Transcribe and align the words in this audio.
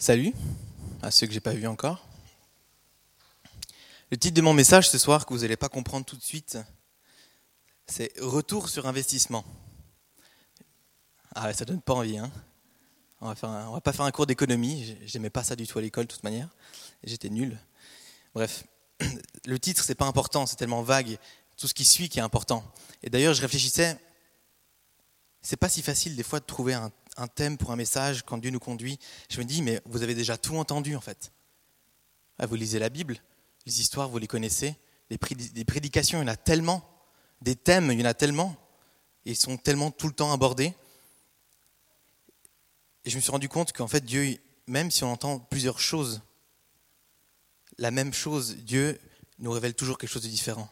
Salut 0.00 0.32
à 1.02 1.10
ceux 1.10 1.26
que 1.26 1.32
j'ai 1.34 1.40
pas 1.40 1.52
vus 1.52 1.66
encore. 1.66 2.06
Le 4.10 4.16
titre 4.16 4.34
de 4.34 4.40
mon 4.40 4.54
message 4.54 4.88
ce 4.88 4.96
soir, 4.96 5.26
que 5.26 5.34
vous 5.34 5.40
n'allez 5.40 5.58
pas 5.58 5.68
comprendre 5.68 6.06
tout 6.06 6.16
de 6.16 6.22
suite, 6.22 6.56
c'est 7.86 8.10
Retour 8.18 8.70
sur 8.70 8.86
investissement. 8.86 9.44
Ah 11.34 11.52
ça 11.52 11.66
donne 11.66 11.82
pas 11.82 11.92
envie, 11.92 12.16
hein 12.16 12.32
on 13.20 13.28
va, 13.28 13.34
faire 13.34 13.50
va 13.70 13.80
pas 13.82 13.92
faire 13.92 14.06
un 14.06 14.10
cours 14.10 14.24
d'économie, 14.24 14.96
j'aimais 15.04 15.28
pas 15.28 15.44
ça 15.44 15.54
du 15.54 15.66
tout 15.66 15.78
à 15.78 15.82
l'école 15.82 16.06
de 16.06 16.12
toute 16.12 16.24
manière, 16.24 16.48
j'étais 17.04 17.28
nul. 17.28 17.58
Bref, 18.32 18.64
le 19.44 19.58
titre 19.58 19.84
c'est 19.84 19.94
pas 19.94 20.06
important, 20.06 20.46
c'est 20.46 20.56
tellement 20.56 20.82
vague, 20.82 21.18
tout 21.58 21.68
ce 21.68 21.74
qui 21.74 21.84
suit 21.84 22.08
qui 22.08 22.20
est 22.20 22.22
important. 22.22 22.64
Et 23.02 23.10
d'ailleurs, 23.10 23.34
je 23.34 23.42
réfléchissais, 23.42 24.00
c'est 25.42 25.58
pas 25.58 25.68
si 25.68 25.82
facile 25.82 26.16
des 26.16 26.22
fois 26.22 26.40
de 26.40 26.46
trouver 26.46 26.72
un, 26.72 26.90
un 27.16 27.28
thème 27.28 27.58
pour 27.58 27.70
un 27.70 27.76
message 27.76 28.22
quand 28.22 28.38
Dieu 28.38 28.50
nous 28.50 28.60
conduit. 28.60 28.98
Je 29.28 29.38
me 29.38 29.44
dis, 29.44 29.62
mais 29.62 29.80
vous 29.84 30.02
avez 30.02 30.14
déjà 30.14 30.36
tout 30.36 30.56
entendu 30.56 30.96
en 30.96 31.00
fait. 31.00 31.32
Ah, 32.38 32.46
vous 32.46 32.54
lisez 32.54 32.78
la 32.78 32.88
Bible, 32.88 33.18
les 33.66 33.80
histoires, 33.80 34.08
vous 34.08 34.18
les 34.18 34.26
connaissez, 34.26 34.76
les 35.10 35.18
prédications, 35.64 36.18
il 36.20 36.22
y 36.22 36.24
en 36.24 36.32
a 36.32 36.36
tellement, 36.36 36.82
des 37.42 37.56
thèmes, 37.56 37.90
il 37.90 38.00
y 38.00 38.02
en 38.02 38.06
a 38.06 38.14
tellement, 38.14 38.56
ils 39.24 39.36
sont 39.36 39.56
tellement 39.56 39.90
tout 39.90 40.06
le 40.06 40.12
temps 40.12 40.32
abordés. 40.32 40.74
Et 43.04 43.10
je 43.10 43.16
me 43.16 43.20
suis 43.20 43.30
rendu 43.30 43.48
compte 43.48 43.72
qu'en 43.72 43.88
fait, 43.88 44.04
Dieu, 44.04 44.38
même 44.66 44.90
si 44.90 45.04
on 45.04 45.12
entend 45.12 45.38
plusieurs 45.38 45.80
choses, 45.80 46.22
la 47.78 47.90
même 47.90 48.12
chose, 48.12 48.56
Dieu 48.58 48.98
nous 49.38 49.50
révèle 49.50 49.74
toujours 49.74 49.98
quelque 49.98 50.10
chose 50.10 50.22
de 50.22 50.28
différent. 50.28 50.68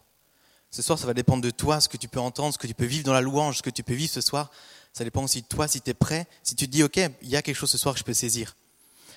Ce 0.70 0.82
soir, 0.82 0.98
ça 0.98 1.06
va 1.06 1.14
dépendre 1.14 1.42
de 1.42 1.50
toi, 1.50 1.80
ce 1.80 1.88
que 1.88 1.96
tu 1.96 2.08
peux 2.08 2.20
entendre, 2.20 2.52
ce 2.52 2.58
que 2.58 2.66
tu 2.66 2.74
peux 2.74 2.84
vivre 2.84 3.04
dans 3.04 3.14
la 3.14 3.22
louange, 3.22 3.58
ce 3.58 3.62
que 3.62 3.70
tu 3.70 3.82
peux 3.82 3.94
vivre 3.94 4.12
ce 4.12 4.20
soir. 4.20 4.50
Ça 4.98 5.04
dépend 5.04 5.22
aussi 5.22 5.42
de 5.42 5.46
toi, 5.46 5.68
si 5.68 5.80
tu 5.80 5.90
es 5.90 5.94
prêt, 5.94 6.26
si 6.42 6.56
tu 6.56 6.66
te 6.66 6.72
dis, 6.72 6.82
OK, 6.82 6.96
il 6.96 7.28
y 7.28 7.36
a 7.36 7.40
quelque 7.40 7.54
chose 7.54 7.70
ce 7.70 7.78
soir 7.78 7.94
que 7.94 8.00
je 8.00 8.04
peux 8.04 8.14
saisir. 8.14 8.56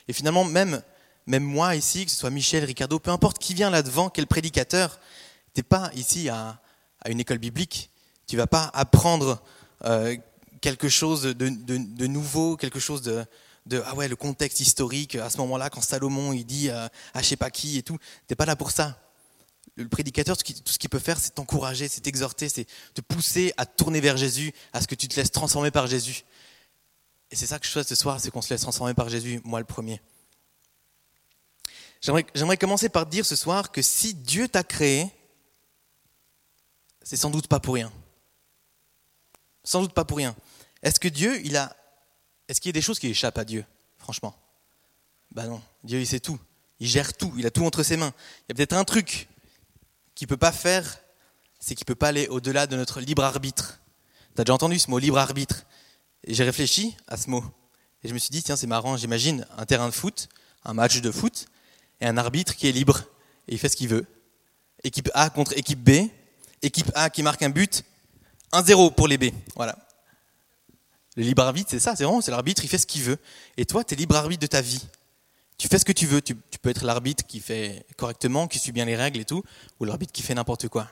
Et 0.08 0.14
finalement, 0.14 0.46
même, 0.46 0.80
même 1.26 1.42
moi 1.42 1.76
ici, 1.76 2.06
que 2.06 2.12
ce 2.12 2.18
soit 2.18 2.30
Michel, 2.30 2.64
Ricardo, 2.66 3.00
peu 3.00 3.10
importe 3.10 3.40
qui 3.40 3.56
vient 3.56 3.72
là 3.72 3.82
devant, 3.82 4.12
quel 4.12 4.28
prédicateur, 4.28 5.00
tu 5.56 5.60
n'es 5.60 5.64
pas 5.64 5.90
ici 5.96 6.30
à, 6.30 6.62
à, 7.04 7.10
une 7.10 7.20
école 7.20 7.40
biblique. 7.40 7.90
Tu 8.28 8.38
vas 8.38 8.46
pas 8.46 8.70
apprendre 8.76 9.42
euh, 9.86 10.16
quelque 10.62 10.88
chose 10.88 11.24
de, 11.24 11.34
de, 11.34 12.06
nouveau, 12.06 12.58
quelque 12.58 12.80
chose 12.80 13.02
de, 13.02 13.26
de, 13.66 13.82
ah 13.88 13.96
ouais, 13.96 14.08
le 14.08 14.16
contexte 14.16 14.60
historique, 14.60 15.16
à 15.16 15.32
ce 15.32 15.40
moment-là, 15.40 15.72
quand 15.72 15.82
Salomon, 15.82 16.32
il 16.32 16.46
dit 16.46 16.70
euh, 16.70 16.88
à 17.16 17.24
je 17.24 17.28
sais 17.28 17.38
pas 17.38 17.50
qui 17.50 17.80
et 17.80 17.82
tout. 17.82 17.98
Tu 18.28 18.36
pas 18.36 18.46
là 18.46 18.56
pour 18.56 18.70
ça 18.70 19.00
le 19.82 19.90
prédicateur, 19.90 20.38
tout 20.38 20.54
ce 20.66 20.78
qu'il 20.80 20.90
peut 20.90 21.00
faire, 21.00 21.20
c'est 21.20 21.36
t'encourager, 21.36 21.88
c'est 21.88 22.02
t'exhorter, 22.02 22.50
c'est 22.50 22.66
te 22.94 23.02
pousser 23.02 23.54
à 23.58 23.66
tourner 23.66 24.02
vers 24.02 24.18
Jésus, 24.18 24.54
à 24.74 24.82
ce 24.82 24.88
que 24.88 24.96
tu 24.96 25.08
te 25.08 25.16
laisses 25.16 25.32
transformer 25.32 25.72
par 25.72 25.88
Jésus. 25.88 26.24
Et 27.32 27.36
c'est 27.36 27.48
ça 27.48 27.60
que 27.60 27.66
je 27.66 27.72
souhaite 27.72 27.88
ce 27.88 27.96
soir, 27.96 28.20
c'est 28.20 28.32
qu'on 28.32 28.42
se 28.42 28.50
laisse 28.54 28.62
transformer 28.62 28.94
par 28.94 29.10
Jésus, 29.10 29.42
moi 29.44 29.60
le 29.60 29.66
premier. 29.66 30.02
J'aimerais 32.02 32.58
commencer 32.58 32.90
par 32.90 33.06
dire 33.06 33.26
ce 33.26 33.36
soir 33.36 33.72
que 33.72 33.82
si 33.82 34.16
Dieu 34.16 34.48
t'a 34.48 34.64
créé, 34.64 35.08
c'est 37.04 37.16
sans 37.16 37.30
doute 37.30 37.48
pas 37.48 37.60
pour 37.60 37.76
rien. 37.76 37.92
Sans 39.64 39.82
doute 39.82 39.94
pas 39.94 40.06
pour 40.06 40.18
rien. 40.18 40.36
Est-ce 40.82 41.00
que 41.00 41.08
Dieu, 41.08 41.40
il 41.46 41.56
a. 41.58 41.76
Est-ce 42.48 42.60
qu'il 42.60 42.70
y 42.70 42.74
a 42.74 42.74
des 42.74 42.82
choses 42.82 43.00
qui 43.00 43.08
échappent 43.08 43.38
à 43.38 43.46
Dieu, 43.46 43.64
franchement? 43.98 44.36
Ben 45.32 45.48
non. 45.48 45.62
Dieu, 45.84 46.00
il 46.00 46.08
sait 46.08 46.20
tout. 46.20 46.40
Il 46.80 46.88
gère 46.88 47.16
tout. 47.16 47.32
Il 47.38 47.46
a 47.46 47.52
tout 47.52 47.64
entre 47.64 47.84
ses 47.84 47.98
mains. 47.98 48.14
Il 48.40 48.46
y 48.50 48.52
a 48.52 48.56
peut-être 48.56 48.74
un 48.74 48.84
truc 48.84 49.30
qu'il 50.22 50.28
ne 50.28 50.30
peut 50.30 50.38
pas 50.38 50.52
faire, 50.52 51.00
c'est 51.60 51.74
qu'il 51.74 51.84
ne 51.84 51.88
peut 51.88 51.96
pas 51.96 52.10
aller 52.10 52.28
au-delà 52.28 52.68
de 52.68 52.76
notre 52.76 53.02
libre 53.02 53.24
arbitre. 53.24 53.80
Tu 54.36 54.42
as 54.42 54.44
déjà 54.44 54.54
entendu 54.54 54.78
ce 54.78 54.92
mot 54.92 55.00
libre 55.00 55.18
arbitre? 55.18 55.66
J'ai 56.28 56.44
réfléchi 56.44 56.96
à 57.08 57.18
ce 57.18 57.28
mot. 57.28 57.44
Et 58.04 58.08
je 58.08 58.14
me 58.14 58.20
suis 58.20 58.30
dit, 58.30 58.44
tiens, 58.44 58.56
c'est 58.56 58.68
marrant, 58.68 58.98
j'imagine 58.98 59.48
un 59.58 59.66
terrain 59.66 59.88
de 59.88 59.94
foot, 59.94 60.30
un 60.64 60.76
match 60.76 61.02
de 61.02 61.10
foot, 61.10 61.48
et 62.02 62.06
un 62.06 62.18
arbitre 62.18 62.56
qui 62.56 62.70
est 62.70 62.72
libre, 62.72 63.00
et 63.48 63.54
il 63.54 63.58
fait 63.58 63.68
ce 63.68 63.76
qu'il 63.76 63.88
veut. 63.88 64.06
Équipe 64.84 65.10
A 65.16 65.32
contre 65.32 65.58
équipe 65.58 65.84
B, 65.84 66.12
équipe 66.62 66.92
A 66.94 67.10
qui 67.10 67.24
marque 67.24 67.42
un 67.42 67.50
but, 67.50 67.84
1-0 68.54 68.94
pour 68.94 69.08
les 69.08 69.18
B. 69.18 69.34
Voilà. 69.56 69.76
Le 71.16 71.24
libre 71.24 71.42
arbitre, 71.42 71.72
c'est 71.72 71.80
ça, 71.80 71.96
c'est 71.96 72.04
vraiment, 72.04 72.22
c'est 72.22 72.30
l'arbitre, 72.30 72.64
il 72.64 72.68
fait 72.68 72.78
ce 72.78 72.86
qu'il 72.86 73.02
veut. 73.02 73.18
Et 73.58 73.66
toi, 73.66 73.84
tu 73.84 73.96
es 73.96 73.98
libre 73.98 74.16
arbitre 74.16 74.42
de 74.42 74.48
ta 74.48 74.62
vie. 74.62 74.84
Tu 75.62 75.68
fais 75.68 75.78
ce 75.78 75.86
que 75.86 75.92
tu 75.92 76.08
veux. 76.08 76.24
Tu, 76.24 76.34
peux 76.34 76.72
être 76.72 76.84
l'arbitre 76.84 77.24
qui 77.24 77.40
fait 77.40 77.86
correctement, 77.96 78.48
qui 78.48 78.58
suit 78.58 78.72
bien 78.72 78.84
les 78.84 78.96
règles 78.96 79.20
et 79.20 79.26
tout, 79.26 79.44
ou 79.80 79.86
l'arbitre 79.86 80.12
qui 80.12 80.24
fait 80.24 80.34
n'importe 80.34 80.68
quoi. 80.70 80.92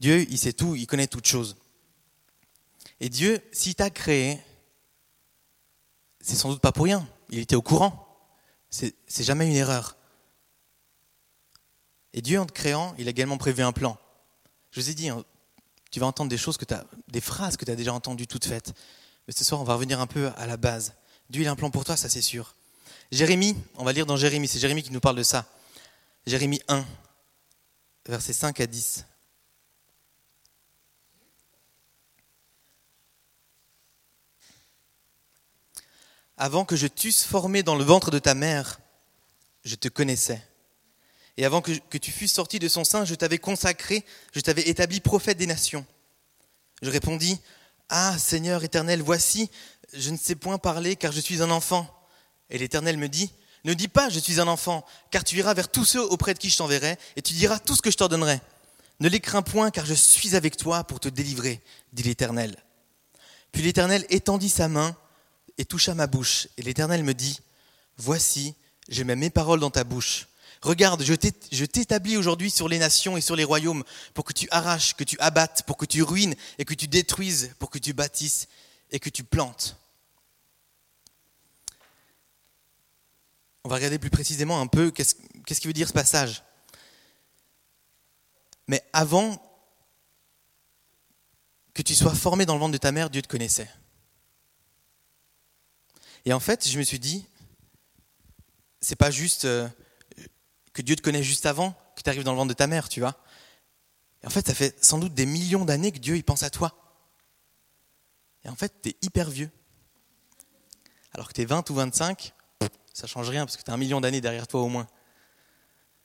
Dieu, 0.00 0.26
il 0.28 0.36
sait 0.36 0.52
tout, 0.52 0.76
il 0.76 0.86
connaît 0.86 1.06
toutes 1.06 1.26
choses. 1.26 1.56
Et 3.00 3.08
Dieu, 3.08 3.40
s'il 3.50 3.74
t'a 3.74 3.88
créé, 3.88 4.38
c'est 6.20 6.36
sans 6.36 6.50
doute 6.50 6.60
pas 6.60 6.72
pour 6.72 6.84
rien. 6.84 7.08
Il 7.30 7.38
était 7.38 7.56
au 7.56 7.62
courant. 7.62 8.06
C'est 8.68 8.92
jamais 9.20 9.48
une 9.48 9.56
erreur. 9.56 9.96
Et 12.12 12.20
Dieu, 12.20 12.38
en 12.38 12.44
te 12.44 12.52
créant, 12.52 12.94
il 12.98 13.08
a 13.08 13.12
également 13.12 13.38
prévu 13.38 13.62
un 13.62 13.72
plan. 13.72 13.96
Je 14.72 14.82
vous 14.82 14.90
ai 14.90 14.94
dit, 14.94 15.08
hein, 15.08 15.24
tu 15.90 16.00
vas 16.00 16.06
entendre 16.06 16.28
des 16.28 16.36
choses 16.36 16.58
que 16.58 16.74
as, 16.74 16.84
des 17.10 17.22
phrases 17.22 17.56
que 17.56 17.64
tu 17.64 17.70
as 17.70 17.76
déjà 17.76 17.94
entendues 17.94 18.26
toutes 18.26 18.44
faites. 18.44 18.74
Mais 19.26 19.32
ce 19.32 19.42
soir, 19.42 19.58
on 19.58 19.64
va 19.64 19.72
revenir 19.72 20.00
un 20.02 20.06
peu 20.06 20.30
à 20.36 20.46
la 20.46 20.58
base. 20.58 20.92
Dieu, 21.30 21.40
il 21.40 21.48
a 21.48 21.50
un 21.50 21.56
plan 21.56 21.70
pour 21.70 21.86
toi, 21.86 21.96
ça 21.96 22.10
c'est 22.10 22.20
sûr. 22.20 22.54
Jérémie, 23.10 23.56
on 23.76 23.84
va 23.84 23.92
lire 23.92 24.04
dans 24.04 24.16
Jérémie, 24.18 24.48
c'est 24.48 24.58
Jérémie 24.58 24.82
qui 24.82 24.92
nous 24.92 25.00
parle 25.00 25.16
de 25.16 25.22
ça. 25.22 25.46
Jérémie 26.26 26.60
1, 26.68 26.84
versets 28.06 28.34
5 28.34 28.60
à 28.60 28.66
10. 28.66 29.06
Avant 36.36 36.66
que 36.66 36.76
je 36.76 36.86
t'eusse 36.86 37.24
formé 37.24 37.62
dans 37.62 37.76
le 37.76 37.82
ventre 37.82 38.10
de 38.10 38.18
ta 38.18 38.34
mère, 38.34 38.78
je 39.64 39.74
te 39.74 39.88
connaissais. 39.88 40.46
Et 41.38 41.46
avant 41.46 41.62
que, 41.62 41.72
que 41.72 41.98
tu 41.98 42.12
fusses 42.12 42.34
sorti 42.34 42.58
de 42.58 42.68
son 42.68 42.84
sein, 42.84 43.06
je 43.06 43.14
t'avais 43.14 43.38
consacré, 43.38 44.04
je 44.34 44.40
t'avais 44.40 44.68
établi 44.68 45.00
prophète 45.00 45.38
des 45.38 45.46
nations. 45.46 45.86
Je 46.82 46.90
répondis, 46.90 47.40
Ah 47.88 48.18
Seigneur 48.18 48.62
éternel, 48.64 49.02
voici, 49.02 49.50
je 49.94 50.10
ne 50.10 50.18
sais 50.18 50.34
point 50.34 50.58
parler 50.58 50.94
car 50.94 51.10
je 51.10 51.20
suis 51.20 51.42
un 51.42 51.50
enfant. 51.50 51.97
Et 52.50 52.58
l'Éternel 52.58 52.96
me 52.96 53.08
dit, 53.08 53.32
ne 53.64 53.74
dis 53.74 53.88
pas 53.88 54.08
je 54.08 54.18
suis 54.18 54.40
un 54.40 54.48
enfant, 54.48 54.84
car 55.10 55.24
tu 55.24 55.36
iras 55.36 55.54
vers 55.54 55.70
tous 55.70 55.84
ceux 55.84 56.02
auprès 56.02 56.34
de 56.34 56.38
qui 56.38 56.50
je 56.50 56.56
t'enverrai, 56.56 56.96
et 57.16 57.22
tu 57.22 57.32
diras 57.34 57.58
tout 57.58 57.74
ce 57.74 57.82
que 57.82 57.90
je 57.90 57.96
t'ordonnerai. 57.96 58.40
Ne 59.00 59.08
les 59.08 59.20
crains 59.20 59.42
point, 59.42 59.70
car 59.70 59.86
je 59.86 59.94
suis 59.94 60.34
avec 60.34 60.56
toi 60.56 60.84
pour 60.84 61.00
te 61.00 61.08
délivrer, 61.08 61.60
dit 61.92 62.02
l'Éternel. 62.02 62.56
Puis 63.52 63.62
l'Éternel 63.62 64.04
étendit 64.10 64.48
sa 64.48 64.68
main 64.68 64.96
et 65.56 65.64
toucha 65.64 65.94
ma 65.94 66.06
bouche, 66.06 66.48
et 66.56 66.62
l'Éternel 66.62 67.04
me 67.04 67.14
dit, 67.14 67.40
Voici, 67.96 68.54
je 68.88 69.02
mets 69.02 69.16
mes 69.16 69.30
paroles 69.30 69.60
dans 69.60 69.70
ta 69.70 69.84
bouche. 69.84 70.28
Regarde, 70.62 71.04
je 71.04 71.64
t'établis 71.64 72.16
aujourd'hui 72.16 72.50
sur 72.50 72.68
les 72.68 72.78
nations 72.78 73.16
et 73.16 73.20
sur 73.20 73.36
les 73.36 73.44
royaumes 73.44 73.84
pour 74.14 74.24
que 74.24 74.32
tu 74.32 74.48
arraches, 74.50 74.94
que 74.94 75.04
tu 75.04 75.16
abattes, 75.20 75.62
pour 75.66 75.76
que 75.76 75.86
tu 75.86 76.02
ruines 76.02 76.34
et 76.58 76.64
que 76.64 76.74
tu 76.74 76.88
détruises, 76.88 77.54
pour 77.58 77.70
que 77.70 77.78
tu 77.78 77.92
bâtisses 77.92 78.48
et 78.90 78.98
que 78.98 79.10
tu 79.10 79.22
plantes. 79.22 79.76
On 83.64 83.68
va 83.68 83.76
regarder 83.76 83.98
plus 83.98 84.10
précisément 84.10 84.60
un 84.60 84.66
peu 84.66 84.90
qu'est-ce 84.90 85.14
qu'il 85.14 85.68
veut 85.68 85.72
dire 85.72 85.88
ce 85.88 85.92
passage. 85.92 86.44
Mais 88.66 88.82
avant 88.92 89.42
que 91.74 91.82
tu 91.82 91.94
sois 91.94 92.14
formé 92.14 92.44
dans 92.46 92.54
le 92.54 92.60
ventre 92.60 92.72
de 92.72 92.78
ta 92.78 92.92
mère, 92.92 93.10
Dieu 93.10 93.22
te 93.22 93.28
connaissait. 93.28 93.70
Et 96.24 96.32
en 96.32 96.40
fait, 96.40 96.68
je 96.68 96.78
me 96.78 96.82
suis 96.82 96.98
dit, 96.98 97.26
c'est 98.80 98.96
pas 98.96 99.10
juste 99.10 99.44
euh, 99.44 99.68
que 100.72 100.82
Dieu 100.82 100.96
te 100.96 101.02
connaît 101.02 101.22
juste 101.22 101.46
avant 101.46 101.72
que 101.96 102.02
tu 102.02 102.10
arrives 102.10 102.24
dans 102.24 102.32
le 102.32 102.38
ventre 102.38 102.50
de 102.50 102.54
ta 102.54 102.66
mère, 102.66 102.88
tu 102.88 103.00
vois. 103.00 103.22
En 104.24 104.30
fait, 104.30 104.46
ça 104.46 104.54
fait 104.54 104.84
sans 104.84 104.98
doute 104.98 105.14
des 105.14 105.26
millions 105.26 105.64
d'années 105.64 105.92
que 105.92 105.98
Dieu 105.98 106.16
y 106.16 106.22
pense 106.22 106.42
à 106.42 106.50
toi. 106.50 106.76
Et 108.44 108.48
en 108.48 108.56
fait, 108.56 108.82
tu 108.82 108.90
es 108.90 108.96
hyper 109.02 109.30
vieux. 109.30 109.50
Alors 111.12 111.28
que 111.28 111.32
tu 111.32 111.40
es 111.42 111.44
20 111.44 111.68
ou 111.70 111.74
25, 111.74 112.34
ça 112.98 113.06
change 113.06 113.28
rien 113.30 113.46
parce 113.46 113.56
que 113.56 113.62
tu 113.62 113.70
as 113.70 113.74
un 113.74 113.76
million 113.76 114.00
d'années 114.00 114.20
derrière 114.20 114.48
toi 114.48 114.60
au 114.60 114.68
moins. 114.68 114.88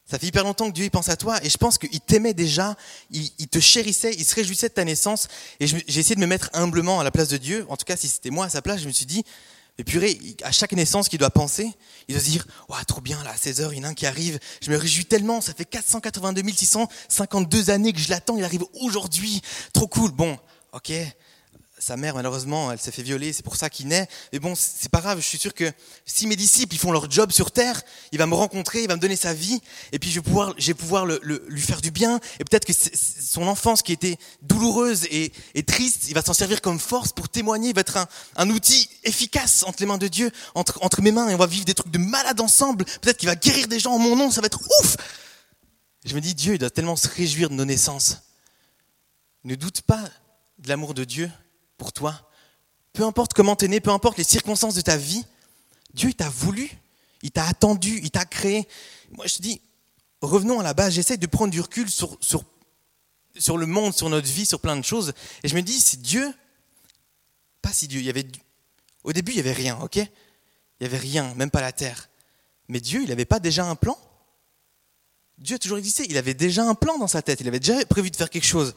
Ça 0.06 0.20
fait 0.20 0.28
hyper 0.28 0.44
longtemps 0.44 0.68
que 0.70 0.76
Dieu 0.76 0.86
y 0.86 0.90
pense 0.90 1.10
à 1.10 1.16
toi 1.16 1.44
et 1.44 1.50
je 1.50 1.58
pense 1.58 1.78
qu'il 1.78 2.00
t'aimait 2.02 2.34
déjà, 2.34 2.76
il, 3.10 3.48
te 3.48 3.60
chérissait, 3.60 4.14
il 4.14 4.26
se 4.26 4.36
réjouissait 4.36 4.70
de 4.70 4.74
ta 4.74 4.84
naissance 4.84 5.28
et 5.60 5.66
j'ai 5.66 5.78
essayé 5.88 6.16
de 6.16 6.20
me 6.20 6.28
mettre 6.28 6.50
humblement 6.54 7.00
à 7.00 7.04
la 7.04 7.10
place 7.10 7.30
de 7.30 7.38
Dieu. 7.38 7.66
En 7.70 7.78
tout 7.78 7.86
cas, 7.86 7.96
si 7.96 8.08
c'était 8.08 8.30
moi 8.30 8.46
à 8.46 8.50
sa 8.50 8.62
place, 8.62 8.82
je 8.82 8.88
me 8.88 8.92
suis 8.92 9.06
dit, 9.06 9.24
mais 9.78 9.84
purée, 9.86 10.20
à 10.44 10.52
chaque 10.52 10.74
naissance 10.74 11.10
qu'il 11.10 11.18
doit 11.18 11.32
penser, 11.32 11.72
il 12.08 12.14
doit 12.14 12.24
se 12.24 12.30
dire, 12.30 12.46
ouais, 12.70 12.84
trop 12.86 13.02
bien, 13.02 13.24
là, 13.24 13.32
à 13.32 13.38
16 13.38 13.62
heures, 13.62 13.74
il 13.74 13.78
y 13.78 13.80
en 13.80 13.86
a 13.86 13.88
un 13.88 13.94
qui 13.96 14.06
arrive, 14.06 14.38
je 14.62 14.70
me 14.70 14.78
réjouis 14.78 15.06
tellement, 15.06 15.42
ça 15.42 15.54
fait 15.54 15.66
482 15.66 16.44
652 16.52 17.72
années 17.72 17.94
que 17.94 18.00
je 18.00 18.10
l'attends, 18.10 18.38
il 18.38 18.44
arrive 18.44 18.66
aujourd'hui, 18.82 19.42
trop 19.72 19.88
cool. 19.88 20.12
Bon, 20.12 20.38
ok, 20.74 20.92
sa 21.84 21.98
mère, 21.98 22.16
malheureusement, 22.16 22.72
elle 22.72 22.80
s'est 22.80 22.94
fait 22.94 23.02
violer, 23.02 23.34
c'est 23.34 23.44
pour 23.44 23.58
ça 23.58 23.70
qu'il 23.70 23.88
naît. 23.90 24.08
Mais 24.32 24.40
bon, 24.40 24.54
c'est 24.56 24.90
pas 24.90 25.02
grave, 25.02 25.20
je 25.20 25.26
suis 25.26 25.38
sûr 25.38 25.54
que 25.54 25.70
si 26.06 26.28
mes 26.28 26.38
disciples, 26.38 26.74
ils 26.74 26.80
font 26.80 26.94
leur 26.94 27.12
job 27.12 27.32
sur 27.34 27.52
terre, 27.52 27.82
il 28.14 28.20
va 28.20 28.26
me 28.26 28.36
rencontrer, 28.36 28.84
il 28.84 28.88
va 28.88 28.96
me 28.96 29.02
donner 29.02 29.18
sa 29.18 29.34
vie, 29.34 29.60
et 29.92 30.00
puis 30.00 30.10
je 30.10 30.16
vais 30.16 30.22
pouvoir, 30.22 30.54
je 30.58 30.68
vais 30.68 30.74
pouvoir 30.74 31.06
lui 31.06 31.62
faire 31.62 31.82
du 31.82 31.92
bien, 31.92 32.22
et 32.40 32.46
peut-être 32.46 32.64
que 32.64 32.72
son 32.74 33.48
enfance 33.48 33.82
qui 33.82 33.92
était 33.92 34.18
douloureuse 34.42 35.06
et, 35.12 35.34
triste, 35.68 36.06
il 36.08 36.14
va 36.14 36.22
s'en 36.22 36.34
servir 36.34 36.62
comme 36.62 36.80
force 36.80 37.12
pour 37.12 37.28
témoigner, 37.28 37.70
il 37.70 37.76
va 37.76 37.82
être 37.82 37.98
un, 38.38 38.50
outil 38.50 38.90
efficace 39.04 39.64
entre 39.64 39.82
les 39.82 39.86
mains 39.86 39.98
de 39.98 40.08
Dieu, 40.08 40.32
entre, 40.56 40.80
entre 40.84 41.02
mes 41.02 41.12
mains, 41.12 41.28
et 41.28 41.36
on 41.36 41.38
va 41.38 41.48
vivre 41.48 41.66
des 41.66 41.74
trucs 41.74 41.92
de 41.92 41.98
malade 41.98 42.40
ensemble, 42.40 42.86
peut-être 43.02 43.18
qu'il 43.18 43.28
va 43.28 43.36
guérir 43.36 43.68
des 43.68 43.80
gens 43.80 43.92
en 43.92 44.00
mon 44.00 44.16
nom, 44.16 44.32
ça 44.32 44.40
va 44.40 44.48
être 44.48 44.62
ouf 44.80 44.96
Je 46.06 46.16
me 46.16 46.22
dis, 46.22 46.34
Dieu, 46.34 46.54
il 46.54 46.60
doit 46.60 46.70
tellement 46.70 46.96
se 46.96 47.10
réjouir 47.10 47.50
de 47.50 47.56
nos 47.56 47.66
naissances. 47.66 48.22
Ne 49.44 49.56
doute 49.56 49.82
pas 49.82 50.10
de 50.60 50.70
l'amour 50.70 50.94
de 50.94 51.04
Dieu 51.04 51.30
pour 51.78 51.94
toi. 51.94 52.30
Peu 52.94 53.04
importe 53.04 53.34
comment 53.34 53.56
tu 53.56 53.66
es 53.66 53.68
né, 53.68 53.80
peu 53.80 53.92
importe 53.92 54.18
les 54.18 54.24
circonstances 54.24 54.76
de 54.76 54.82
ta 54.82 54.98
vie, 54.98 55.26
Dieu 55.94 56.14
t'a 56.14 56.30
voulu, 56.30 56.70
il 57.22 57.32
t'a 57.32 57.46
attendu, 57.46 58.00
il 58.04 58.12
t'a 58.12 58.26
créé. 58.26 58.68
Moi 59.12 59.28
je 59.28 59.38
te 59.38 59.42
dis, 59.42 59.62
revenons 60.22 60.60
à 60.60 60.64
la 60.64 60.74
base, 60.74 60.94
j'essaie 60.94 61.18
de 61.18 61.28
prendre 61.28 61.52
du 61.52 61.62
recul 61.62 61.90
sur, 61.90 62.18
sur, 62.22 62.44
sur 63.38 63.58
le 63.58 63.66
monde, 63.66 63.94
sur 63.94 64.10
notre 64.10 64.28
vie, 64.28 64.46
sur 64.46 64.60
plein 64.60 64.78
de 64.78 64.86
choses. 64.86 65.14
Et 65.44 65.48
je 65.48 65.56
me 65.56 65.62
dis, 65.62 65.80
c'est 65.80 66.02
Dieu, 66.02 66.34
pas 67.62 67.74
si 67.74 67.88
Dieu, 67.88 68.00
il 68.00 68.06
y 68.06 68.10
avait, 68.10 68.28
au 69.04 69.14
début 69.14 69.32
il 69.32 69.36
n'y 69.36 69.42
avait 69.42 69.54
rien, 69.54 69.80
ok? 69.80 69.96
Il 69.96 70.08
n'y 70.82 70.88
avait 70.88 70.98
rien, 70.98 71.34
même 71.36 71.52
pas 71.52 71.62
la 71.62 71.72
terre. 71.72 72.10
Mais 72.68 72.80
Dieu, 72.80 73.02
il 73.04 73.10
n'avait 73.10 73.26
pas 73.26 73.40
déjà 73.40 73.66
un 73.66 73.76
plan? 73.76 73.98
Dieu 75.38 75.56
a 75.56 75.60
toujours 75.60 75.78
existé, 75.78 76.06
il 76.10 76.18
avait 76.18 76.34
déjà 76.34 76.64
un 76.64 76.76
plan 76.76 76.98
dans 76.98 77.08
sa 77.08 77.22
tête, 77.22 77.42
il 77.42 77.48
avait 77.48 77.60
déjà 77.60 77.84
prévu 77.86 78.12
de 78.12 78.16
faire 78.16 78.30
quelque 78.30 78.46
chose. 78.46 78.76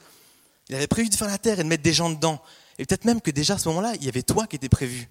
Il 0.68 0.74
avait 0.74 0.86
prévu 0.86 1.08
de 1.08 1.14
faire 1.14 1.28
la 1.28 1.38
terre 1.38 1.60
et 1.60 1.62
de 1.62 1.68
mettre 1.68 1.82
des 1.82 1.92
gens 1.92 2.10
dedans. 2.10 2.42
Et 2.78 2.84
peut-être 2.84 3.04
même 3.04 3.20
que 3.20 3.30
déjà 3.30 3.54
à 3.54 3.58
ce 3.58 3.68
moment-là, 3.68 3.94
il 3.96 4.04
y 4.04 4.08
avait 4.08 4.22
toi 4.22 4.46
qui 4.46 4.56
étais 4.56 4.68
prévu. 4.68 5.08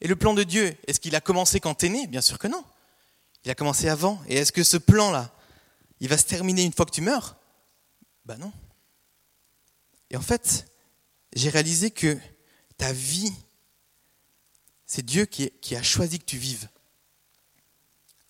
Et 0.00 0.08
le 0.08 0.16
plan 0.16 0.34
de 0.34 0.42
Dieu, 0.42 0.76
est-ce 0.86 1.00
qu'il 1.00 1.14
a 1.16 1.20
commencé 1.20 1.60
quand 1.60 1.74
tu 1.74 1.86
es 1.86 1.88
né? 1.88 2.06
Bien 2.06 2.20
sûr 2.20 2.38
que 2.38 2.46
non. 2.46 2.64
Il 3.44 3.50
a 3.50 3.54
commencé 3.54 3.88
avant. 3.88 4.20
Et 4.28 4.36
est-ce 4.36 4.52
que 4.52 4.62
ce 4.62 4.76
plan-là, 4.76 5.34
il 6.00 6.08
va 6.08 6.18
se 6.18 6.24
terminer 6.24 6.62
une 6.64 6.72
fois 6.72 6.86
que 6.86 6.92
tu 6.92 7.00
meurs? 7.00 7.36
Ben 8.24 8.36
non. 8.36 8.52
Et 10.10 10.16
en 10.16 10.20
fait, 10.20 10.66
j'ai 11.34 11.48
réalisé 11.48 11.90
que 11.90 12.18
ta 12.76 12.92
vie, 12.92 13.32
c'est 14.86 15.04
Dieu 15.04 15.26
qui, 15.26 15.50
qui, 15.60 15.76
a 15.76 15.82
choisi 15.82 16.18
que 16.18 16.24
tu 16.24 16.38
vives. 16.38 16.68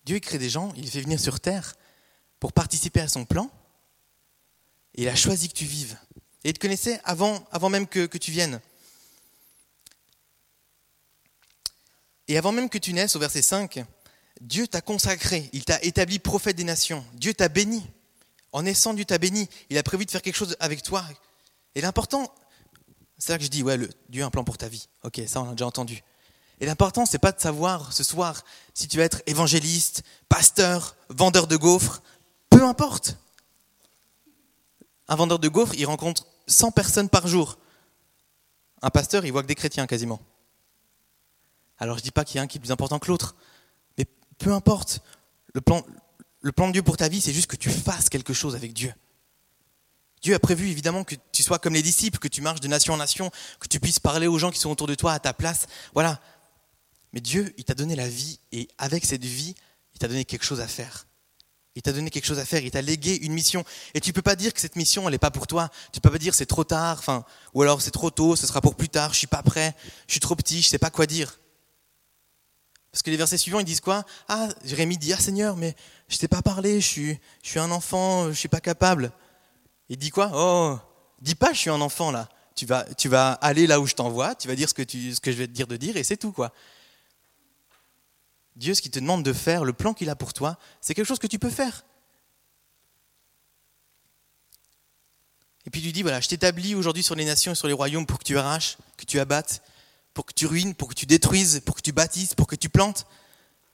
Dieu 0.05 0.19
crée 0.19 0.39
des 0.39 0.49
gens, 0.49 0.73
il 0.75 0.83
les 0.83 0.89
fait 0.89 1.01
venir 1.01 1.19
sur 1.19 1.39
terre 1.39 1.75
pour 2.39 2.53
participer 2.53 3.01
à 3.01 3.07
son 3.07 3.25
plan. 3.25 3.51
Et 4.95 5.03
il 5.03 5.09
a 5.09 5.15
choisi 5.15 5.49
que 5.49 5.53
tu 5.53 5.65
vives. 5.65 5.97
Et 6.43 6.49
il 6.49 6.53
te 6.53 6.59
connaissait 6.59 7.01
avant, 7.03 7.45
avant 7.51 7.69
même 7.69 7.87
que, 7.87 8.05
tu 8.17 8.31
viennes. 8.31 8.61
Et 12.27 12.37
avant 12.37 12.51
même 12.51 12.69
que 12.69 12.77
tu 12.77 12.93
naisses, 12.93 13.15
au 13.15 13.19
verset 13.19 13.41
5, 13.41 13.83
Dieu 14.41 14.67
t'a 14.67 14.81
consacré, 14.81 15.49
il 15.51 15.65
t'a 15.65 15.81
établi 15.81 16.19
prophète 16.19 16.55
des 16.55 16.63
nations. 16.63 17.05
Dieu 17.13 17.33
t'a 17.33 17.49
béni. 17.49 17.85
En 18.51 18.63
naissant, 18.63 18.93
Dieu 18.93 19.05
t'a 19.05 19.17
béni. 19.17 19.49
Il 19.69 19.77
a 19.77 19.83
prévu 19.83 20.05
de 20.05 20.11
faire 20.11 20.21
quelque 20.21 20.37
chose 20.37 20.55
avec 20.59 20.81
toi. 20.81 21.05
Et 21.75 21.81
l'important, 21.81 22.33
c'est 23.17 23.33
là 23.33 23.37
que 23.37 23.43
je 23.43 23.49
dis, 23.49 23.63
ouais, 23.63 23.77
le, 23.77 23.89
Dieu 24.07 24.23
a 24.23 24.25
un 24.25 24.31
plan 24.31 24.43
pour 24.43 24.57
ta 24.57 24.69
vie. 24.69 24.87
Ok, 25.03 25.21
ça 25.27 25.41
on 25.41 25.49
a 25.49 25.51
déjà 25.51 25.67
entendu. 25.67 26.03
Et 26.61 26.65
l'important, 26.65 27.05
c'est 27.05 27.19
pas 27.19 27.31
de 27.31 27.39
savoir 27.39 27.93
ce 27.93 28.03
soir 28.03 28.43
si 28.73 28.87
tu 28.87 28.97
vas 28.97 29.03
être 29.03 29.21
évangéliste, 29.25 30.03
pasteur, 30.27 30.95
vendeur 31.09 31.47
de 31.47 31.57
gaufres, 31.57 32.01
peu 32.49 32.63
importe. 32.63 33.17
Un 35.07 35.15
vendeur 35.15 35.39
de 35.39 35.47
gaufres, 35.47 35.73
il 35.75 35.85
rencontre 35.85 36.27
100 36.49 36.71
personnes 36.71 37.09
par 37.09 37.27
jour. 37.27 37.57
Un 38.81 38.89
pasteur, 38.89 39.25
il 39.25 39.31
voit 39.31 39.41
que 39.41 39.47
des 39.47 39.55
chrétiens 39.55 39.87
quasiment. 39.87 40.21
Alors 41.77 41.95
je 41.97 42.01
ne 42.01 42.05
dis 42.05 42.11
pas 42.11 42.25
qu'il 42.25 42.37
y 42.37 42.39
a 42.39 42.41
un 42.41 42.47
qui 42.47 42.57
est 42.57 42.61
plus 42.61 42.71
important 42.71 42.99
que 42.99 43.07
l'autre, 43.07 43.35
mais 43.97 44.05
peu 44.37 44.51
importe. 44.51 45.01
Le 45.53 45.61
plan, 45.61 45.83
le 46.41 46.51
plan 46.51 46.67
de 46.67 46.73
Dieu 46.73 46.83
pour 46.83 46.97
ta 46.97 47.07
vie, 47.07 47.21
c'est 47.21 47.33
juste 47.33 47.47
que 47.47 47.55
tu 47.55 47.69
fasses 47.69 48.09
quelque 48.09 48.33
chose 48.33 48.55
avec 48.55 48.73
Dieu. 48.73 48.93
Dieu 50.21 50.35
a 50.35 50.39
prévu 50.39 50.69
évidemment 50.69 51.03
que 51.03 51.15
tu 51.31 51.43
sois 51.43 51.59
comme 51.59 51.73
les 51.73 51.81
disciples, 51.81 52.19
que 52.19 52.27
tu 52.27 52.41
marches 52.41 52.59
de 52.59 52.67
nation 52.67 52.93
en 52.93 52.97
nation, 52.97 53.31
que 53.59 53.67
tu 53.67 53.79
puisses 53.79 53.99
parler 53.99 54.27
aux 54.27 54.37
gens 54.37 54.51
qui 54.51 54.59
sont 54.59 54.69
autour 54.69 54.87
de 54.87 54.95
toi 54.95 55.13
à 55.13 55.19
ta 55.19 55.33
place. 55.33 55.67
Voilà. 55.93 56.19
Mais 57.13 57.21
Dieu, 57.21 57.53
il 57.57 57.63
t'a 57.63 57.73
donné 57.73 57.95
la 57.95 58.07
vie 58.07 58.39
et 58.51 58.67
avec 58.77 59.05
cette 59.05 59.23
vie, 59.23 59.55
il 59.93 59.99
t'a 59.99 60.07
donné 60.07 60.25
quelque 60.25 60.45
chose 60.45 60.59
à 60.59 60.67
faire. 60.67 61.07
Il 61.79 61.81
t'a 61.81 61.93
donné 61.93 62.09
quelque 62.09 62.25
chose 62.25 62.39
à 62.39 62.45
faire, 62.45 62.61
il 62.61 62.71
t'a 62.71 62.81
légué 62.81 63.15
une 63.21 63.31
mission. 63.31 63.63
Et 63.93 64.01
tu 64.01 64.09
ne 64.09 64.13
peux 64.13 64.21
pas 64.21 64.35
dire 64.35 64.53
que 64.53 64.59
cette 64.59 64.75
mission, 64.75 65.07
elle 65.07 65.13
n'est 65.13 65.17
pas 65.17 65.31
pour 65.31 65.47
toi. 65.47 65.69
Tu 65.93 65.99
ne 65.99 66.01
peux 66.01 66.09
pas 66.09 66.17
dire 66.17 66.35
c'est 66.35 66.45
trop 66.45 66.65
tard, 66.65 66.97
enfin, 66.99 67.23
ou 67.53 67.61
alors 67.61 67.81
c'est 67.81 67.89
trop 67.89 68.11
tôt, 68.11 68.35
ce 68.35 68.45
sera 68.45 68.59
pour 68.59 68.75
plus 68.75 68.89
tard, 68.89 69.13
je 69.13 69.19
suis 69.19 69.27
pas 69.27 69.41
prêt, 69.43 69.73
je 70.05 70.11
suis 70.11 70.19
trop 70.19 70.35
petit, 70.35 70.61
je 70.61 70.67
sais 70.67 70.77
pas 70.77 70.89
quoi 70.89 71.05
dire. 71.05 71.39
Parce 72.91 73.01
que 73.01 73.09
les 73.11 73.15
versets 73.15 73.37
suivants, 73.37 73.61
ils 73.61 73.65
disent 73.65 73.79
quoi? 73.79 74.03
Ah, 74.27 74.49
Jérémie 74.65 74.97
dit, 74.97 75.13
ah 75.13 75.19
Seigneur, 75.21 75.55
mais 75.55 75.73
je 76.09 76.15
ne 76.15 76.19
sais 76.19 76.27
pas 76.27 76.41
parler, 76.41 76.81
je 76.81 76.85
suis, 76.85 77.19
je 77.43 77.49
suis 77.49 77.59
un 77.59 77.71
enfant, 77.71 78.25
je 78.25 78.29
ne 78.29 78.33
suis 78.33 78.49
pas 78.49 78.59
capable. 78.59 79.13
Il 79.87 79.95
dit 79.95 80.09
quoi? 80.09 80.31
Oh, 80.33 80.77
dis 81.21 81.35
pas 81.35 81.53
je 81.53 81.59
suis 81.59 81.69
un 81.69 81.79
enfant 81.79 82.11
là. 82.11 82.27
Tu 82.55 82.65
vas, 82.65 82.83
tu 82.97 83.07
vas 83.07 83.31
aller 83.31 83.67
là 83.67 83.79
où 83.79 83.87
je 83.87 83.95
t'envoie, 83.95 84.35
tu 84.35 84.49
vas 84.49 84.55
dire 84.55 84.67
ce 84.67 84.73
que, 84.73 84.81
tu, 84.81 85.15
ce 85.15 85.21
que 85.21 85.31
je 85.31 85.37
vais 85.37 85.47
te 85.47 85.53
dire 85.53 85.67
de 85.67 85.77
dire 85.77 85.95
et 85.95 86.03
c'est 86.03 86.17
tout 86.17 86.33
quoi. 86.33 86.51
Dieu, 88.59 88.75
ce 88.75 88.81
qu'il 88.81 88.91
te 88.91 88.99
demande 88.99 89.23
de 89.23 89.31
faire, 89.31 89.63
le 89.63 89.71
plan 89.71 89.93
qu'il 89.93 90.09
a 90.09 90.15
pour 90.17 90.33
toi, 90.33 90.59
c'est 90.81 90.93
quelque 90.93 91.07
chose 91.07 91.17
que 91.17 91.27
tu 91.27 91.39
peux 91.39 91.49
faire. 91.49 91.85
Et 95.65 95.69
puis 95.69 95.79
il 95.79 95.85
lui 95.85 95.93
dit, 95.93 96.01
voilà, 96.01 96.19
je 96.19 96.27
t'établis 96.27 96.75
aujourd'hui 96.75 97.01
sur 97.01 97.15
les 97.15 97.23
nations 97.23 97.53
et 97.53 97.55
sur 97.55 97.67
les 97.67 97.73
royaumes 97.73 98.05
pour 98.05 98.19
que 98.19 98.25
tu 98.25 98.37
arraches, 98.37 98.77
que 98.97 99.05
tu 99.05 99.17
abattes, 99.19 99.63
pour 100.13 100.25
que 100.25 100.33
tu 100.33 100.45
ruines, 100.45 100.75
pour 100.75 100.89
que 100.89 100.93
tu 100.93 101.05
détruises, 101.05 101.61
pour 101.65 101.75
que 101.75 101.81
tu 101.81 101.93
bâtisses, 101.93 102.35
pour 102.35 102.47
que 102.47 102.55
tu 102.57 102.67
plantes. 102.67 103.07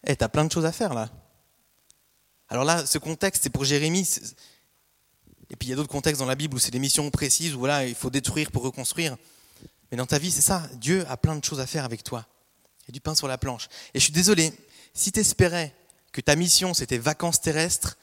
Eh, 0.06 0.16
tu 0.16 0.24
as 0.24 0.30
plein 0.30 0.46
de 0.46 0.52
choses 0.52 0.66
à 0.66 0.72
faire 0.72 0.94
là. 0.94 1.10
Alors 2.48 2.64
là, 2.64 2.86
ce 2.86 3.00
contexte, 3.00 3.42
c'est 3.42 3.50
pour 3.50 3.64
Jérémie. 3.64 4.08
Et 5.50 5.56
puis 5.56 5.68
il 5.68 5.70
y 5.72 5.74
a 5.74 5.76
d'autres 5.76 5.90
contextes 5.90 6.20
dans 6.20 6.28
la 6.28 6.36
Bible 6.36 6.56
où 6.56 6.60
c'est 6.60 6.70
des 6.70 6.80
missions 6.80 7.10
précises, 7.10 7.56
où 7.56 7.60
voilà, 7.60 7.88
il 7.88 7.96
faut 7.96 8.12
détruire 8.12 8.52
pour 8.52 8.62
reconstruire. 8.62 9.18
Mais 9.90 9.98
dans 9.98 10.06
ta 10.06 10.20
vie, 10.20 10.32
c'est 10.32 10.42
ça. 10.42 10.70
Dieu 10.76 11.06
a 11.10 11.18
plein 11.18 11.36
de 11.36 11.44
choses 11.44 11.60
à 11.60 11.66
faire 11.66 11.86
avec 11.86 12.04
toi. 12.04 12.28
Il 12.84 12.90
y 12.90 12.92
a 12.92 12.94
du 12.94 13.02
pain 13.02 13.16
sur 13.16 13.28
la 13.28 13.40
planche. 13.40 13.68
Et 13.96 14.00
je 14.00 14.04
suis 14.04 14.14
désolé, 14.14 14.54
si 14.96 15.12
tu 15.12 15.20
espérais 15.20 15.76
que 16.12 16.22
ta 16.22 16.36
mission 16.36 16.74
c'était 16.74 16.98
vacances 16.98 17.42
terrestres, 17.42 17.98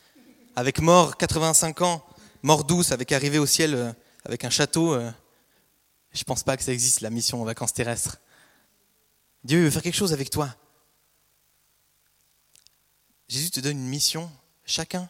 avec 0.55 0.81
mort 0.81 1.17
85 1.17 1.81
ans, 1.81 2.07
mort 2.43 2.65
douce, 2.65 2.93
avec 2.93 3.11
arrivée 3.11 3.39
au 3.39 3.47
ciel 3.47 3.75
euh, 3.75 3.93
avec 4.25 4.45
un 4.45 4.51
château, 4.51 4.93
euh, 4.93 5.11
je 6.13 6.23
pense 6.23 6.43
pas 6.43 6.57
que 6.57 6.63
ça 6.63 6.73
existe 6.73 7.01
la 7.01 7.11
mission 7.11 7.43
vacances 7.43 7.73
terrestres. 7.73 8.19
Dieu 9.43 9.65
veut 9.65 9.71
faire 9.71 9.83
quelque 9.83 9.97
chose 9.97 10.13
avec 10.13 10.31
toi. 10.31 10.55
Jésus 13.29 13.51
te 13.51 13.61
donne 13.61 13.79
une 13.79 13.89
mission, 13.89 14.31
chacun, 14.67 15.09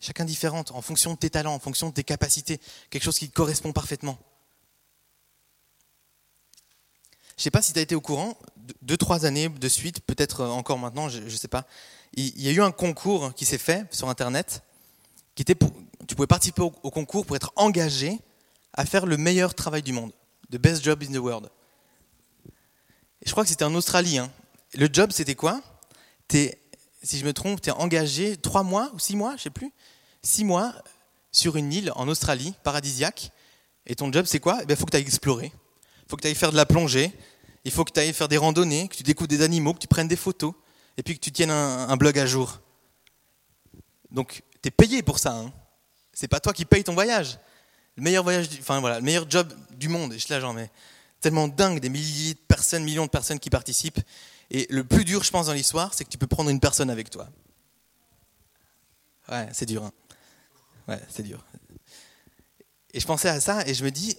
chacun 0.00 0.24
différente, 0.24 0.70
en 0.72 0.80
fonction 0.80 1.12
de 1.12 1.18
tes 1.18 1.28
talents, 1.28 1.54
en 1.54 1.58
fonction 1.58 1.90
de 1.90 1.94
tes 1.94 2.04
capacités, 2.04 2.58
quelque 2.88 3.04
chose 3.04 3.18
qui 3.18 3.30
correspond 3.30 3.72
parfaitement. 3.72 4.18
Je 7.38 7.42
ne 7.42 7.44
sais 7.44 7.50
pas 7.52 7.62
si 7.62 7.72
tu 7.72 7.78
as 7.78 7.82
été 7.82 7.94
au 7.94 8.00
courant, 8.00 8.36
deux, 8.82 8.96
trois 8.96 9.24
années 9.24 9.48
de 9.48 9.68
suite, 9.68 10.00
peut-être 10.00 10.44
encore 10.44 10.76
maintenant, 10.76 11.08
je 11.08 11.20
ne 11.20 11.28
sais 11.28 11.46
pas. 11.46 11.68
Il 12.14 12.42
y 12.42 12.48
a 12.48 12.50
eu 12.52 12.60
un 12.60 12.72
concours 12.72 13.32
qui 13.32 13.44
s'est 13.44 13.58
fait 13.58 13.86
sur 13.94 14.08
Internet, 14.08 14.64
qui 15.36 15.42
était 15.42 15.54
pour, 15.54 15.70
tu 16.08 16.16
pouvais 16.16 16.26
participer 16.26 16.62
au, 16.62 16.70
concours 16.70 17.26
pour 17.26 17.36
être 17.36 17.52
engagé 17.54 18.18
à 18.72 18.84
faire 18.84 19.06
le 19.06 19.16
meilleur 19.16 19.54
travail 19.54 19.84
du 19.84 19.92
monde, 19.92 20.10
the 20.50 20.56
best 20.56 20.82
job 20.82 21.00
in 21.04 21.12
the 21.12 21.18
world. 21.18 21.48
Et 23.22 23.26
je 23.26 23.30
crois 23.30 23.44
que 23.44 23.50
c'était 23.50 23.64
en 23.64 23.74
Australie. 23.76 24.18
Hein. 24.18 24.32
Le 24.74 24.88
job, 24.92 25.12
c'était 25.12 25.36
quoi? 25.36 25.60
Si 26.32 27.20
je 27.20 27.24
me 27.24 27.32
trompe, 27.32 27.60
tu 27.60 27.68
es 27.68 27.72
engagé 27.72 28.36
trois 28.36 28.64
mois 28.64 28.90
ou 28.94 28.98
six 28.98 29.14
mois, 29.14 29.36
je 29.36 29.42
sais 29.42 29.50
plus, 29.50 29.72
six 30.22 30.44
mois 30.44 30.74
sur 31.30 31.54
une 31.54 31.72
île 31.72 31.92
en 31.94 32.08
Australie, 32.08 32.54
paradisiaque. 32.64 33.30
Et 33.86 33.94
ton 33.94 34.12
job, 34.12 34.26
c'est 34.26 34.40
quoi? 34.40 34.58
Il 34.64 34.72
eh 34.72 34.74
faut 34.74 34.86
que 34.86 34.90
tu 34.90 34.96
ailles 34.96 35.02
explorer 35.04 35.52
faut 36.08 36.16
que 36.16 36.22
tu 36.22 36.28
ailles 36.28 36.34
faire 36.34 36.50
de 36.50 36.56
la 36.56 36.66
plongée, 36.66 37.12
il 37.64 37.70
faut 37.70 37.84
que 37.84 37.92
tu 37.92 38.00
ailles 38.00 38.12
faire 38.12 38.28
des 38.28 38.38
randonnées, 38.38 38.88
que 38.88 38.96
tu 38.96 39.02
découvres 39.02 39.28
des 39.28 39.42
animaux, 39.42 39.74
que 39.74 39.78
tu 39.78 39.88
prennes 39.88 40.08
des 40.08 40.16
photos, 40.16 40.54
et 40.96 41.02
puis 41.02 41.14
que 41.14 41.20
tu 41.20 41.30
tiennes 41.30 41.50
un, 41.50 41.96
blog 41.96 42.18
à 42.18 42.26
jour. 42.26 42.60
Donc, 44.10 44.42
tu 44.62 44.68
es 44.68 44.70
payé 44.70 45.02
pour 45.02 45.18
ça. 45.18 45.32
Hein. 45.32 45.52
C'est 46.12 46.28
pas 46.28 46.40
toi 46.40 46.52
qui 46.52 46.64
payes 46.64 46.82
ton 46.82 46.94
voyage. 46.94 47.38
Le 47.96 48.02
meilleur 48.02 48.24
voyage, 48.24 48.48
enfin 48.58 48.80
voilà, 48.80 48.98
le 48.98 49.04
meilleur 49.04 49.28
job 49.28 49.52
du 49.72 49.88
monde. 49.88 50.14
Et 50.14 50.18
je 50.18 50.26
là, 50.30 50.40
genre, 50.40 50.54
mais 50.54 50.70
tellement 51.20 51.46
dingue, 51.46 51.80
des 51.80 51.88
milliers 51.88 52.34
de 52.34 52.38
personnes, 52.38 52.84
millions 52.84 53.04
de 53.04 53.10
personnes 53.10 53.38
qui 53.38 53.50
participent. 53.50 54.00
Et 54.50 54.66
le 54.70 54.82
plus 54.84 55.04
dur, 55.04 55.22
je 55.22 55.30
pense, 55.30 55.46
dans 55.46 55.52
l'histoire, 55.52 55.92
c'est 55.94 56.04
que 56.04 56.10
tu 56.10 56.18
peux 56.18 56.26
prendre 56.26 56.48
une 56.48 56.60
personne 56.60 56.90
avec 56.90 57.10
toi. 57.10 57.28
Ouais, 59.28 59.48
c'est 59.52 59.66
dur. 59.66 59.84
Hein. 59.84 59.92
Ouais, 60.88 61.00
c'est 61.10 61.22
dur. 61.22 61.44
Et 62.94 63.00
je 63.00 63.06
pensais 63.06 63.28
à 63.28 63.40
ça 63.40 63.66
et 63.66 63.74
je 63.74 63.84
me 63.84 63.90
dis, 63.90 64.16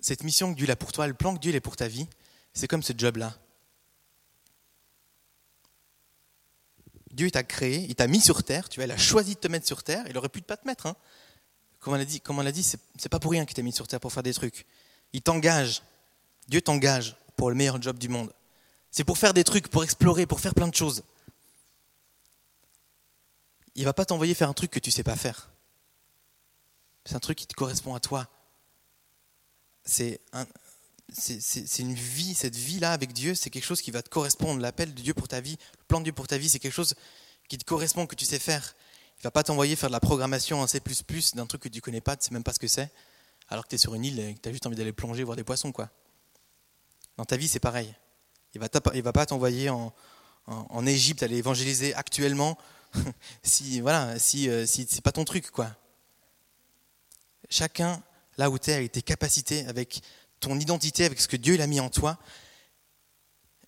cette 0.00 0.22
mission 0.22 0.52
que 0.52 0.58
Dieu 0.58 0.68
a 0.70 0.76
pour 0.76 0.92
toi, 0.92 1.06
le 1.06 1.14
plan 1.14 1.34
que 1.34 1.40
Dieu 1.40 1.54
a 1.54 1.60
pour 1.60 1.76
ta 1.76 1.88
vie, 1.88 2.06
c'est 2.52 2.68
comme 2.68 2.82
ce 2.82 2.92
job-là. 2.96 3.36
Dieu 7.16 7.30
t'a 7.30 7.42
créé, 7.42 7.86
il 7.88 7.94
t'a 7.94 8.06
mis 8.06 8.20
sur 8.20 8.42
terre, 8.42 8.68
tu 8.68 8.78
vois, 8.78 8.84
il 8.84 8.92
a 8.92 8.98
choisi 8.98 9.34
de 9.34 9.40
te 9.40 9.48
mettre 9.48 9.66
sur 9.66 9.82
terre, 9.82 10.04
il 10.08 10.18
aurait 10.18 10.28
pu 10.28 10.42
pas 10.42 10.58
te 10.58 10.66
mettre. 10.66 10.86
Hein. 10.86 10.96
comme 11.80 11.94
on 11.94 11.96
l'a 11.96 12.04
dit, 12.04 12.20
comme 12.20 12.38
on 12.38 12.44
dit, 12.44 12.62
c'est, 12.62 13.08
pas 13.08 13.18
pour 13.18 13.30
rien 13.30 13.46
qu'il 13.46 13.54
t'a 13.56 13.62
mis 13.62 13.72
sur 13.72 13.88
terre 13.88 14.00
pour 14.00 14.12
faire 14.12 14.22
des 14.22 14.34
trucs. 14.34 14.66
Il 15.14 15.22
t'engage. 15.22 15.82
Dieu 16.46 16.60
t'engage 16.60 17.16
pour 17.36 17.48
le 17.48 17.56
meilleur 17.56 17.80
job 17.80 17.96
du 17.96 18.08
monde. 18.08 18.30
C'est 18.90 19.04
pour 19.04 19.16
faire 19.16 19.32
des 19.32 19.44
trucs, 19.44 19.68
pour 19.68 19.82
explorer, 19.82 20.26
pour 20.26 20.40
faire 20.40 20.54
plein 20.54 20.68
de 20.68 20.74
choses. 20.74 21.04
Il 23.74 23.84
va 23.84 23.92
pas 23.92 24.04
t'envoyer 24.04 24.34
faire 24.34 24.50
un 24.50 24.54
truc 24.54 24.70
que 24.70 24.78
tu 24.78 24.90
sais 24.90 25.02
pas 25.02 25.16
faire. 25.16 25.50
C'est 27.06 27.14
un 27.14 27.20
truc 27.20 27.38
qui 27.38 27.46
te 27.46 27.54
correspond 27.54 27.94
à 27.94 28.00
toi. 28.00 28.28
C'est 29.86 30.20
c'est 31.12 31.78
une 31.78 31.94
vie, 31.94 32.34
cette 32.34 32.56
vie-là 32.56 32.92
avec 32.92 33.12
Dieu, 33.12 33.34
c'est 33.34 33.48
quelque 33.48 33.64
chose 33.64 33.80
qui 33.80 33.90
va 33.90 34.02
te 34.02 34.08
correspondre. 34.08 34.60
L'appel 34.60 34.92
de 34.92 35.00
Dieu 35.00 35.14
pour 35.14 35.28
ta 35.28 35.40
vie, 35.40 35.56
le 35.78 35.84
plan 35.86 36.00
de 36.00 36.04
Dieu 36.04 36.12
pour 36.12 36.26
ta 36.26 36.36
vie, 36.36 36.48
c'est 36.48 36.58
quelque 36.58 36.72
chose 36.72 36.94
qui 37.48 37.58
te 37.58 37.64
correspond, 37.64 38.06
que 38.06 38.16
tu 38.16 38.24
sais 38.24 38.40
faire. 38.40 38.74
Il 39.18 39.22
va 39.22 39.30
pas 39.30 39.42
t'envoyer 39.42 39.76
faire 39.76 39.88
de 39.88 39.92
la 39.92 40.00
programmation 40.00 40.60
en 40.60 40.66
C++ 40.66 40.80
d'un 41.34 41.46
truc 41.46 41.62
que 41.62 41.68
tu 41.68 41.80
connais 41.80 42.00
pas, 42.00 42.16
tu 42.16 42.26
sais 42.26 42.34
même 42.34 42.42
pas 42.42 42.52
ce 42.52 42.58
que 42.58 42.66
c'est, 42.66 42.90
alors 43.48 43.64
que 43.64 43.70
tu 43.70 43.76
es 43.76 43.78
sur 43.78 43.94
une 43.94 44.04
île 44.04 44.18
et 44.18 44.34
que 44.34 44.40
tu 44.40 44.48
as 44.48 44.52
juste 44.52 44.66
envie 44.66 44.76
d'aller 44.76 44.92
plonger, 44.92 45.22
voir 45.22 45.36
des 45.36 45.44
poissons. 45.44 45.72
quoi. 45.72 45.88
Dans 47.16 47.24
ta 47.24 47.36
vie, 47.36 47.48
c'est 47.48 47.60
pareil. 47.60 47.94
Il 48.54 48.60
va, 48.60 48.68
il 48.94 49.02
va 49.02 49.12
pas 49.12 49.26
t'envoyer 49.26 49.70
en, 49.70 49.94
en, 50.46 50.86
Égypte 50.86 51.22
aller 51.22 51.36
évangéliser 51.36 51.94
actuellement 51.94 52.58
si 53.42 53.80
voilà 53.80 54.18
si, 54.18 54.48
euh, 54.48 54.66
si 54.66 54.86
c'est 54.88 55.02
pas 55.02 55.12
ton 55.12 55.24
truc. 55.24 55.50
quoi. 55.50 55.70
Chacun, 57.48 58.02
là 58.38 58.50
où 58.50 58.58
tu 58.58 58.70
es, 58.70 58.74
avec 58.74 58.92
tes 58.92 59.02
capacités, 59.02 59.66
avec 59.66 60.02
ton 60.40 60.58
identité, 60.58 61.04
avec 61.04 61.20
ce 61.20 61.28
que 61.28 61.36
Dieu 61.36 61.60
a 61.60 61.66
mis 61.66 61.80
en 61.80 61.90
toi. 61.90 62.18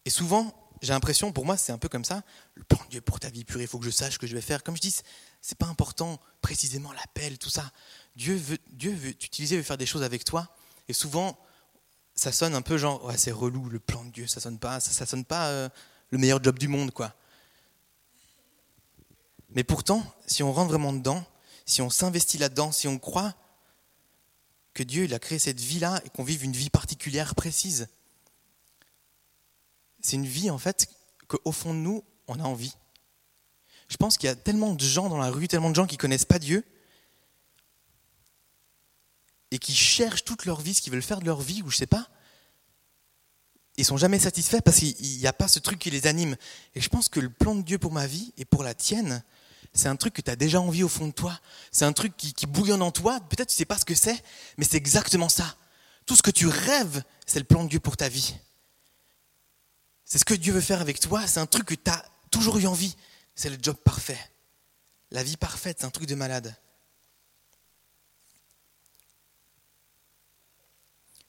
Et 0.04 0.10
souvent, 0.10 0.52
j'ai 0.80 0.92
l'impression, 0.92 1.32
pour 1.32 1.44
moi, 1.44 1.56
c'est 1.56 1.72
un 1.72 1.78
peu 1.78 1.88
comme 1.88 2.04
ça. 2.04 2.22
Le 2.54 2.62
plan 2.64 2.78
de 2.84 2.90
Dieu 2.90 3.00
pour 3.00 3.18
ta 3.18 3.30
vie 3.30 3.44
pure, 3.44 3.60
il 3.60 3.66
faut 3.66 3.78
que 3.78 3.84
je 3.84 3.90
sache 3.90 4.14
ce 4.14 4.18
que 4.18 4.26
je 4.26 4.34
vais 4.34 4.40
faire. 4.40 4.62
Comme 4.62 4.76
je 4.76 4.80
dis, 4.80 4.94
c'est 5.40 5.58
pas 5.58 5.66
important 5.66 6.20
précisément 6.40 6.92
l'appel, 6.92 7.38
tout 7.38 7.50
ça. 7.50 7.70
Dieu 8.16 8.36
veut, 8.36 8.58
Dieu 8.68 8.92
veut 8.92 9.14
t'utiliser, 9.14 9.56
veut 9.56 9.62
faire 9.62 9.78
des 9.78 9.86
choses 9.86 10.02
avec 10.02 10.24
toi. 10.24 10.48
Et 10.88 10.92
souvent, 10.92 11.38
ça 12.14 12.32
sonne 12.32 12.54
un 12.54 12.62
peu 12.62 12.78
genre, 12.78 13.04
ouais, 13.04 13.18
c'est 13.18 13.32
relou 13.32 13.68
le 13.68 13.80
plan 13.80 14.04
de 14.04 14.10
Dieu. 14.10 14.26
Ça 14.26 14.40
sonne 14.40 14.58
pas, 14.58 14.80
ça, 14.80 14.92
ça 14.92 15.06
sonne 15.06 15.24
pas 15.24 15.48
euh, 15.48 15.68
le 16.10 16.18
meilleur 16.18 16.42
job 16.42 16.58
du 16.58 16.68
monde, 16.68 16.92
quoi. 16.92 17.14
Mais 19.50 19.64
pourtant, 19.64 20.04
si 20.26 20.42
on 20.42 20.52
rentre 20.52 20.68
vraiment 20.68 20.92
dedans, 20.92 21.24
si 21.64 21.82
on 21.82 21.90
s'investit 21.90 22.38
là-dedans, 22.38 22.70
si 22.70 22.86
on 22.86 22.98
croit 22.98 23.34
que 24.78 24.84
Dieu 24.84 25.06
il 25.06 25.14
a 25.14 25.18
créé 25.18 25.40
cette 25.40 25.60
vie-là 25.60 26.00
et 26.04 26.10
qu'on 26.10 26.22
vive 26.22 26.44
une 26.44 26.52
vie 26.52 26.70
particulière, 26.70 27.34
précise. 27.34 27.88
C'est 30.00 30.14
une 30.14 30.26
vie 30.26 30.50
en 30.50 30.58
fait 30.58 30.88
qu'au 31.26 31.50
fond 31.50 31.74
de 31.74 31.80
nous, 31.80 32.04
on 32.28 32.38
a 32.38 32.44
envie. 32.44 32.76
Je 33.88 33.96
pense 33.96 34.16
qu'il 34.16 34.28
y 34.28 34.30
a 34.30 34.36
tellement 34.36 34.74
de 34.74 34.80
gens 34.80 35.08
dans 35.08 35.18
la 35.18 35.30
rue, 35.30 35.48
tellement 35.48 35.70
de 35.70 35.74
gens 35.74 35.88
qui 35.88 35.96
ne 35.96 36.00
connaissent 36.00 36.24
pas 36.24 36.38
Dieu 36.38 36.64
et 39.50 39.58
qui 39.58 39.74
cherchent 39.74 40.22
toute 40.22 40.44
leur 40.44 40.60
vie 40.60 40.74
ce 40.74 40.80
qu'ils 40.80 40.92
veulent 40.92 41.02
faire 41.02 41.18
de 41.18 41.26
leur 41.26 41.40
vie 41.40 41.60
ou 41.62 41.70
je 41.70 41.76
sais 41.76 41.88
pas. 41.88 42.08
Ils 43.78 43.84
sont 43.84 43.96
jamais 43.96 44.20
satisfaits 44.20 44.60
parce 44.64 44.78
qu'il 44.78 45.18
n'y 45.18 45.26
a 45.26 45.32
pas 45.32 45.48
ce 45.48 45.58
truc 45.58 45.80
qui 45.80 45.90
les 45.90 46.06
anime. 46.06 46.36
Et 46.76 46.80
je 46.80 46.88
pense 46.88 47.08
que 47.08 47.18
le 47.18 47.30
plan 47.30 47.56
de 47.56 47.62
Dieu 47.62 47.78
pour 47.78 47.90
ma 47.90 48.06
vie 48.06 48.32
et 48.36 48.44
pour 48.44 48.62
la 48.62 48.74
tienne, 48.74 49.24
c'est 49.78 49.88
un 49.88 49.94
truc 49.94 50.12
que 50.12 50.20
tu 50.20 50.30
as 50.30 50.34
déjà 50.34 50.60
envie 50.60 50.82
au 50.82 50.88
fond 50.88 51.06
de 51.06 51.12
toi. 51.12 51.38
C'est 51.70 51.84
un 51.84 51.92
truc 51.92 52.16
qui, 52.16 52.46
bouillonne 52.46 52.82
en 52.82 52.90
toi. 52.90 53.20
Peut-être 53.20 53.48
tu 53.48 53.54
sais 53.54 53.64
pas 53.64 53.78
ce 53.78 53.84
que 53.84 53.94
c'est, 53.94 54.20
mais 54.56 54.64
c'est 54.64 54.76
exactement 54.76 55.28
ça. 55.28 55.56
Tout 56.04 56.16
ce 56.16 56.22
que 56.22 56.32
tu 56.32 56.48
rêves, 56.48 57.04
c'est 57.26 57.38
le 57.38 57.44
plan 57.44 57.62
de 57.62 57.68
Dieu 57.68 57.78
pour 57.78 57.96
ta 57.96 58.08
vie. 58.08 58.34
C'est 60.04 60.18
ce 60.18 60.24
que 60.24 60.34
Dieu 60.34 60.52
veut 60.52 60.60
faire 60.60 60.80
avec 60.80 60.98
toi. 60.98 61.24
C'est 61.28 61.38
un 61.38 61.46
truc 61.46 61.66
que 61.66 61.76
tu 61.76 61.90
as 61.92 62.04
toujours 62.32 62.58
eu 62.58 62.66
envie. 62.66 62.96
C'est 63.36 63.50
le 63.50 63.58
job 63.62 63.76
parfait. 63.76 64.18
La 65.12 65.22
vie 65.22 65.36
parfaite, 65.36 65.76
c'est 65.78 65.86
un 65.86 65.90
truc 65.90 66.08
de 66.08 66.16
malade. 66.16 66.56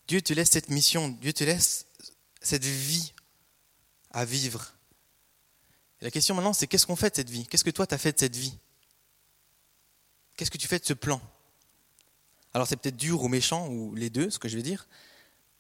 Dieu 0.07 0.23
te 0.23 0.33
laisse 0.33 0.49
cette 0.49 0.69
mission, 0.69 1.09
Dieu 1.09 1.33
te 1.33 1.43
laisse 1.43 1.85
cette 2.41 2.65
vie 2.65 3.13
à 4.09 4.25
vivre 4.25 4.73
la 6.01 6.11
question 6.11 6.35
maintenant, 6.35 6.53
c'est 6.53 6.67
qu'est-ce 6.67 6.87
qu'on 6.87 6.95
fait 6.95 7.09
de 7.09 7.15
cette 7.15 7.29
vie? 7.29 7.45
Qu'est-ce 7.47 7.63
que 7.63 7.69
toi, 7.69 7.85
tu 7.85 7.93
as 7.93 7.97
fait 7.97 8.13
de 8.13 8.19
cette 8.19 8.35
vie? 8.35 8.57
Qu'est-ce 10.37 10.51
que 10.51 10.57
tu 10.57 10.67
fais 10.67 10.79
de 10.79 10.85
ce 10.85 10.93
plan? 10.93 11.21
Alors 12.53 12.67
c'est 12.67 12.77
peut-être 12.77 12.95
dur 12.95 13.21
ou 13.21 13.27
méchant, 13.27 13.67
ou 13.67 13.93
les 13.95 14.09
deux, 14.09 14.29
ce 14.29 14.39
que 14.39 14.47
je 14.47 14.55
vais 14.55 14.63
dire, 14.63 14.87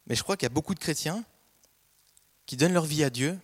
mais 0.07 0.15
je 0.15 0.23
crois 0.23 0.37
qu'il 0.37 0.45
y 0.45 0.51
a 0.51 0.53
beaucoup 0.53 0.73
de 0.73 0.79
chrétiens 0.79 1.23
qui 2.45 2.57
donnent 2.57 2.73
leur 2.73 2.85
vie 2.85 3.03
à 3.03 3.09
Dieu, 3.09 3.37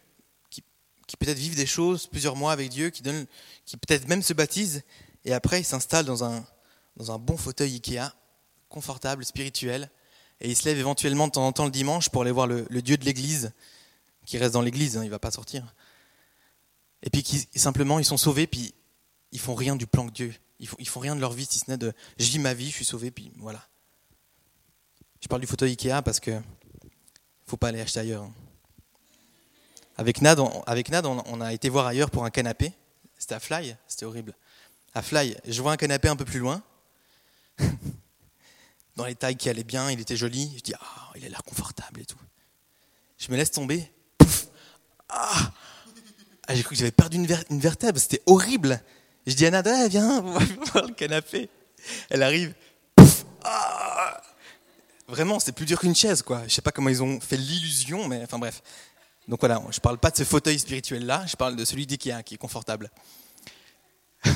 qui, 0.49 1.17
peut-être 1.17 1.37
vivent 1.37 1.55
des 1.55 1.67
choses 1.67 2.07
plusieurs 2.07 2.35
mois 2.35 2.51
avec 2.51 2.69
Dieu, 2.69 2.89
qui, 2.89 3.03
qui 3.65 3.77
peut-être 3.77 4.07
même 4.07 4.23
se 4.23 4.33
baptisent, 4.33 4.81
et 5.23 5.33
après 5.33 5.61
ils 5.61 5.65
s'installent 5.65 6.05
dans 6.05 6.23
un, 6.23 6.43
dans 6.97 7.11
un 7.11 7.19
bon 7.19 7.37
fauteuil 7.37 7.75
Ikea, 7.75 8.15
confortable, 8.69 9.23
spirituel, 9.23 9.91
et 10.41 10.49
ils 10.49 10.55
se 10.55 10.65
lèvent 10.65 10.79
éventuellement 10.79 11.27
de 11.27 11.33
temps 11.33 11.45
en 11.45 11.51
temps 11.51 11.65
le 11.65 11.71
dimanche 11.71 12.09
pour 12.09 12.23
aller 12.23 12.31
voir 12.31 12.47
le, 12.47 12.65
Dieu 12.81 12.97
de 12.97 13.05
l'Église, 13.05 13.51
qui 14.25 14.37
reste 14.37 14.53
dans 14.53 14.61
l'Église, 14.61 14.97
hein, 14.97 15.03
il 15.03 15.07
ne 15.07 15.11
va 15.11 15.19
pas 15.19 15.31
sortir 15.31 15.75
et 17.05 17.09
puis 17.09 17.23
simplement 17.55 17.99
ils 17.99 18.05
sont 18.05 18.17
sauvés, 18.17 18.47
puis 18.47 18.73
ils 19.31 19.39
font 19.39 19.55
rien 19.55 19.75
du 19.75 19.87
plan 19.87 20.05
de 20.05 20.11
Dieu. 20.11 20.33
Ils 20.59 20.67
font, 20.67 20.77
ils 20.79 20.87
font 20.87 20.99
rien 20.99 21.15
de 21.15 21.21
leur 21.21 21.33
vie, 21.33 21.45
si 21.45 21.59
ce 21.59 21.69
n'est 21.69 21.77
de 21.77 21.93
je 22.17 22.25
vis 22.25 22.39
ma 22.39 22.53
vie, 22.53 22.69
je 22.69 22.75
suis 22.75 22.85
sauvé, 22.85 23.11
puis 23.11 23.31
voilà. 23.37 23.63
Je 25.21 25.27
parle 25.27 25.41
du 25.41 25.47
fauteuil 25.47 25.71
Ikea 25.71 26.01
parce 26.03 26.19
que 26.19 26.41
faut 27.45 27.57
pas 27.57 27.69
aller 27.69 27.81
acheter 27.81 27.99
ailleurs. 27.99 28.23
Hein. 28.23 28.33
Avec 29.97 30.21
Nad, 30.21 30.39
on, 30.39 30.61
avec 30.63 30.89
Nad, 30.89 31.05
on, 31.05 31.41
a 31.41 31.53
été 31.53 31.69
voir 31.69 31.85
ailleurs 31.85 32.11
pour 32.11 32.25
un 32.25 32.29
canapé. 32.29 32.73
C'était 33.17 33.35
à 33.35 33.39
Fly, 33.39 33.77
c'était 33.87 34.05
horrible. 34.05 34.33
À 34.93 35.01
Fly, 35.01 35.37
je 35.47 35.61
vois 35.61 35.71
un 35.71 35.77
canapé 35.77 36.09
un 36.09 36.15
peu 36.15 36.25
plus 36.25 36.39
loin. 36.39 36.61
Dans 38.95 39.05
les 39.05 39.15
tailles 39.15 39.37
qui 39.37 39.49
allaient 39.49 39.63
bien, 39.63 39.89
il 39.91 39.99
était 39.99 40.17
joli. 40.17 40.53
Je 40.57 40.61
dis, 40.61 40.73
ah, 40.79 41.11
il 41.15 41.25
a 41.25 41.29
l'air 41.29 41.43
confortable 41.43 42.01
et 42.01 42.05
tout. 42.05 42.19
Je 43.17 43.31
me 43.31 43.37
laisse 43.37 43.51
tomber. 43.51 43.89
Pouf 44.17 44.47
Ah 45.07 45.53
ah, 46.47 46.55
j'ai 46.55 46.63
cru 46.63 46.75
que 46.75 46.79
j'avais 46.79 46.91
perdu 46.91 47.17
une, 47.17 47.59
vertèbre, 47.59 47.99
c'était 47.99 48.21
horrible. 48.25 48.81
Je 49.25 49.33
dis 49.33 49.45
à 49.45 49.51
Nada, 49.51 49.87
viens, 49.87 50.23
on 50.23 50.31
va 50.33 50.45
voir 50.73 50.85
le 50.87 50.93
canapé. 50.93 51.49
Elle 52.09 52.23
arrive, 52.23 52.53
ah. 53.43 54.21
Vraiment, 55.07 55.39
c'est 55.39 55.51
plus 55.51 55.65
dur 55.65 55.79
qu'une 55.79 55.95
chaise, 55.95 56.23
quoi. 56.23 56.43
Je 56.47 56.53
sais 56.53 56.61
pas 56.61 56.71
comment 56.71 56.89
ils 56.89 57.03
ont 57.03 57.19
fait 57.19 57.37
l'illusion, 57.37 58.07
mais 58.07 58.23
enfin 58.23 58.39
bref. 58.39 58.63
Donc 59.27 59.39
voilà, 59.39 59.61
je 59.71 59.79
parle 59.79 59.97
pas 59.97 60.11
de 60.11 60.17
ce 60.17 60.23
fauteuil 60.23 60.57
spirituel-là, 60.57 61.25
je 61.27 61.35
parle 61.35 61.55
de 61.55 61.65
celui 61.65 61.85
d'Ikea 61.85 62.23
qui 62.23 62.35
est 62.35 62.37
confortable. 62.37 62.91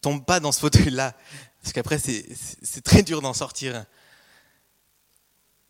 Tombe 0.00 0.24
pas 0.24 0.40
dans 0.40 0.52
ce 0.52 0.60
fauteuil-là, 0.60 1.16
parce 1.62 1.72
qu'après 1.72 1.98
c'est 1.98 2.82
très 2.82 3.02
dur 3.02 3.22
d'en 3.22 3.34
sortir. 3.34 3.84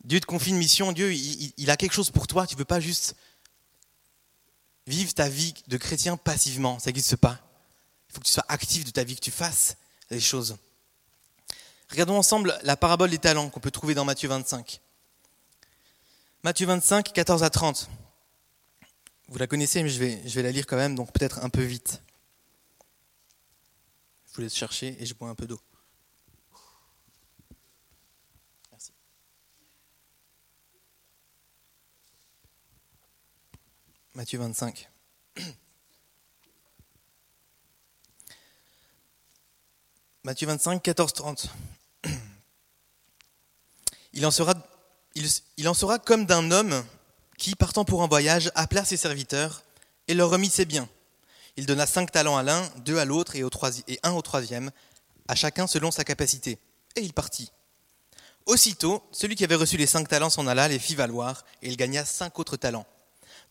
Dieu 0.03 0.19
te 0.19 0.25
confie 0.25 0.51
une 0.51 0.57
mission, 0.57 0.91
Dieu 0.91 1.11
il, 1.13 1.53
il, 1.57 1.69
a 1.69 1.77
quelque 1.77 1.93
chose 1.93 2.09
pour 2.09 2.25
toi, 2.25 2.47
tu 2.47 2.55
veux 2.55 2.65
pas 2.65 2.79
juste 2.79 3.15
Vive 4.87 5.13
ta 5.13 5.29
vie 5.29 5.53
de 5.67 5.77
chrétien 5.77 6.17
passivement, 6.17 6.79
ça 6.79 6.87
n'existe 6.87 7.15
pas. 7.15 7.39
Il 8.09 8.13
faut 8.13 8.19
que 8.21 8.25
tu 8.25 8.31
sois 8.31 8.45
actif 8.47 8.85
de 8.85 8.91
ta 8.91 9.03
vie, 9.03 9.15
que 9.15 9.21
tu 9.21 9.31
fasses 9.31 9.77
les 10.09 10.19
choses. 10.19 10.57
Regardons 11.89 12.17
ensemble 12.17 12.57
la 12.63 12.77
parabole 12.77 13.09
des 13.09 13.17
talents 13.17 13.49
qu'on 13.49 13.59
peut 13.59 13.71
trouver 13.71 13.93
dans 13.93 14.05
Matthieu 14.05 14.29
25. 14.29 14.79
Matthieu 16.43 16.67
25, 16.67 17.11
14 17.11 17.43
à 17.43 17.49
30. 17.49 17.89
Vous 19.27 19.37
la 19.37 19.47
connaissez, 19.47 19.83
mais 19.83 19.89
je 19.89 19.99
vais, 19.99 20.41
la 20.41 20.51
lire 20.51 20.65
quand 20.65 20.77
même, 20.77 20.95
donc 20.95 21.11
peut-être 21.11 21.43
un 21.43 21.49
peu 21.49 21.61
vite. 21.61 22.01
Je 24.29 24.35
vous 24.35 24.41
laisse 24.41 24.55
chercher 24.55 24.95
et 24.99 25.05
je 25.05 25.13
bois 25.13 25.29
un 25.29 25.35
peu 25.35 25.45
d'eau. 25.45 25.59
Matthieu 34.19 34.37
25. 34.37 34.89
Matthieu 40.25 40.45
25, 40.45 40.83
14, 40.83 41.13
30. 41.13 41.47
Il 44.11 44.25
en 44.25 44.31
sera, 44.31 44.55
il, 45.15 45.69
en 45.69 45.73
sera 45.73 45.99
comme 45.99 46.25
d'un 46.25 46.51
homme 46.51 46.83
qui, 47.37 47.55
partant 47.55 47.85
pour 47.85 48.03
un 48.03 48.09
voyage, 48.09 48.51
appela 48.55 48.83
ses 48.83 48.97
serviteurs 48.97 49.63
et 50.09 50.13
leur 50.13 50.29
remit 50.29 50.49
ses 50.49 50.65
biens. 50.65 50.89
Il 51.55 51.65
donna 51.65 51.87
cinq 51.87 52.11
talents 52.11 52.35
à 52.35 52.43
l'un, 52.43 52.69
deux 52.79 52.97
à 52.97 53.05
l'autre 53.05 53.37
et, 53.37 53.45
et 53.87 53.99
un 54.03 54.11
au 54.11 54.21
troisième, 54.21 54.71
à 55.29 55.35
chacun 55.35 55.65
selon 55.65 55.91
sa 55.91 56.03
capacité. 56.03 56.59
Et 56.97 57.01
il 57.03 57.13
partit. 57.13 57.53
Aussitôt, 58.45 59.01
celui 59.13 59.37
qui 59.37 59.45
avait 59.45 59.55
reçu 59.55 59.77
les 59.77 59.87
cinq 59.87 60.09
talents 60.09 60.29
s'en 60.29 60.45
alla, 60.45 60.67
les 60.67 60.77
fit 60.77 60.95
valoir, 60.95 61.45
et 61.61 61.69
il 61.69 61.77
gagna 61.77 62.03
cinq 62.03 62.37
autres 62.37 62.57
talents. 62.57 62.85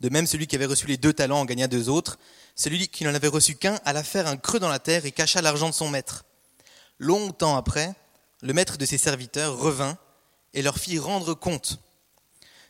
De 0.01 0.09
même, 0.09 0.27
celui 0.27 0.47
qui 0.47 0.57
avait 0.57 0.67
reçu 0.67 0.87
les 0.87 0.97
deux 0.97 1.13
talents 1.13 1.41
en 1.41 1.45
gagna 1.45 1.67
deux 1.67 1.89
autres. 1.89 2.19
Celui 2.55 2.89
qui 2.89 3.05
n'en 3.05 3.15
avait 3.15 3.29
reçu 3.29 3.57
qu'un 3.57 3.79
alla 3.85 4.03
faire 4.03 4.27
un 4.27 4.37
creux 4.37 4.61
dans 4.61 4.69
la 4.69 4.79
terre 4.79 5.07
et 5.07 5.13
cacha 5.13 5.43
l'argent 5.43 5.69
de 5.69 5.75
son 5.75 5.89
maître. 5.89 6.25
Longtemps 6.99 7.57
après, 7.57 7.95
le 8.43 8.53
maître 8.53 8.79
de 8.79 8.87
ses 8.87 8.99
serviteurs 8.99 9.59
revint 9.59 9.99
et 10.55 10.63
leur 10.63 10.79
fit 10.79 10.99
rendre 10.99 11.35
compte. 11.35 11.81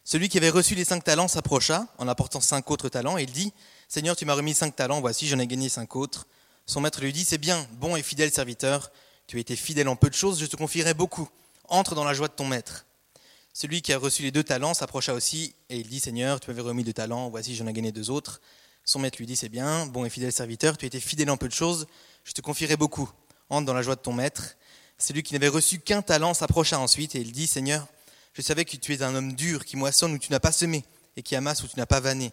Celui 0.04 0.30
qui 0.30 0.38
avait 0.38 0.49
reçu 0.49 0.75
les 0.75 0.85
cinq 0.85 1.04
talents 1.04 1.28
s'approcha 1.28 1.87
en 1.99 2.08
apportant 2.08 2.40
cinq 2.40 2.70
autres 2.70 2.88
talents 2.88 3.18
et 3.18 3.25
il 3.25 3.32
dit 3.32 3.52
Seigneur, 3.88 4.16
tu 4.16 4.25
m'as 4.25 4.35
remis 4.35 4.54
cinq 4.54 4.75
talents, 4.75 5.00
voici, 5.00 5.28
j'en 5.28 5.38
ai 5.38 5.47
gagné 5.47 5.68
cinq 5.68 5.97
autres. 5.97 6.26
Son 6.64 6.80
maître 6.80 7.00
lui 7.00 7.12
dit 7.12 7.25
C'est 7.25 7.38
bien, 7.38 7.66
bon 7.73 7.94
et 7.97 8.02
fidèle 8.02 8.30
serviteur, 8.32 8.90
tu 9.26 9.37
as 9.37 9.40
été 9.40 9.54
fidèle 9.56 9.88
en 9.88 9.97
peu 9.97 10.08
de 10.08 10.14
choses, 10.14 10.40
je 10.40 10.47
te 10.47 10.56
confierai 10.56 10.94
beaucoup. 10.94 11.28
Entre 11.68 11.94
dans 11.94 12.04
la 12.04 12.14
joie 12.14 12.28
de 12.28 12.32
ton 12.32 12.47
maître. 12.47 12.87
Celui 13.52 13.83
qui 13.83 13.93
a 13.93 13.99
reçu 13.99 14.23
les 14.23 14.31
deux 14.31 14.45
talents 14.45 14.75
s'approcha 14.75 15.14
aussi 15.14 15.55
et 15.69 15.78
il 15.78 15.88
dit 15.88 16.00
Seigneur, 16.00 16.40
tu 16.40 16.50
m'avais 16.50 16.62
remis 16.62 16.85
deux 16.85 16.93
talents, 16.93 17.28
voici 17.28 17.55
j'en 17.55 17.67
ai 17.67 17.73
gagné 17.73 17.93
deux 17.93 18.11
autres. 18.11 18.40
Son 18.85 18.99
maître 18.99 19.19
lui 19.19 19.26
dit 19.26 19.37
C'est 19.37 19.49
bien, 19.49 19.87
bon 19.87 20.05
et 20.05 20.11
fidèle 20.11 20.33
serviteur, 20.33 20.78
tu 20.78 20.85
as 20.85 20.88
été 20.88 21.00
fidèle 21.00 21.31
en 21.31 21.37
peu 21.37 21.49
de 21.49 21.52
choses, 21.52 21.87
je 22.25 22.33
te 22.33 22.40
confierai 22.40 22.76
beaucoup. 22.76 23.11
Entre 23.50 23.67
dans 23.67 23.75
la 23.75 23.83
joie 23.83 23.97
de 23.97 24.00
ton 24.00 24.12
maître. 24.12 24.57
Celui 24.99 25.23
qui 25.23 25.33
n'avait 25.33 25.49
reçu 25.49 25.78
qu'un 25.78 26.02
talent 26.02 26.35
s'approcha 26.35 26.78
ensuite 26.78 27.14
et 27.14 27.21
il 27.21 27.33
dit 27.33 27.47
Seigneur, 27.47 27.87
je 28.35 28.43
savais 28.43 28.64
que 28.64 28.76
tu 28.76 28.93
es 28.95 29.02
un 29.02 29.14
homme 29.14 29.35
dur 29.35 29.64
qui 29.64 29.76
moissonne 29.76 30.12
où 30.12 30.19
tu 30.19 30.31
n'as 30.31 30.40
pas 30.40 30.52
semé 30.52 30.85
et 31.17 31.23
qui 31.23 31.35
amasse 31.35 31.62
où 31.62 31.69
tu 31.69 31.76
n'as 31.78 31.87
pas 31.87 32.00
vanné. 32.00 32.33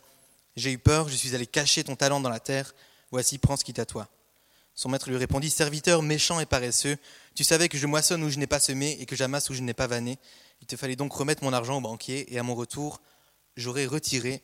J'ai 0.56 0.72
eu 0.72 0.78
peur, 0.78 1.10
je 1.10 1.16
suis 1.16 1.36
allé 1.36 1.48
cacher 1.48 1.84
ton 1.84 1.96
talent 1.96 2.20
dans 2.20 2.30
la 2.30 2.40
terre, 2.40 2.74
voici, 3.12 3.38
prends 3.38 3.58
ce 3.58 3.64
qui 3.64 3.72
est 3.72 3.80
à 3.80 3.86
toi. 3.86 4.08
Son 4.74 4.90
maître 4.90 5.10
lui 5.10 5.18
répondit, 5.18 5.50
Serviteur 5.50 6.02
méchant 6.02 6.40
et 6.40 6.46
paresseux, 6.46 6.98
tu 7.34 7.44
savais 7.44 7.70
que 7.70 7.78
je 7.78 7.88
moissonne 7.88 8.24
où 8.24 8.30
je 8.30 8.38
n'ai 8.38 8.48
pas 8.48 8.60
semé 8.60 8.98
et 9.00 9.06
que 9.06 9.16
j'amasse 9.16 9.50
où 9.50 9.54
je 9.54 9.62
n'ai 9.62 9.74
pas 9.74 9.88
vanné. 9.88 10.18
Il 10.66 10.68
te 10.68 10.78
fallait 10.78 10.96
donc 10.96 11.14
remettre 11.14 11.44
mon 11.44 11.54
argent 11.54 11.78
au 11.78 11.82
banquier 11.82 12.34
et 12.34 12.40
à 12.40 12.44
mon 12.44 12.56
retour, 12.56 13.00
j'aurais 13.56 13.86
retiré 13.86 14.42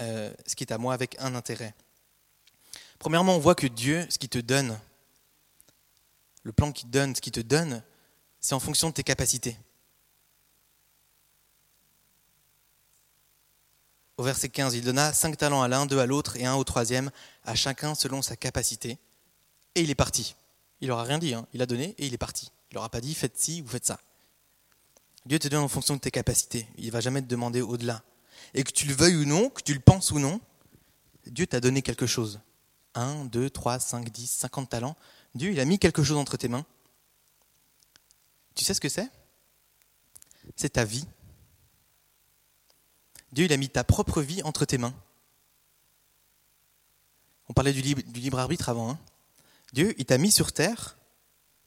euh, 0.00 0.32
ce 0.46 0.54
qui 0.54 0.62
est 0.62 0.72
à 0.72 0.78
moi 0.78 0.94
avec 0.94 1.16
un 1.18 1.34
intérêt. 1.34 1.74
Premièrement, 3.00 3.34
on 3.34 3.40
voit 3.40 3.56
que 3.56 3.66
Dieu, 3.66 4.06
ce 4.08 4.16
qui 4.16 4.28
te 4.28 4.38
donne, 4.38 4.78
le 6.44 6.52
plan 6.52 6.70
qu'il 6.70 6.88
donne, 6.88 7.16
ce 7.16 7.20
qu'il 7.20 7.32
te 7.32 7.40
donne, 7.40 7.82
c'est 8.38 8.54
en 8.54 8.60
fonction 8.60 8.90
de 8.90 8.94
tes 8.94 9.02
capacités. 9.02 9.58
Au 14.18 14.22
verset 14.22 14.50
15, 14.50 14.76
il 14.76 14.84
donna 14.84 15.12
cinq 15.12 15.36
talents 15.36 15.62
à 15.62 15.66
l'un, 15.66 15.84
deux 15.86 15.98
à 15.98 16.06
l'autre 16.06 16.36
et 16.36 16.46
un 16.46 16.54
au 16.54 16.62
troisième, 16.62 17.10
à 17.42 17.56
chacun 17.56 17.96
selon 17.96 18.22
sa 18.22 18.36
capacité. 18.36 18.98
Et 19.74 19.82
il 19.82 19.90
est 19.90 19.96
parti. 19.96 20.36
Il 20.80 20.90
n'aura 20.90 21.02
rien 21.02 21.18
dit, 21.18 21.34
hein. 21.34 21.44
il 21.52 21.60
a 21.60 21.66
donné 21.66 21.96
et 21.98 22.06
il 22.06 22.14
est 22.14 22.18
parti. 22.18 22.52
Il 22.70 22.76
n'aura 22.76 22.88
pas 22.88 23.00
dit 23.00 23.16
faites 23.16 23.36
ci 23.36 23.62
ou 23.62 23.66
faites 23.66 23.86
ça. 23.86 23.98
Dieu 25.26 25.40
te 25.40 25.48
donne 25.48 25.64
en 25.64 25.68
fonction 25.68 25.96
de 25.96 26.00
tes 26.00 26.12
capacités. 26.12 26.68
Il 26.78 26.86
ne 26.86 26.90
va 26.92 27.00
jamais 27.00 27.20
te 27.20 27.26
demander 27.26 27.60
au-delà. 27.60 28.02
Et 28.54 28.62
que 28.62 28.70
tu 28.70 28.86
le 28.86 28.94
veuilles 28.94 29.16
ou 29.16 29.24
non, 29.24 29.50
que 29.50 29.60
tu 29.60 29.74
le 29.74 29.80
penses 29.80 30.12
ou 30.12 30.20
non, 30.20 30.40
Dieu 31.26 31.46
t'a 31.46 31.60
donné 31.60 31.82
quelque 31.82 32.06
chose. 32.06 32.40
Un, 32.94 33.24
deux, 33.24 33.50
trois, 33.50 33.80
cinq, 33.80 34.08
dix, 34.10 34.30
cinquante 34.30 34.70
talents. 34.70 34.96
Dieu, 35.34 35.50
il 35.50 35.58
a 35.58 35.64
mis 35.64 35.80
quelque 35.80 36.04
chose 36.04 36.16
entre 36.16 36.36
tes 36.36 36.48
mains. 36.48 36.64
Tu 38.54 38.64
sais 38.64 38.72
ce 38.72 38.80
que 38.80 38.88
c'est? 38.88 39.10
C'est 40.54 40.70
ta 40.70 40.84
vie. 40.84 41.04
Dieu, 43.32 43.46
il 43.46 43.52
a 43.52 43.56
mis 43.56 43.68
ta 43.68 43.82
propre 43.82 44.22
vie 44.22 44.42
entre 44.44 44.64
tes 44.64 44.78
mains. 44.78 44.94
On 47.48 47.52
parlait 47.52 47.72
du 47.72 47.82
libre, 47.82 48.02
du 48.06 48.20
libre 48.20 48.38
arbitre 48.38 48.68
avant. 48.68 48.90
Hein 48.90 48.98
Dieu, 49.72 49.92
il 49.98 50.04
t'a 50.04 50.18
mis 50.18 50.30
sur 50.30 50.52
terre 50.52 50.96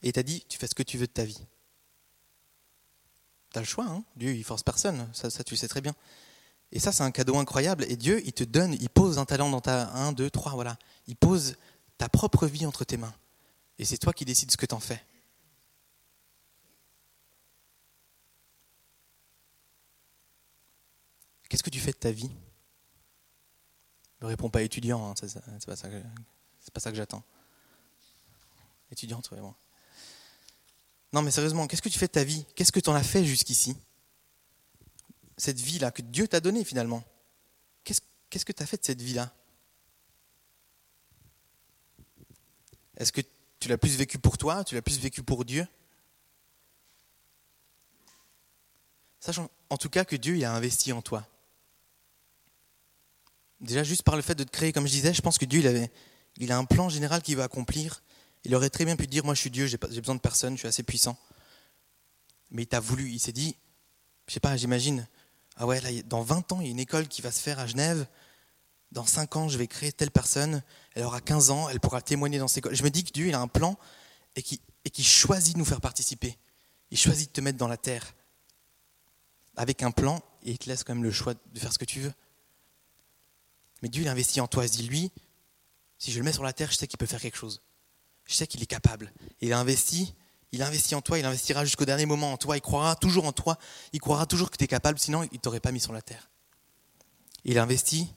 et 0.02 0.08
il 0.08 0.12
t'a 0.12 0.22
dit, 0.22 0.44
tu 0.48 0.58
fais 0.58 0.66
ce 0.66 0.74
que 0.74 0.82
tu 0.82 0.96
veux 0.96 1.06
de 1.06 1.12
ta 1.12 1.24
vie. 1.24 1.46
Tu 3.52 3.58
as 3.58 3.60
le 3.60 3.66
choix, 3.66 3.86
hein 3.86 4.04
Dieu, 4.16 4.34
il 4.34 4.44
force 4.44 4.62
personne, 4.62 5.08
ça, 5.12 5.30
ça 5.30 5.42
tu 5.44 5.56
sais 5.56 5.68
très 5.68 5.80
bien. 5.80 5.94
Et 6.72 6.78
ça, 6.78 6.92
c'est 6.92 7.02
un 7.02 7.10
cadeau 7.10 7.36
incroyable. 7.36 7.84
Et 7.88 7.96
Dieu, 7.96 8.22
il 8.24 8.32
te 8.32 8.44
donne, 8.44 8.74
il 8.74 8.88
pose 8.90 9.18
un 9.18 9.24
talent 9.24 9.50
dans 9.50 9.60
ta 9.60 9.90
1, 9.90 10.12
2, 10.12 10.30
3, 10.30 10.52
voilà. 10.52 10.78
Il 11.08 11.16
pose 11.16 11.56
ta 11.98 12.08
propre 12.08 12.46
vie 12.46 12.64
entre 12.64 12.84
tes 12.84 12.96
mains. 12.96 13.14
Et 13.78 13.84
c'est 13.84 13.98
toi 13.98 14.12
qui 14.12 14.24
décides 14.24 14.50
ce 14.50 14.56
que 14.56 14.66
tu 14.66 14.74
en 14.74 14.80
fais. 14.80 15.02
Qu'est-ce 21.48 21.64
que 21.64 21.70
tu 21.70 21.80
fais 21.80 21.90
de 21.90 21.96
ta 21.96 22.12
vie? 22.12 22.30
Ne 24.20 24.26
réponds 24.26 24.50
pas 24.50 24.62
étudiant, 24.62 25.10
hein, 25.10 25.14
c'est 25.16 25.66
pas 25.66 25.74
ça 25.74 25.88
que, 26.90 26.96
j'attends. 26.96 27.24
Étudiante, 28.92 29.28
vraiment. 29.30 29.56
Non, 31.12 31.22
mais 31.22 31.30
sérieusement, 31.30 31.66
qu'est-ce 31.66 31.82
que 31.82 31.88
tu 31.88 31.98
fais 31.98 32.06
de 32.06 32.12
ta 32.12 32.24
vie? 32.24 32.46
Qu'est-ce 32.54 32.72
que 32.72 32.80
tu 32.80 32.88
en 32.88 32.94
as 32.94 33.02
fait 33.02 33.24
jusqu'ici? 33.24 33.76
Cette 35.36 35.58
vie-là 35.58 35.90
que 35.90 36.02
Dieu 36.02 36.28
t'a 36.28 36.40
donnée 36.40 36.64
finalement. 36.64 37.02
Qu'est-ce 37.84 38.44
que 38.44 38.52
tu 38.52 38.62
as 38.62 38.66
fait 38.66 38.76
de 38.76 38.84
cette 38.84 39.02
vie-là? 39.02 39.34
Est-ce 42.96 43.10
que 43.10 43.22
tu 43.58 43.68
l'as 43.68 43.78
plus 43.78 43.96
vécu 43.96 44.18
pour 44.18 44.38
toi? 44.38 44.62
Tu 44.62 44.76
l'as 44.76 44.82
plus 44.82 45.00
vécu 45.00 45.22
pour 45.22 45.44
Dieu? 45.44 45.66
Sachant 49.18 49.50
en 49.68 49.76
tout 49.76 49.90
cas 49.90 50.04
que 50.04 50.16
Dieu 50.16 50.36
il 50.36 50.44
a 50.44 50.54
investi 50.54 50.92
en 50.92 51.02
toi. 51.02 51.26
Déjà, 53.60 53.82
juste 53.82 54.02
par 54.02 54.16
le 54.16 54.22
fait 54.22 54.34
de 54.34 54.44
te 54.44 54.50
créer, 54.50 54.72
comme 54.72 54.86
je 54.86 54.92
disais, 54.92 55.12
je 55.12 55.20
pense 55.20 55.36
que 55.36 55.44
Dieu, 55.44 55.60
il, 55.60 55.66
avait, 55.66 55.90
il 56.38 56.50
a 56.50 56.56
un 56.56 56.64
plan 56.64 56.88
général 56.88 57.20
qu'il 57.20 57.36
va 57.36 57.44
accomplir. 57.44 58.02
Il 58.44 58.54
aurait 58.54 58.70
très 58.70 58.84
bien 58.84 58.96
pu 58.96 59.06
dire, 59.06 59.24
moi 59.24 59.34
je 59.34 59.40
suis 59.40 59.50
Dieu, 59.50 59.66
j'ai 59.66 59.76
besoin 59.76 60.14
de 60.14 60.20
personne, 60.20 60.54
je 60.54 60.60
suis 60.60 60.68
assez 60.68 60.82
puissant. 60.82 61.18
Mais 62.50 62.62
il 62.62 62.66
t'a 62.66 62.80
voulu, 62.80 63.10
il 63.10 63.20
s'est 63.20 63.32
dit, 63.32 63.56
je 64.26 64.34
sais 64.34 64.40
pas, 64.40 64.56
j'imagine, 64.56 65.06
ah 65.56 65.66
ouais, 65.66 65.80
là, 65.80 65.90
dans 66.06 66.22
20 66.22 66.52
ans, 66.52 66.60
il 66.60 66.66
y 66.66 66.68
a 66.68 66.70
une 66.70 66.80
école 66.80 67.06
qui 67.06 67.20
va 67.20 67.30
se 67.30 67.40
faire 67.40 67.58
à 67.58 67.66
Genève. 67.66 68.06
Dans 68.92 69.04
5 69.04 69.36
ans, 69.36 69.48
je 69.48 69.58
vais 69.58 69.66
créer 69.66 69.92
telle 69.92 70.10
personne. 70.10 70.62
Elle 70.94 71.04
aura 71.04 71.20
15 71.20 71.50
ans, 71.50 71.68
elle 71.68 71.80
pourra 71.80 72.00
témoigner 72.00 72.38
dans 72.38 72.48
ces 72.48 72.58
écoles. 72.58 72.74
Je 72.74 72.82
me 72.82 72.90
dis 72.90 73.04
que 73.04 73.12
Dieu, 73.12 73.26
il 73.26 73.34
a 73.34 73.40
un 73.40 73.48
plan 73.48 73.78
et 74.36 74.42
qui, 74.42 74.60
et 74.84 74.90
qui 74.90 75.04
choisit 75.04 75.54
de 75.54 75.58
nous 75.58 75.64
faire 75.64 75.80
participer. 75.80 76.38
Il 76.90 76.98
choisit 76.98 77.28
de 77.28 77.32
te 77.32 77.40
mettre 77.40 77.58
dans 77.58 77.68
la 77.68 77.76
terre 77.76 78.14
avec 79.56 79.82
un 79.82 79.90
plan 79.90 80.22
et 80.42 80.52
il 80.52 80.58
te 80.58 80.68
laisse 80.68 80.82
quand 80.82 80.94
même 80.94 81.04
le 81.04 81.10
choix 81.10 81.34
de 81.34 81.58
faire 81.58 81.72
ce 81.72 81.78
que 81.78 81.84
tu 81.84 82.00
veux. 82.00 82.14
Mais 83.82 83.88
Dieu, 83.88 84.02
il 84.02 84.08
investit 84.08 84.40
en 84.40 84.48
toi. 84.48 84.64
Il 84.64 84.68
se 84.68 84.76
dit, 84.76 84.88
lui, 84.88 85.12
si 85.98 86.10
je 86.10 86.18
le 86.18 86.24
mets 86.24 86.32
sur 86.32 86.42
la 86.42 86.52
terre, 86.52 86.70
je 86.70 86.76
sais 86.76 86.86
qu'il 86.86 86.98
peut 86.98 87.06
faire 87.06 87.20
quelque 87.20 87.36
chose. 87.36 87.62
Je 88.30 88.36
sais 88.36 88.46
qu'il 88.46 88.62
est 88.62 88.66
capable. 88.66 89.12
Il 89.40 89.52
a 89.52 89.58
investi, 89.58 90.14
il 90.52 90.62
a 90.62 90.68
investi 90.68 90.94
en 90.94 91.02
toi, 91.02 91.18
il 91.18 91.24
investira 91.24 91.64
jusqu'au 91.64 91.84
dernier 91.84 92.06
moment 92.06 92.32
en 92.32 92.36
toi, 92.36 92.56
il 92.56 92.60
croira 92.60 92.94
toujours 92.94 93.24
en 93.24 93.32
toi, 93.32 93.58
il 93.92 94.00
croira 94.00 94.24
toujours 94.24 94.52
que 94.52 94.56
tu 94.56 94.62
es 94.62 94.68
capable, 94.68 95.00
sinon 95.00 95.24
il 95.24 95.30
ne 95.32 95.38
t'aurait 95.38 95.58
pas 95.58 95.72
mis 95.72 95.80
sur 95.80 95.92
la 95.92 96.00
terre. 96.00 96.30
Il 97.44 97.58
a 97.58 97.64
investi 97.64 98.14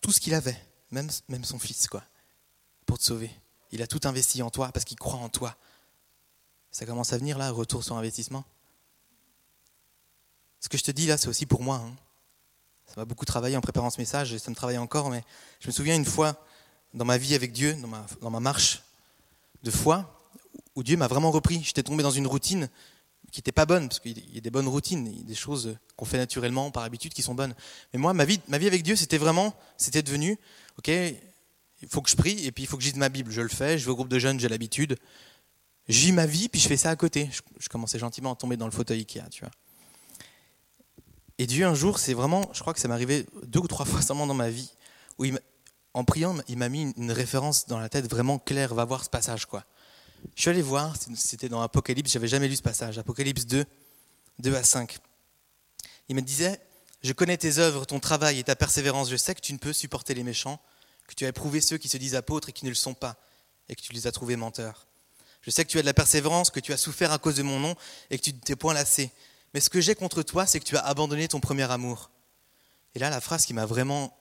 tout 0.00 0.10
ce 0.10 0.18
qu'il 0.18 0.34
avait, 0.34 0.60
même, 0.90 1.08
même 1.28 1.44
son 1.44 1.60
fils, 1.60 1.86
quoi, 1.86 2.02
pour 2.84 2.98
te 2.98 3.04
sauver. 3.04 3.30
Il 3.70 3.80
a 3.80 3.86
tout 3.86 4.00
investi 4.02 4.42
en 4.42 4.50
toi 4.50 4.72
parce 4.72 4.84
qu'il 4.84 4.98
croit 4.98 5.20
en 5.20 5.28
toi. 5.28 5.56
Ça 6.72 6.84
commence 6.84 7.12
à 7.12 7.18
venir 7.18 7.38
là, 7.38 7.52
retour 7.52 7.84
sur 7.84 7.96
investissement. 7.96 8.44
Ce 10.58 10.68
que 10.68 10.76
je 10.76 10.82
te 10.82 10.90
dis 10.90 11.06
là, 11.06 11.16
c'est 11.16 11.28
aussi 11.28 11.46
pour 11.46 11.62
moi. 11.62 11.76
Hein. 11.76 11.94
Ça 12.88 12.94
m'a 12.96 13.04
beaucoup 13.04 13.24
travaillé 13.24 13.56
en 13.56 13.60
préparant 13.60 13.90
ce 13.90 14.00
message 14.00 14.36
ça 14.38 14.50
me 14.50 14.56
travaille 14.56 14.78
encore, 14.78 15.10
mais 15.10 15.22
je 15.60 15.68
me 15.68 15.72
souviens 15.72 15.94
une 15.94 16.04
fois 16.04 16.44
dans 16.94 17.04
ma 17.04 17.18
vie 17.18 17.34
avec 17.34 17.52
Dieu, 17.52 17.76
dans 18.20 18.30
ma, 18.30 18.40
marche 18.40 18.82
de 19.62 19.70
foi, 19.70 20.28
où 20.74 20.82
Dieu 20.82 20.96
m'a 20.96 21.08
vraiment 21.08 21.30
repris. 21.30 21.62
J'étais 21.62 21.82
tombé 21.82 22.02
dans 22.02 22.10
une 22.10 22.26
routine 22.26 22.68
qui 23.30 23.38
n'était 23.38 23.52
pas 23.52 23.66
bonne, 23.66 23.88
parce 23.88 24.00
qu'il 24.00 24.34
y 24.34 24.38
a 24.38 24.40
des 24.40 24.50
bonnes 24.50 24.66
routines, 24.66 25.06
il 25.06 25.24
des 25.24 25.34
choses 25.34 25.76
qu'on 25.96 26.04
fait 26.04 26.18
naturellement, 26.18 26.70
par 26.70 26.82
habitude, 26.82 27.12
qui 27.12 27.22
sont 27.22 27.34
bonnes. 27.34 27.54
Mais 27.92 27.98
moi, 27.98 28.12
ma 28.12 28.24
vie, 28.24 28.40
avec 28.48 28.82
Dieu, 28.82 28.96
c'était 28.96 29.18
vraiment, 29.18 29.54
c'était 29.76 30.02
devenu, 30.02 30.36
ok, 30.78 30.88
il 30.88 31.88
faut 31.88 32.02
que 32.02 32.10
je 32.10 32.16
prie, 32.16 32.44
et 32.44 32.50
puis 32.50 32.64
il 32.64 32.66
faut 32.66 32.76
que 32.76 32.82
je 32.82 32.88
lise 32.88 32.96
ma 32.96 33.08
Bible. 33.08 33.30
Je 33.30 33.40
le 33.40 33.48
fais, 33.48 33.78
je 33.78 33.84
vais 33.84 33.90
au 33.90 33.94
groupe 33.94 34.08
de 34.08 34.18
jeunes, 34.18 34.40
j'ai 34.40 34.48
l'habitude. 34.48 34.96
J'ai 35.88 36.12
ma 36.12 36.26
vie, 36.26 36.48
puis 36.48 36.60
je 36.60 36.68
fais 36.68 36.76
ça 36.76 36.90
à 36.90 36.96
côté. 36.96 37.28
Je, 37.32 37.40
je 37.58 37.68
commençais 37.68 37.98
gentiment 37.98 38.32
à 38.32 38.36
tomber 38.36 38.56
dans 38.56 38.66
le 38.66 38.72
fauteuil 38.72 39.00
Ikea, 39.00 39.28
tu 39.30 39.40
vois. 39.40 39.50
Et 41.38 41.46
Dieu, 41.46 41.64
un 41.64 41.74
jour, 41.74 41.98
c'est 41.98 42.12
vraiment, 42.12 42.50
je 42.52 42.60
crois 42.60 42.74
que 42.74 42.80
ça 42.80 42.86
m'est 42.86 42.92
arrivé 42.92 43.26
deux 43.46 43.60
ou 43.60 43.66
trois 43.66 43.86
fois 43.86 44.02
seulement 44.02 44.26
dans 44.26 44.34
ma 44.34 44.50
vie, 44.50 44.70
où 45.18 45.24
en 45.94 46.04
priant, 46.04 46.36
il 46.48 46.58
m'a 46.58 46.68
mis 46.68 46.92
une 46.96 47.12
référence 47.12 47.66
dans 47.66 47.78
la 47.78 47.88
tête 47.88 48.08
vraiment 48.08 48.38
claire, 48.38 48.74
va 48.74 48.84
voir 48.84 49.04
ce 49.04 49.10
passage, 49.10 49.46
quoi. 49.46 49.64
Je 50.36 50.42
suis 50.42 50.50
allé 50.50 50.62
voir, 50.62 50.94
c'était 51.14 51.48
dans 51.48 51.62
Apocalypse, 51.62 52.12
j'avais 52.12 52.28
jamais 52.28 52.48
lu 52.48 52.56
ce 52.56 52.62
passage, 52.62 52.98
Apocalypse 52.98 53.46
2, 53.46 53.64
2 54.38 54.54
à 54.54 54.62
5. 54.62 54.98
Il 56.08 56.16
me 56.16 56.20
disait, 56.20 56.60
je 57.02 57.12
connais 57.12 57.36
tes 57.36 57.58
œuvres, 57.58 57.86
ton 57.86 58.00
travail 58.00 58.38
et 58.38 58.44
ta 58.44 58.56
persévérance, 58.56 59.10
je 59.10 59.16
sais 59.16 59.34
que 59.34 59.40
tu 59.40 59.52
ne 59.52 59.58
peux 59.58 59.72
supporter 59.72 60.14
les 60.14 60.22
méchants, 60.22 60.60
que 61.08 61.14
tu 61.14 61.24
as 61.24 61.28
éprouvé 61.28 61.60
ceux 61.60 61.78
qui 61.78 61.88
se 61.88 61.96
disent 61.96 62.14
apôtres 62.14 62.50
et 62.50 62.52
qui 62.52 62.64
ne 62.64 62.70
le 62.70 62.76
sont 62.76 62.94
pas, 62.94 63.16
et 63.68 63.74
que 63.74 63.80
tu 63.80 63.92
les 63.92 64.06
as 64.06 64.12
trouvés 64.12 64.36
menteurs. 64.36 64.86
Je 65.42 65.50
sais 65.50 65.64
que 65.64 65.70
tu 65.70 65.78
as 65.78 65.82
de 65.82 65.86
la 65.86 65.94
persévérance, 65.94 66.50
que 66.50 66.60
tu 66.60 66.72
as 66.72 66.76
souffert 66.76 67.12
à 67.12 67.18
cause 67.18 67.36
de 67.36 67.42
mon 67.42 67.58
nom, 67.58 67.74
et 68.10 68.18
que 68.18 68.22
tu 68.22 68.32
ne 68.32 68.38
t'es 68.38 68.56
point 68.56 68.74
lassé. 68.74 69.10
Mais 69.54 69.60
ce 69.60 69.70
que 69.70 69.80
j'ai 69.80 69.94
contre 69.94 70.22
toi, 70.22 70.46
c'est 70.46 70.60
que 70.60 70.64
tu 70.64 70.76
as 70.76 70.84
abandonné 70.84 71.26
ton 71.28 71.40
premier 71.40 71.70
amour. 71.70 72.10
Et 72.94 72.98
là, 72.98 73.10
la 73.10 73.20
phrase 73.20 73.46
qui 73.46 73.54
m'a 73.54 73.66
vraiment 73.66 74.16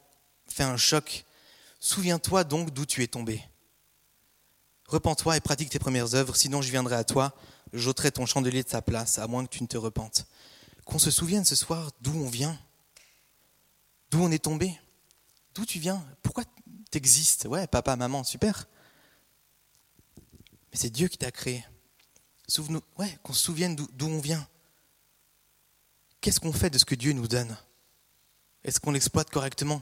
fait 0.47 0.63
un 0.63 0.77
choc. 0.77 1.25
Souviens-toi 1.79 2.43
donc 2.43 2.71
d'où 2.71 2.85
tu 2.85 3.03
es 3.03 3.07
tombé. 3.07 3.43
Repends-toi 4.85 5.37
et 5.37 5.39
pratique 5.39 5.69
tes 5.69 5.79
premières 5.79 6.15
œuvres, 6.15 6.35
sinon 6.35 6.61
je 6.61 6.71
viendrai 6.71 6.95
à 6.95 7.03
toi, 7.03 7.35
j'ôterai 7.73 8.11
ton 8.11 8.25
chandelier 8.25 8.63
de 8.63 8.69
sa 8.69 8.81
place, 8.81 9.19
à 9.19 9.27
moins 9.27 9.45
que 9.45 9.49
tu 9.49 9.61
ne 9.63 9.67
te 9.67 9.77
repentes. 9.77 10.25
Qu'on 10.85 10.99
se 10.99 11.11
souvienne 11.11 11.45
ce 11.45 11.55
soir 11.55 11.91
d'où 12.01 12.11
on 12.11 12.29
vient, 12.29 12.57
d'où 14.09 14.21
on 14.21 14.31
est 14.31 14.43
tombé, 14.43 14.79
d'où 15.53 15.65
tu 15.65 15.79
viens, 15.79 16.03
pourquoi 16.23 16.43
tu 16.91 16.97
existes. 16.97 17.45
Ouais, 17.45 17.67
papa, 17.67 17.95
maman, 17.95 18.23
super. 18.23 18.67
Mais 20.71 20.77
c'est 20.77 20.89
Dieu 20.89 21.07
qui 21.07 21.17
t'a 21.17 21.31
créé. 21.31 21.63
Ouais, 22.97 23.19
qu'on 23.21 23.33
se 23.33 23.43
souvienne 23.43 23.75
d'où 23.75 24.07
on 24.07 24.19
vient 24.19 24.47
qu'est-ce 26.21 26.39
qu'on 26.39 26.53
fait 26.53 26.69
de 26.69 26.77
ce 26.77 26.85
que 26.85 26.95
Dieu 26.95 27.13
nous 27.13 27.27
donne? 27.27 27.55
Est-ce 28.63 28.79
qu'on 28.79 28.91
l'exploite 28.91 29.29
correctement? 29.29 29.81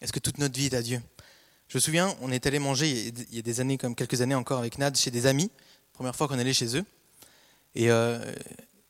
Est-ce 0.00 0.12
que 0.12 0.20
toute 0.20 0.38
notre 0.38 0.56
vie 0.56 0.66
est 0.66 0.74
à 0.74 0.82
Dieu? 0.82 1.00
Je 1.68 1.76
me 1.76 1.80
souviens, 1.80 2.14
on 2.20 2.30
est 2.30 2.46
allé 2.46 2.58
manger 2.58 3.08
il 3.08 3.34
y 3.34 3.38
a 3.38 3.42
des 3.42 3.60
années, 3.60 3.76
comme 3.78 3.94
quelques 3.94 4.20
années 4.20 4.34
encore, 4.34 4.60
avec 4.60 4.78
Nad 4.78 4.96
chez 4.96 5.10
des 5.10 5.26
amis. 5.26 5.50
Première 5.92 6.14
fois 6.14 6.28
qu'on 6.28 6.38
allait 6.38 6.52
chez 6.52 6.76
eux. 6.76 6.84
Et 7.74 7.90
euh, 7.90 8.18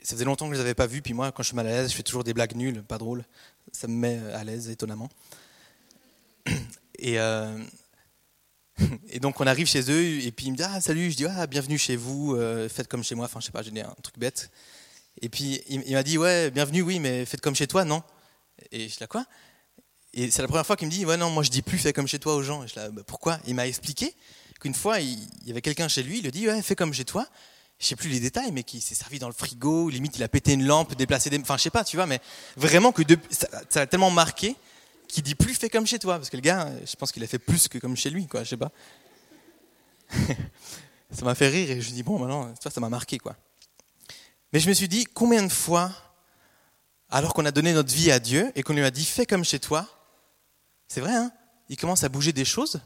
ça 0.02 0.14
faisait 0.14 0.24
longtemps 0.24 0.48
que 0.48 0.54
je 0.54 0.58
ne 0.58 0.62
les 0.62 0.68
avais 0.68 0.74
pas 0.74 0.86
vus. 0.86 1.02
Puis 1.02 1.14
moi, 1.14 1.32
quand 1.32 1.42
je 1.42 1.48
suis 1.48 1.56
mal 1.56 1.66
à 1.66 1.70
l'aise, 1.70 1.90
je 1.90 1.96
fais 1.96 2.02
toujours 2.02 2.24
des 2.24 2.34
blagues 2.34 2.54
nulles, 2.54 2.82
pas 2.82 2.98
drôles. 2.98 3.24
Ça 3.72 3.88
me 3.88 3.94
met 3.94 4.18
à 4.32 4.44
l'aise, 4.44 4.68
étonnamment. 4.68 5.08
Et, 7.00 7.20
euh, 7.20 7.56
et 9.08 9.20
donc 9.20 9.40
on 9.40 9.46
arrive 9.46 9.68
chez 9.68 9.90
eux, 9.90 10.20
et 10.20 10.32
puis 10.32 10.46
il 10.46 10.52
me 10.52 10.56
dit 10.56 10.64
Ah, 10.64 10.80
salut, 10.80 11.10
je 11.12 11.16
dis 11.16 11.26
Ah, 11.26 11.46
bienvenue 11.46 11.78
chez 11.78 11.94
vous, 11.94 12.34
euh, 12.34 12.68
faites 12.68 12.88
comme 12.88 13.04
chez 13.04 13.14
moi. 13.14 13.26
Enfin, 13.26 13.38
je 13.40 13.46
sais 13.46 13.52
pas, 13.52 13.62
j'ai 13.62 13.80
un 13.80 13.94
truc 14.02 14.18
bête. 14.18 14.50
Et 15.20 15.28
puis 15.28 15.60
il, 15.68 15.92
m'a 15.92 16.02
dit 16.02 16.18
Ouais, 16.18 16.50
bienvenue, 16.50 16.82
oui, 16.82 16.98
mais 16.98 17.24
faites 17.24 17.40
comme 17.40 17.54
chez 17.54 17.66
toi, 17.66 17.84
non? 17.84 18.02
Et 18.72 18.88
je 18.88 18.96
dis 18.96 19.06
Quoi? 19.08 19.24
Et 20.18 20.32
c'est 20.32 20.42
la 20.42 20.48
première 20.48 20.66
fois 20.66 20.74
qu'il 20.74 20.88
me 20.88 20.92
dit 20.92 21.06
Ouais, 21.06 21.16
non, 21.16 21.30
moi 21.30 21.44
je 21.44 21.48
dis 21.50 21.62
plus 21.62 21.78
fais 21.78 21.92
comme 21.92 22.08
chez 22.08 22.18
toi 22.18 22.34
aux 22.34 22.42
gens. 22.42 22.64
Bah, 22.74 23.02
Pourquoi? 23.06 23.38
Il 23.46 23.54
m'a 23.54 23.68
expliqué 23.68 24.12
qu'une 24.58 24.74
fois, 24.74 24.98
il, 24.98 25.16
y 25.46 25.52
avait 25.52 25.60
quelqu'un 25.60 25.86
chez 25.86 26.02
lui, 26.02 26.18
il 26.18 26.24
lui 26.24 26.32
dit 26.32 26.48
Ouais, 26.48 26.60
fais 26.60 26.74
comme 26.74 26.92
chez 26.92 27.04
toi. 27.04 27.24
Je 27.78 27.86
sais 27.86 27.94
plus 27.94 28.10
les 28.10 28.18
détails, 28.18 28.50
mais 28.50 28.64
qui 28.64 28.80
s'est 28.80 28.96
servi 28.96 29.20
dans 29.20 29.28
le 29.28 29.32
frigo, 29.32 29.88
limite 29.88 30.16
il 30.16 30.24
a 30.24 30.28
pété 30.28 30.54
une 30.54 30.66
lampe, 30.66 30.96
déplacé 30.96 31.30
des. 31.30 31.38
Enfin, 31.38 31.56
je 31.56 31.62
sais 31.62 31.70
pas, 31.70 31.84
tu 31.84 31.96
vois, 31.96 32.06
mais 32.06 32.20
vraiment 32.56 32.90
que 32.90 33.02
ça, 33.30 33.46
ça 33.68 33.82
a 33.82 33.86
tellement 33.86 34.10
marqué 34.10 34.56
qu'il 35.06 35.22
dit 35.22 35.36
plus 35.36 35.54
fais 35.54 35.70
comme 35.70 35.86
chez 35.86 36.00
toi. 36.00 36.16
Parce 36.16 36.30
que 36.30 36.36
le 36.36 36.42
gars, 36.42 36.68
je 36.84 36.96
pense 36.96 37.12
qu'il 37.12 37.22
a 37.22 37.28
fait 37.28 37.38
plus 37.38 37.68
que 37.68 37.78
comme 37.78 37.96
chez 37.96 38.10
lui, 38.10 38.26
quoi, 38.26 38.42
je 38.42 38.48
sais 38.48 38.56
pas. 38.56 38.72
ça 41.12 41.24
m'a 41.24 41.36
fait 41.36 41.48
rire 41.48 41.70
et 41.70 41.80
je 41.80 41.90
me 41.90 41.94
dis 41.94 42.02
Bon, 42.02 42.18
maintenant, 42.18 42.52
ça, 42.60 42.70
ça 42.70 42.80
m'a 42.80 42.88
marqué, 42.88 43.18
quoi. 43.18 43.36
Mais 44.52 44.58
je 44.58 44.68
me 44.68 44.74
suis 44.74 44.88
dit, 44.88 45.04
combien 45.04 45.44
de 45.44 45.52
fois, 45.52 45.92
alors 47.08 47.34
qu'on 47.34 47.44
a 47.44 47.52
donné 47.52 47.72
notre 47.72 47.94
vie 47.94 48.10
à 48.10 48.18
Dieu 48.18 48.50
et 48.56 48.64
qu'on 48.64 48.72
lui 48.72 48.82
a 48.82 48.90
dit 48.90 49.04
fais 49.04 49.26
comme 49.26 49.44
chez 49.44 49.60
toi, 49.60 49.86
c'est 50.88 51.00
vrai, 51.00 51.14
hein 51.14 51.30
il 51.68 51.76
commence 51.76 52.04
à 52.04 52.08
bouger 52.08 52.32
des 52.32 52.44
choses, 52.44 52.80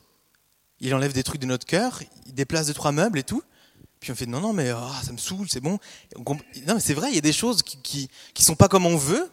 il 0.80 0.94
enlève 0.94 1.12
des 1.12 1.22
trucs 1.22 1.40
de 1.40 1.46
notre 1.46 1.66
cœur, 1.66 2.02
il 2.26 2.34
déplace 2.34 2.66
deux, 2.66 2.74
trois 2.74 2.92
meubles 2.92 3.18
et 3.18 3.22
tout. 3.22 3.42
Puis 4.00 4.10
on 4.10 4.16
fait 4.16 4.26
non, 4.26 4.40
non, 4.40 4.52
mais 4.52 4.72
oh, 4.72 4.90
ça 5.04 5.12
me 5.12 5.16
saoule, 5.18 5.48
c'est 5.48 5.60
bon. 5.60 5.78
Non, 6.16 6.74
mais 6.74 6.80
c'est 6.80 6.94
vrai, 6.94 7.10
il 7.10 7.14
y 7.14 7.18
a 7.18 7.22
des 7.22 7.32
choses 7.32 7.62
qui, 7.62 7.80
qui, 7.82 8.10
qui 8.34 8.42
sont 8.42 8.56
pas 8.56 8.66
comme 8.66 8.84
on 8.84 8.96
veut, 8.96 9.30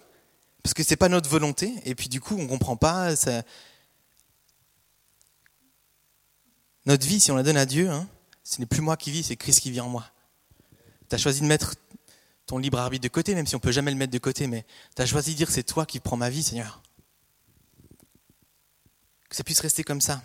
parce 0.61 0.75
que 0.75 0.83
c'est 0.83 0.95
pas 0.95 1.09
notre 1.09 1.27
volonté, 1.27 1.73
et 1.85 1.95
puis 1.95 2.07
du 2.07 2.21
coup, 2.21 2.37
on 2.37 2.45
comprend 2.45 2.75
pas. 2.77 3.15
Ça... 3.15 3.41
Notre 6.85 7.07
vie, 7.07 7.19
si 7.19 7.31
on 7.31 7.35
la 7.35 7.41
donne 7.41 7.57
à 7.57 7.65
Dieu, 7.65 7.89
hein, 7.89 8.07
ce 8.43 8.59
n'est 8.59 8.67
plus 8.67 8.81
moi 8.81 8.95
qui 8.95 9.09
vis, 9.09 9.23
c'est 9.23 9.35
Christ 9.35 9.61
qui 9.61 9.71
vit 9.71 9.81
en 9.81 9.89
moi. 9.89 10.05
Tu 11.09 11.15
as 11.15 11.17
choisi 11.17 11.41
de 11.41 11.47
mettre 11.47 11.73
ton 12.45 12.59
libre 12.59 12.77
arbitre 12.77 13.03
de 13.03 13.09
côté, 13.09 13.33
même 13.33 13.47
si 13.47 13.55
on 13.55 13.59
peut 13.59 13.71
jamais 13.71 13.89
le 13.89 13.97
mettre 13.97 14.13
de 14.13 14.19
côté, 14.19 14.45
mais 14.45 14.65
tu 14.95 15.01
as 15.01 15.07
choisi 15.07 15.31
de 15.31 15.37
dire 15.37 15.49
c'est 15.49 15.63
toi 15.63 15.87
qui 15.87 15.99
prends 15.99 16.17
ma 16.17 16.29
vie, 16.29 16.43
Seigneur. 16.43 16.83
Que 19.29 19.35
ça 19.35 19.43
puisse 19.43 19.59
rester 19.59 19.83
comme 19.83 20.01
ça. 20.01 20.21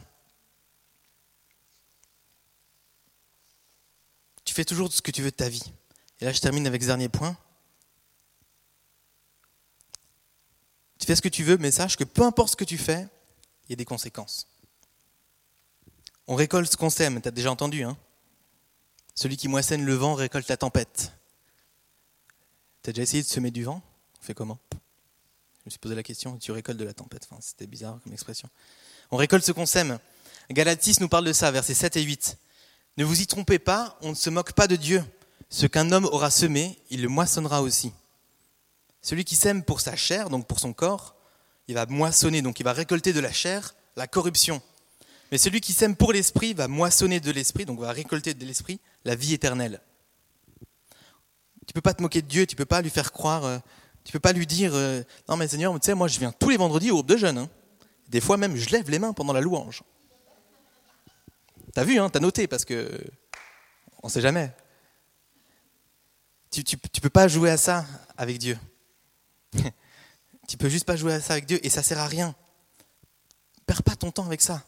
Tu 4.44 4.54
fais 4.54 4.64
toujours 4.64 4.92
ce 4.92 5.02
que 5.02 5.10
tu 5.10 5.22
veux 5.22 5.30
de 5.30 5.36
ta 5.36 5.48
vie. 5.48 5.72
Et 6.20 6.24
là, 6.24 6.32
je 6.32 6.40
termine 6.40 6.66
avec 6.66 6.82
ce 6.82 6.86
dernier 6.86 7.08
point. 7.08 7.36
Tu 10.98 11.06
fais 11.06 11.16
ce 11.16 11.22
que 11.22 11.28
tu 11.28 11.44
veux, 11.44 11.58
mais 11.58 11.70
sache 11.70 11.96
que 11.96 12.04
peu 12.04 12.22
importe 12.22 12.52
ce 12.52 12.56
que 12.56 12.64
tu 12.64 12.78
fais, 12.78 13.06
il 13.66 13.70
y 13.70 13.72
a 13.74 13.76
des 13.76 13.84
conséquences. 13.84 14.46
On 16.26 16.34
récolte 16.34 16.70
ce 16.70 16.76
qu'on 16.76 16.88
sème, 16.88 17.20
tu 17.20 17.28
as 17.28 17.30
déjà 17.30 17.50
entendu. 17.50 17.82
Hein 17.82 17.96
Celui 19.14 19.36
qui 19.36 19.48
moissonne 19.48 19.84
le 19.84 19.94
vent 19.94 20.14
récolte 20.14 20.48
la 20.48 20.56
tempête. 20.56 21.12
T'as 22.82 22.92
déjà 22.92 23.02
essayé 23.02 23.22
de 23.22 23.28
semer 23.28 23.50
du 23.50 23.64
vent? 23.64 23.82
On 24.20 24.24
fait 24.24 24.34
comment? 24.34 24.58
Je 24.72 25.66
me 25.66 25.70
suis 25.70 25.78
posé 25.78 25.94
la 25.94 26.02
question. 26.02 26.38
Tu 26.38 26.52
récoltes 26.52 26.78
de 26.78 26.84
la 26.84 26.94
tempête. 26.94 27.26
Enfin, 27.30 27.40
c'était 27.40 27.66
bizarre 27.66 27.98
comme 28.02 28.12
expression. 28.12 28.48
On 29.10 29.16
récolte 29.16 29.44
ce 29.44 29.52
qu'on 29.52 29.66
sème. 29.66 29.98
Galatis 30.50 30.96
nous 31.00 31.08
parle 31.08 31.26
de 31.26 31.32
ça, 31.32 31.50
versets 31.50 31.74
7 31.74 31.96
et 31.96 32.02
8. 32.02 32.36
Ne 32.96 33.04
vous 33.04 33.20
y 33.20 33.26
trompez 33.26 33.58
pas, 33.58 33.98
on 34.02 34.10
ne 34.10 34.14
se 34.14 34.30
moque 34.30 34.52
pas 34.52 34.66
de 34.66 34.76
Dieu. 34.76 35.02
Ce 35.50 35.66
qu'un 35.66 35.90
homme 35.92 36.06
aura 36.06 36.30
semé, 36.30 36.78
il 36.90 37.02
le 37.02 37.08
moissonnera 37.08 37.62
aussi. 37.62 37.92
Celui 39.02 39.24
qui 39.24 39.36
sème 39.36 39.62
pour 39.62 39.80
sa 39.80 39.96
chair, 39.96 40.30
donc 40.30 40.46
pour 40.46 40.58
son 40.60 40.72
corps, 40.72 41.14
il 41.68 41.74
va 41.74 41.86
moissonner, 41.86 42.42
donc 42.42 42.60
il 42.60 42.64
va 42.64 42.72
récolter 42.72 43.12
de 43.12 43.20
la 43.20 43.32
chair 43.32 43.74
la 43.96 44.06
corruption. 44.06 44.60
Mais 45.30 45.38
celui 45.38 45.60
qui 45.60 45.72
sème 45.72 45.96
pour 45.96 46.12
l'esprit 46.12 46.54
va 46.54 46.68
moissonner 46.68 47.20
de 47.20 47.30
l'esprit, 47.30 47.64
donc 47.64 47.80
va 47.80 47.92
récolter 47.92 48.34
de 48.34 48.44
l'esprit 48.44 48.80
la 49.04 49.14
vie 49.14 49.34
éternelle. 49.34 49.80
Tu 51.66 51.72
peux 51.72 51.80
pas 51.80 51.94
te 51.94 52.02
moquer 52.02 52.22
de 52.22 52.28
Dieu, 52.28 52.46
tu 52.46 52.56
peux 52.56 52.64
pas 52.64 52.82
lui 52.82 52.90
faire 52.90 53.12
croire, 53.12 53.44
euh, 53.44 53.58
tu 54.04 54.12
peux 54.12 54.20
pas 54.20 54.32
lui 54.32 54.46
dire 54.46 54.72
euh, 54.74 55.02
non 55.28 55.36
mais 55.36 55.48
Seigneur, 55.48 55.72
tu 55.74 55.86
sais 55.86 55.94
moi 55.94 56.08
je 56.08 56.18
viens 56.18 56.32
tous 56.32 56.50
les 56.50 56.56
vendredis 56.56 56.90
au 56.90 56.94
groupe 56.94 57.08
de 57.08 57.16
jeunes. 57.16 57.38
Hein. 57.38 57.48
Des 58.14 58.20
fois 58.20 58.36
même 58.36 58.54
je 58.54 58.70
lève 58.70 58.88
les 58.90 59.00
mains 59.00 59.12
pendant 59.12 59.32
la 59.32 59.40
louange. 59.40 59.82
T'as 61.72 61.82
vu, 61.82 61.98
hein, 61.98 62.08
t'as 62.08 62.20
noté 62.20 62.46
parce 62.46 62.64
que 62.64 62.88
on 64.04 64.08
sait 64.08 64.20
jamais. 64.20 64.54
Tu, 66.52 66.62
tu 66.62 66.76
peux 66.76 67.10
pas 67.10 67.26
jouer 67.26 67.50
à 67.50 67.56
ça 67.56 67.84
avec 68.16 68.38
Dieu. 68.38 68.56
tu 70.48 70.56
peux 70.56 70.68
juste 70.68 70.84
pas 70.84 70.94
jouer 70.94 71.14
à 71.14 71.20
ça 71.20 71.32
avec 71.32 71.46
Dieu 71.46 71.58
et 71.66 71.70
ça 71.70 71.82
sert 71.82 71.98
à 71.98 72.06
rien. 72.06 72.36
Perds 73.66 73.82
pas 73.82 73.96
ton 73.96 74.12
temps 74.12 74.26
avec 74.26 74.42
ça. 74.42 74.62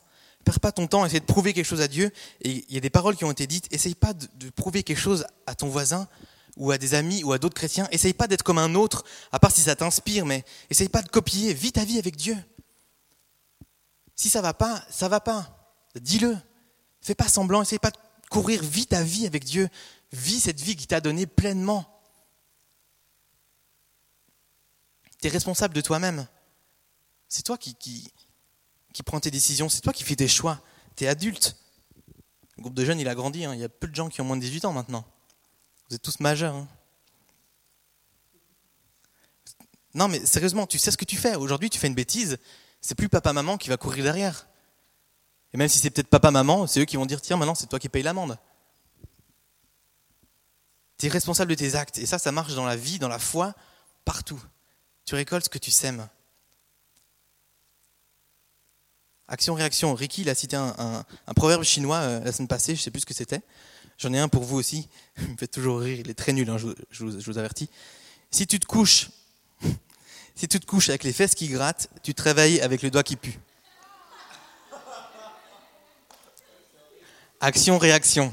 Perds 0.44 0.59
pas 0.59 0.72
ton 0.72 0.88
temps 0.88 1.04
à 1.04 1.06
essayer 1.06 1.20
de 1.20 1.24
prouver 1.24 1.52
quelque 1.52 1.66
chose 1.66 1.82
à 1.82 1.87
Dieu. 1.87 2.11
Il 2.40 2.64
y 2.68 2.76
a 2.76 2.80
des 2.80 2.90
paroles 2.90 3.14
qui 3.14 3.24
ont 3.24 3.30
été 3.30 3.46
dites. 3.46 3.72
Essaye 3.72 3.94
pas 3.94 4.12
de, 4.12 4.26
de 4.35 4.50
prouver 4.50 4.82
quelque 4.82 4.98
chose 4.98 5.24
à 5.46 5.54
ton 5.54 5.68
voisin 5.68 6.09
ou 6.56 6.72
à 6.72 6.78
des 6.78 6.94
amis 6.94 7.22
ou 7.22 7.32
à 7.32 7.38
d'autres 7.38 7.54
chrétiens, 7.54 7.87
essaye 7.92 8.14
pas 8.14 8.26
d'être 8.26 8.42
comme 8.42 8.59
un 8.59 8.74
autre, 8.74 9.04
à 9.30 9.38
part 9.38 9.52
si 9.52 9.61
ça 9.61 9.76
t'inspire, 9.76 10.24
mais 10.24 10.42
essaye 10.70 10.88
pas 10.88 11.02
de 11.02 11.09
copier, 11.09 11.52
vis 11.54 11.70
ta 11.70 11.85
vie 11.85 11.98
avec 11.98 12.16
Dieu. 12.16 12.35
Si 14.16 14.31
ça 14.31 14.40
va 14.40 14.55
pas, 14.55 14.83
ça 14.90 15.09
va 15.09 15.20
pas. 15.20 15.74
Dis-le. 15.94 16.37
Fais 17.02 17.14
pas 17.14 17.29
semblant, 17.29 17.62
essaye 17.62 17.79
pas 17.79 17.90
de 17.90 17.98
courir, 18.31 18.62
vis 18.62 18.87
ta 18.87 19.02
vie 19.02 19.26
avec 19.26 19.44
Dieu. 19.44 19.68
Vis 20.12 20.40
cette 20.40 20.61
vie 20.61 20.74
qui 20.74 20.87
t'a 20.87 21.00
donnée 21.00 21.26
pleinement. 21.26 21.85
Tu 25.20 25.29
es 25.29 25.31
responsable 25.31 25.74
de 25.74 25.81
toi-même. 25.83 26.26
C'est 27.29 27.42
toi 27.42 27.59
qui, 27.59 27.74
qui, 27.74 28.11
qui 28.92 29.02
prends 29.02 29.20
tes 29.20 29.31
décisions, 29.31 29.68
c'est 29.68 29.81
toi 29.81 29.92
qui 29.92 30.02
fais 30.02 30.16
tes 30.16 30.29
choix. 30.29 30.62
Tu 30.96 31.05
es 31.05 31.09
adulte. 31.09 31.57
Le 32.57 32.62
groupe 32.62 32.74
de 32.74 32.85
jeunes, 32.85 33.00
il 33.00 33.09
a 33.09 33.14
grandi. 33.14 33.44
Hein. 33.44 33.55
Il 33.55 33.61
y 33.61 33.64
a 33.64 33.68
peu 33.68 33.87
de 33.87 33.94
gens 33.94 34.09
qui 34.09 34.20
ont 34.20 34.24
moins 34.24 34.37
de 34.37 34.40
18 34.40 34.64
ans 34.64 34.72
maintenant. 34.72 35.05
Vous 35.88 35.96
êtes 35.96 36.02
tous 36.02 36.20
majeurs. 36.20 36.55
Hein. 36.55 36.68
non, 39.94 40.09
mais 40.09 40.24
sérieusement, 40.24 40.66
tu 40.66 40.79
sais 40.79 40.90
ce 40.90 40.96
que 40.96 41.05
tu 41.05 41.16
fais. 41.16 41.37
Aujourd'hui, 41.37 41.68
tu 41.68 41.79
fais 41.79 41.87
une 41.87 41.94
bêtise. 41.94 42.38
C'est 42.87 42.94
plus 42.94 43.09
papa-maman 43.09 43.59
qui 43.59 43.68
va 43.68 43.77
courir 43.77 44.05
derrière. 44.05 44.46
Et 45.53 45.57
même 45.57 45.68
si 45.68 45.81
c'est 45.81 45.90
peut-être 45.90 46.07
papa-maman, 46.07 46.68
c'est 46.68 46.79
eux 46.79 46.85
qui 46.85 46.96
vont 46.96 47.05
dire 47.05 47.20
tiens, 47.20 47.37
maintenant, 47.37 47.57
c'est 47.57 47.66
toi 47.66 47.81
qui 47.81 47.88
payes 47.88 48.05
l'amende. 48.05 48.38
Tu 50.96 51.07
es 51.07 51.09
responsable 51.09 51.51
de 51.51 51.57
tes 51.57 51.75
actes. 51.75 51.99
Et 51.99 52.07
ça, 52.07 52.20
ça 52.20 52.31
marche 52.31 52.55
dans 52.55 52.64
la 52.64 52.77
vie, 52.77 53.01
dans 53.01 53.09
la 53.09 53.18
foi, 53.18 53.57
partout. 54.05 54.40
Tu 55.05 55.16
récoltes 55.16 55.46
ce 55.46 55.51
que 55.51 55.59
tu 55.59 55.72
sèmes. 55.72 56.09
Action-réaction. 59.27 59.92
Ricky, 59.92 60.22
il 60.22 60.29
a 60.29 60.37
cité 60.37 60.55
un, 60.55 61.05
proverbe 61.35 61.64
chinois 61.64 61.96
euh, 61.96 62.20
la 62.20 62.31
semaine 62.31 62.46
passée, 62.46 62.77
je 62.77 62.81
ne 62.83 62.85
sais 62.85 62.92
plus 62.92 63.01
ce 63.01 63.07
que 63.07 63.14
c'était. 63.14 63.40
J'en 63.99 64.12
ai 64.12 64.20
un 64.20 64.29
pour 64.29 64.44
vous 64.44 64.59
aussi. 64.59 64.88
Il 65.18 65.33
me 65.33 65.37
fait 65.37 65.49
toujours 65.49 65.81
rire, 65.81 65.99
il 65.99 66.09
est 66.09 66.14
très 66.14 66.33
nul, 66.33 66.49
hein, 66.49 66.57
je, 66.57 67.05
vous, 67.05 67.38
avertis. 67.38 67.68
Si 68.31 68.46
tu 68.46 68.61
te 68.61 68.66
couches, 68.66 69.11
si 70.37 70.46
tu 70.49 70.61
te 70.61 70.66
couches 70.66 70.90
avec 70.90 71.03
les 71.03 71.14
fesses 71.14 71.35
qui 71.35 71.49
grattent, 71.49 71.88
tu 72.03 72.14
te 72.14 72.22
réveilles 72.22 72.61
avec 72.61 72.83
le 72.83 72.90
doigt 72.90 73.03
qui 73.03 73.16
pue. 73.16 73.40
Action-réaction. 77.40 78.33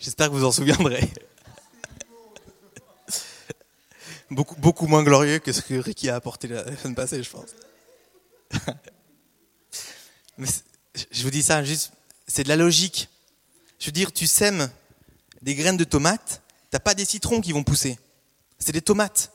J'espère 0.00 0.28
que 0.28 0.32
vous 0.32 0.44
en 0.44 0.52
souviendrez. 0.52 1.12
Beaucoup, 4.30 4.86
moins 4.86 5.02
glorieux 5.02 5.38
que 5.38 5.52
ce 5.52 5.60
que 5.60 5.74
Ricky 5.74 6.08
a 6.08 6.16
apporté 6.16 6.48
la 6.48 6.64
semaine 6.76 6.94
passée, 6.94 7.22
je 7.22 7.30
pense. 7.30 7.50
Je 11.10 11.22
vous 11.22 11.30
dis 11.30 11.42
ça 11.42 11.62
juste, 11.62 11.92
c'est 12.26 12.42
de 12.42 12.48
la 12.48 12.56
logique. 12.56 13.08
Je 13.78 13.86
veux 13.86 13.92
dire, 13.92 14.12
tu 14.12 14.26
sèmes 14.26 14.70
des 15.42 15.54
graines 15.54 15.76
de 15.76 15.84
tomates, 15.84 16.42
t'as 16.70 16.80
pas 16.80 16.94
des 16.94 17.04
citrons 17.04 17.40
qui 17.40 17.52
vont 17.52 17.62
pousser. 17.62 17.98
C'est 18.58 18.72
des 18.72 18.82
tomates. 18.82 19.32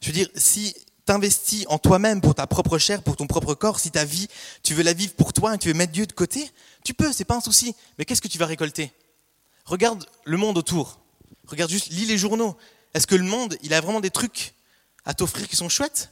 Je 0.00 0.08
veux 0.08 0.12
dire, 0.12 0.28
si 0.34 0.74
tu 1.06 1.12
investis 1.12 1.66
en 1.68 1.78
toi-même 1.78 2.20
pour 2.20 2.34
ta 2.34 2.46
propre 2.46 2.78
chair, 2.78 3.02
pour 3.02 3.16
ton 3.16 3.26
propre 3.26 3.54
corps, 3.54 3.80
si 3.80 3.90
ta 3.90 4.04
vie, 4.04 4.28
tu 4.62 4.74
veux 4.74 4.82
la 4.82 4.92
vivre 4.92 5.14
pour 5.14 5.32
toi 5.32 5.54
et 5.54 5.58
tu 5.58 5.68
veux 5.68 5.74
mettre 5.74 5.92
Dieu 5.92 6.06
de 6.06 6.12
côté, 6.12 6.50
tu 6.84 6.94
peux, 6.94 7.12
c'est 7.12 7.24
pas 7.24 7.36
un 7.36 7.40
souci. 7.40 7.74
Mais 7.98 8.04
qu'est-ce 8.04 8.20
que 8.20 8.28
tu 8.28 8.38
vas 8.38 8.46
récolter? 8.46 8.92
Regarde 9.64 10.06
le 10.24 10.36
monde 10.36 10.58
autour. 10.58 11.00
Regarde 11.46 11.70
juste, 11.70 11.88
lis 11.90 12.06
les 12.06 12.18
journaux. 12.18 12.56
Est-ce 12.94 13.06
que 13.06 13.14
le 13.14 13.24
monde, 13.24 13.56
il 13.62 13.74
a 13.74 13.80
vraiment 13.80 14.00
des 14.00 14.10
trucs 14.10 14.54
à 15.04 15.14
t'offrir 15.14 15.48
qui 15.48 15.56
sont 15.56 15.68
chouettes? 15.68 16.10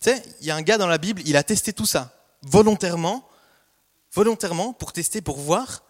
Tu 0.00 0.10
sais, 0.10 0.22
il 0.40 0.46
y 0.46 0.50
a 0.50 0.56
un 0.56 0.62
gars 0.62 0.78
dans 0.78 0.86
la 0.86 0.98
Bible, 0.98 1.22
il 1.24 1.36
a 1.36 1.42
testé 1.42 1.72
tout 1.72 1.86
ça, 1.86 2.12
volontairement, 2.42 3.26
volontairement, 4.12 4.72
pour 4.72 4.92
tester, 4.92 5.20
pour 5.20 5.38
voir 5.38 5.82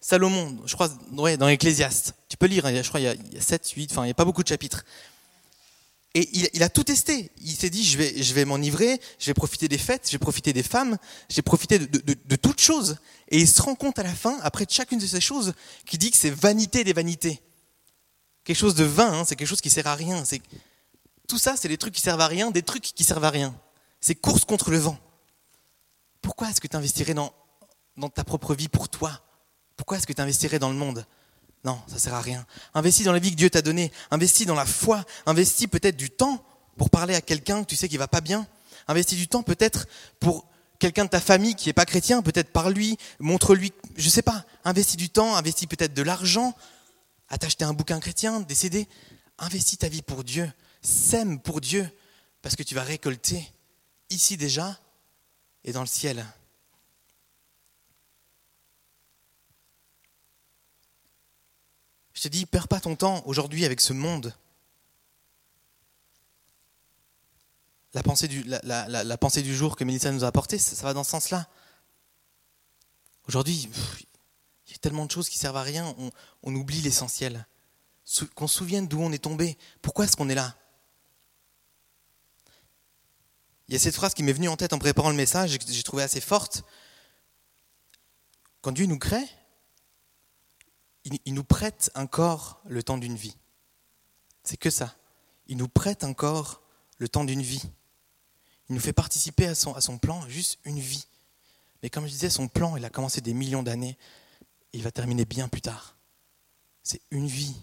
Salomon, 0.00 0.58
je 0.64 0.74
crois, 0.74 0.88
dans 1.10 1.46
l'Ecclésiaste. 1.46 2.14
Tu 2.28 2.36
peux 2.36 2.46
lire, 2.46 2.66
hein, 2.66 2.82
je 2.82 2.88
crois, 2.88 3.00
il 3.00 3.34
y, 3.34 3.38
a, 3.38 3.40
7, 3.40 3.70
8, 3.70 3.92
enfin, 3.92 4.02
il 4.02 4.06
n'y 4.06 4.10
a 4.10 4.14
pas 4.14 4.24
beaucoup 4.24 4.42
de 4.42 4.48
chapitres. 4.48 4.84
Et 6.14 6.28
il, 6.54 6.62
a 6.64 6.68
tout 6.68 6.82
testé. 6.82 7.30
Il 7.40 7.54
s'est 7.54 7.70
dit, 7.70 7.84
je 7.84 7.96
vais, 7.96 8.20
je 8.20 8.34
vais 8.34 8.44
m'enivrer, 8.44 9.00
je 9.20 9.26
vais 9.26 9.34
profiter 9.34 9.68
des 9.68 9.78
fêtes, 9.78 10.06
je 10.06 10.12
vais 10.12 10.18
profiter 10.18 10.52
des 10.52 10.64
femmes, 10.64 10.98
je 11.28 11.36
vais 11.36 11.42
profiter 11.42 11.78
de, 11.78 11.86
de, 11.86 12.36
toutes 12.36 12.60
choses. 12.60 12.96
Et 13.28 13.38
il 13.38 13.46
se 13.46 13.62
rend 13.62 13.76
compte 13.76 13.98
à 14.00 14.02
la 14.02 14.12
fin, 14.12 14.36
après 14.42 14.66
chacune 14.68 14.98
de 14.98 15.06
ces 15.06 15.20
choses, 15.20 15.52
qu'il 15.86 16.00
dit 16.00 16.10
que 16.10 16.16
c'est 16.16 16.30
vanité 16.30 16.82
des 16.82 16.92
vanités. 16.92 17.40
Quelque 18.42 18.56
chose 18.56 18.74
de 18.74 18.82
vain, 18.82 19.20
hein, 19.20 19.24
c'est 19.24 19.36
quelque 19.36 19.46
chose 19.46 19.60
qui 19.60 19.70
sert 19.70 19.86
à 19.86 19.94
rien. 19.94 20.24
C'est 20.24 20.42
Tout 21.28 21.38
ça, 21.38 21.54
c'est 21.56 21.68
des 21.68 21.78
trucs 21.78 21.94
qui 21.94 22.02
servent 22.02 22.20
à 22.20 22.26
rien, 22.26 22.50
des 22.50 22.62
trucs 22.62 22.82
qui 22.82 23.04
servent 23.04 23.24
à 23.24 23.30
rien. 23.30 23.54
C'est 24.00 24.16
course 24.16 24.44
contre 24.44 24.72
le 24.72 24.78
vent. 24.78 24.98
Pourquoi 26.22 26.50
est-ce 26.50 26.60
que 26.60 26.66
tu 26.66 26.76
investirais 26.76 27.14
dans, 27.14 27.32
dans 27.96 28.08
ta 28.08 28.24
propre 28.24 28.56
vie 28.56 28.68
pour 28.68 28.88
toi? 28.88 29.22
Pourquoi 29.76 29.98
est-ce 29.98 30.08
que 30.08 30.12
tu 30.12 30.22
investirais 30.22 30.58
dans 30.58 30.70
le 30.70 30.76
monde? 30.76 31.06
Non, 31.64 31.78
ça 31.86 31.98
sert 31.98 32.14
à 32.14 32.20
rien. 32.20 32.46
Investis 32.74 33.04
dans 33.04 33.12
la 33.12 33.18
vie 33.18 33.30
que 33.30 33.36
Dieu 33.36 33.50
t'a 33.50 33.62
donnée. 33.62 33.92
Investis 34.10 34.46
dans 34.46 34.54
la 34.54 34.64
foi. 34.64 35.04
Investis 35.26 35.66
peut-être 35.66 35.96
du 35.96 36.10
temps 36.10 36.42
pour 36.76 36.88
parler 36.88 37.14
à 37.14 37.20
quelqu'un 37.20 37.62
que 37.62 37.68
tu 37.68 37.76
sais 37.76 37.88
qui 37.88 37.98
va 37.98 38.08
pas 38.08 38.22
bien. 38.22 38.46
Investis 38.88 39.18
du 39.18 39.28
temps 39.28 39.42
peut-être 39.42 39.86
pour 40.20 40.46
quelqu'un 40.78 41.04
de 41.04 41.10
ta 41.10 41.20
famille 41.20 41.54
qui 41.54 41.68
est 41.68 41.74
pas 41.74 41.84
chrétien. 41.84 42.22
Peut-être 42.22 42.50
par 42.50 42.70
lui, 42.70 42.96
montre-lui. 43.18 43.72
Je 43.96 44.08
sais 44.08 44.22
pas. 44.22 44.46
Investis 44.64 44.96
du 44.96 45.10
temps. 45.10 45.36
Investis 45.36 45.66
peut-être 45.66 45.92
de 45.92 46.02
l'argent 46.02 46.54
à 47.28 47.36
t'acheter 47.36 47.64
un 47.64 47.74
bouquin 47.74 48.00
chrétien, 48.00 48.40
décédé. 48.40 48.88
Investis 49.38 49.78
ta 49.78 49.88
vie 49.88 50.02
pour 50.02 50.24
Dieu. 50.24 50.50
Sème 50.80 51.40
pour 51.40 51.60
Dieu 51.60 51.86
parce 52.40 52.56
que 52.56 52.62
tu 52.62 52.74
vas 52.74 52.82
récolter 52.82 53.52
ici 54.08 54.38
déjà 54.38 54.78
et 55.64 55.72
dans 55.72 55.82
le 55.82 55.86
ciel. 55.86 56.24
Je 62.20 62.24
te 62.24 62.28
dis, 62.28 62.44
perds 62.44 62.68
pas 62.68 62.80
ton 62.80 62.96
temps 62.96 63.22
aujourd'hui 63.24 63.64
avec 63.64 63.80
ce 63.80 63.94
monde. 63.94 64.36
La 67.94 68.02
pensée 68.02 68.28
du, 68.28 68.42
la, 68.42 69.16
pensée 69.16 69.40
du 69.40 69.56
jour 69.56 69.74
que 69.74 69.84
Mélissa 69.84 70.12
nous 70.12 70.22
a 70.22 70.26
apportée, 70.26 70.58
ça, 70.58 70.84
va 70.84 70.92
dans 70.92 71.02
ce 71.02 71.12
sens-là. 71.12 71.48
Aujourd'hui, 73.26 73.70
il 74.66 74.72
y 74.72 74.74
a 74.74 74.78
tellement 74.80 75.06
de 75.06 75.10
choses 75.10 75.30
qui 75.30 75.38
servent 75.38 75.56
à 75.56 75.62
rien, 75.62 75.96
on, 76.42 76.54
oublie 76.54 76.82
l'essentiel. 76.82 77.46
Qu'on 78.34 78.48
se 78.48 78.58
souvienne 78.58 78.86
d'où 78.86 79.00
on 79.00 79.12
est 79.12 79.24
tombé. 79.24 79.56
Pourquoi 79.80 80.04
est-ce 80.04 80.14
qu'on 80.14 80.28
est 80.28 80.34
là? 80.34 80.54
Il 83.68 83.72
y 83.72 83.76
a 83.76 83.80
cette 83.80 83.94
phrase 83.94 84.12
qui 84.12 84.22
m'est 84.24 84.34
venue 84.34 84.50
en 84.50 84.58
tête 84.58 84.74
en 84.74 84.78
préparant 84.78 85.08
le 85.08 85.16
message, 85.16 85.56
que 85.56 85.64
j'ai 85.72 85.82
trouvé 85.82 86.02
assez 86.02 86.20
forte. 86.20 86.64
Quand 88.60 88.72
Dieu 88.72 88.84
nous 88.84 88.98
crée, 88.98 89.26
il, 91.04 91.34
nous 91.34 91.44
prête 91.44 91.90
encore 91.94 92.60
le 92.66 92.82
temps 92.82 92.98
d'une 92.98 93.16
vie. 93.16 93.36
C'est 94.44 94.56
que 94.56 94.70
ça. 94.70 94.94
Il 95.46 95.56
nous 95.56 95.68
prête 95.68 96.04
encore 96.04 96.62
le 96.98 97.08
temps 97.08 97.24
d'une 97.24 97.42
vie. 97.42 97.62
Il 98.68 98.74
nous 98.74 98.80
fait 98.80 98.92
participer 98.92 99.46
à 99.46 99.54
son, 99.54 99.74
à 99.74 99.80
son 99.80 99.98
plan, 99.98 100.26
juste 100.28 100.58
une 100.64 100.78
vie. 100.78 101.06
Mais 101.82 101.90
comme 101.90 102.06
je 102.06 102.10
disais, 102.10 102.30
son 102.30 102.48
plan, 102.48 102.76
il 102.76 102.84
a 102.84 102.90
commencé 102.90 103.20
des 103.20 103.34
millions 103.34 103.62
d'années, 103.62 103.96
il 104.72 104.82
va 104.82 104.90
terminer 104.90 105.24
bien 105.24 105.48
plus 105.48 105.62
tard. 105.62 105.96
C'est 106.82 107.00
une 107.10 107.26
vie. 107.26 107.56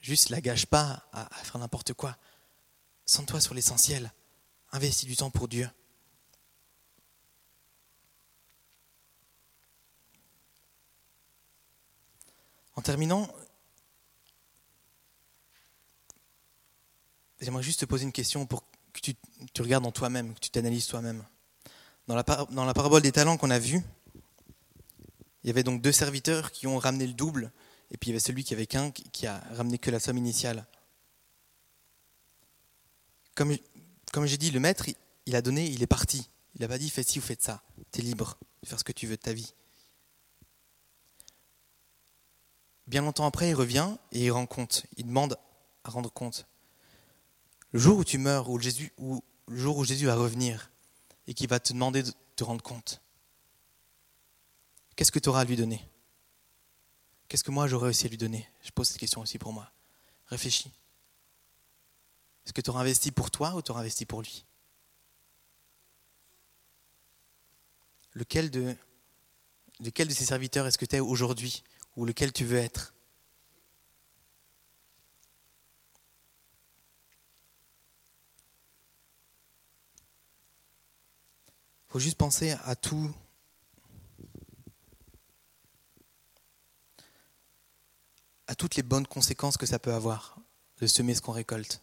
Juste 0.00 0.30
la 0.30 0.40
gâche 0.40 0.66
pas 0.66 1.06
à, 1.12 1.26
à 1.38 1.44
faire 1.44 1.58
n'importe 1.58 1.92
quoi. 1.92 2.16
Sens-toi 3.06 3.40
sur 3.40 3.54
l'essentiel. 3.54 4.12
Investis 4.72 5.06
du 5.06 5.16
temps 5.16 5.30
pour 5.30 5.48
Dieu. 5.48 5.68
En 12.76 12.82
terminant, 12.82 13.28
j'aimerais 17.40 17.62
juste 17.62 17.80
te 17.80 17.84
poser 17.84 18.04
une 18.04 18.12
question 18.12 18.46
pour 18.46 18.64
que 18.92 19.00
tu, 19.00 19.62
regardes 19.62 19.86
en 19.86 19.92
toi-même, 19.92 20.34
que 20.34 20.40
tu 20.40 20.50
t'analyses 20.50 20.86
toi-même. 20.86 21.24
Dans 22.06 22.14
la, 22.14 22.24
parabole 22.24 23.02
des 23.02 23.12
talents 23.12 23.36
qu'on 23.36 23.50
a 23.50 23.58
vue, 23.58 23.80
il 25.42 25.48
y 25.48 25.50
avait 25.50 25.62
donc 25.62 25.82
deux 25.82 25.92
serviteurs 25.92 26.52
qui 26.52 26.66
ont 26.66 26.78
ramené 26.78 27.06
le 27.06 27.12
double, 27.12 27.50
et 27.90 27.96
puis 27.96 28.08
il 28.08 28.12
y 28.12 28.14
avait 28.14 28.20
celui 28.20 28.44
qui 28.44 28.54
avait 28.54 28.66
qu'un 28.66 28.90
qui 28.90 29.26
a 29.26 29.42
ramené 29.52 29.78
que 29.78 29.90
la 29.90 30.00
somme 30.00 30.18
initiale. 30.18 30.66
Comme, 33.34 33.56
comme 34.12 34.26
j'ai 34.26 34.36
dit, 34.36 34.50
le 34.50 34.60
maître, 34.60 34.86
il 35.26 35.36
a 35.36 35.42
donné, 35.42 35.66
il 35.66 35.82
est 35.82 35.88
parti. 35.88 36.28
Il 36.54 36.60
n'a 36.60 36.68
pas 36.68 36.78
dit 36.78 36.88
faites 36.88 37.08
ci 37.08 37.18
ou 37.18 37.22
faites 37.22 37.42
ça. 37.42 37.62
Tu 37.90 38.00
es 38.00 38.02
libre 38.02 38.38
de 38.62 38.68
faire 38.68 38.78
ce 38.78 38.84
que 38.84 38.92
tu 38.92 39.06
veux 39.06 39.16
de 39.16 39.22
ta 39.22 39.32
vie. 39.32 39.54
Bien 42.86 43.02
longtemps 43.02 43.26
après, 43.26 43.48
il 43.50 43.54
revient 43.54 43.96
et 44.12 44.24
il 44.26 44.30
rend 44.30 44.46
compte. 44.46 44.84
Il 44.96 45.06
demande 45.06 45.38
à 45.84 45.90
rendre 45.90 46.12
compte. 46.12 46.46
Le 47.72 47.80
jour 47.80 47.98
où 47.98 48.04
tu 48.04 48.18
meurs, 48.18 48.50
ou, 48.50 48.58
le 48.58 49.56
jour 49.56 49.78
où 49.78 49.84
Jésus 49.84 50.06
va 50.06 50.14
revenir 50.14 50.70
et 51.26 51.34
qu'il 51.34 51.48
va 51.48 51.60
te 51.60 51.72
demander 51.72 52.02
de 52.02 52.12
te 52.36 52.44
rendre 52.44 52.62
compte, 52.62 53.00
qu'est-ce 54.96 55.12
que 55.12 55.18
tu 55.18 55.28
auras 55.28 55.40
à 55.40 55.44
lui 55.44 55.56
donner? 55.56 55.88
Qu'est-ce 57.28 57.42
que 57.42 57.50
moi 57.50 57.66
j'aurais 57.66 57.88
aussi 57.88 58.06
à 58.06 58.10
lui 58.10 58.18
donner? 58.18 58.48
Je 58.62 58.70
pose 58.70 58.88
cette 58.88 58.98
question 58.98 59.22
aussi 59.22 59.38
pour 59.38 59.52
moi. 59.52 59.72
Réfléchis. 60.26 60.70
Est-ce 62.44 62.52
que 62.52 62.60
tu 62.60 62.70
auras 62.70 62.80
investi 62.80 63.10
pour 63.10 63.30
toi 63.30 63.54
ou 63.54 63.62
tu 63.62 63.70
auras 63.70 63.80
investi 63.80 64.04
pour 64.04 64.20
lui? 64.20 64.44
Lequel 68.12 68.50
de, 68.50 68.76
de 69.80 70.10
ces 70.10 70.26
serviteurs 70.26 70.66
est-ce 70.66 70.78
que 70.78 70.84
tu 70.84 70.96
es 70.96 71.00
aujourd'hui? 71.00 71.64
Ou 71.96 72.04
lequel 72.04 72.32
tu 72.32 72.44
veux 72.44 72.58
être. 72.58 72.94
Il 81.88 81.92
faut 81.92 81.98
juste 82.00 82.18
penser 82.18 82.56
à 82.64 82.74
tout. 82.74 83.14
à 88.46 88.54
toutes 88.54 88.76
les 88.76 88.82
bonnes 88.82 89.06
conséquences 89.06 89.56
que 89.56 89.66
ça 89.66 89.78
peut 89.78 89.92
avoir 89.92 90.36
de 90.80 90.86
semer 90.86 91.14
ce 91.14 91.22
qu'on 91.22 91.32
récolte. 91.32 91.82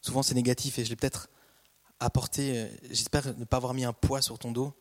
Souvent 0.00 0.22
c'est 0.22 0.34
négatif 0.34 0.78
et 0.78 0.84
je 0.84 0.90
l'ai 0.90 0.96
peut-être 0.96 1.28
apporté, 2.00 2.58
euh, 2.58 2.68
j'espère 2.90 3.36
ne 3.38 3.44
pas 3.44 3.56
avoir 3.56 3.72
mis 3.72 3.84
un 3.84 3.92
poids 3.92 4.20
sur 4.20 4.38
ton 4.38 4.52
dos, 4.52 4.74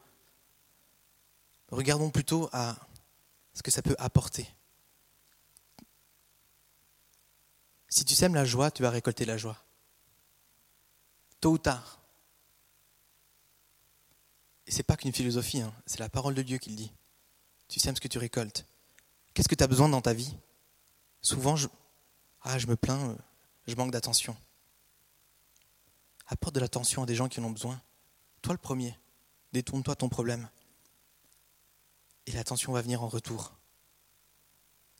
Regardons 1.73 2.11
plutôt 2.11 2.49
à 2.53 2.75
ce 3.55 3.63
que 3.63 3.71
ça 3.71 3.81
peut 3.81 3.95
apporter. 3.97 4.47
Si 7.89 8.05
tu 8.05 8.13
sèmes 8.13 8.35
la 8.35 8.45
joie, 8.45 8.69
tu 8.69 8.83
vas 8.83 8.91
récolter 8.91 9.25
la 9.25 9.37
joie. 9.37 9.57
Tôt 11.39 11.53
ou 11.53 11.57
tard. 11.57 11.99
Et 14.67 14.71
ce 14.71 14.77
n'est 14.77 14.83
pas 14.83 14.95
qu'une 14.95 15.13
philosophie, 15.13 15.61
hein. 15.61 15.73
c'est 15.87 15.99
la 15.99 16.09
parole 16.09 16.35
de 16.35 16.43
Dieu 16.43 16.59
qui 16.59 16.69
le 16.69 16.75
dit. 16.75 16.93
Tu 17.67 17.79
sèmes 17.79 17.95
ce 17.95 18.01
que 18.01 18.07
tu 18.07 18.19
récoltes. 18.19 18.67
Qu'est-ce 19.33 19.49
que 19.49 19.55
tu 19.55 19.63
as 19.63 19.67
besoin 19.67 19.89
dans 19.89 20.01
ta 20.01 20.13
vie? 20.13 20.37
Souvent, 21.21 21.55
je, 21.55 21.67
ah, 22.43 22.59
je 22.59 22.67
me 22.67 22.75
plains, 22.75 23.09
euh, 23.09 23.15
je 23.65 23.73
manque 23.73 23.91
d'attention. 23.91 24.37
Apporte 26.27 26.53
de 26.53 26.59
l'attention 26.59 27.01
à 27.01 27.07
des 27.07 27.15
gens 27.15 27.29
qui 27.29 27.39
en 27.39 27.45
ont 27.45 27.51
besoin. 27.51 27.81
Toi 28.43 28.53
le 28.53 28.59
premier. 28.59 28.95
Détourne-toi 29.53 29.95
ton 29.95 30.07
problème 30.07 30.47
et 32.27 32.31
l'attention 32.31 32.71
va 32.71 32.81
venir 32.81 33.03
en 33.03 33.07
retour. 33.07 33.53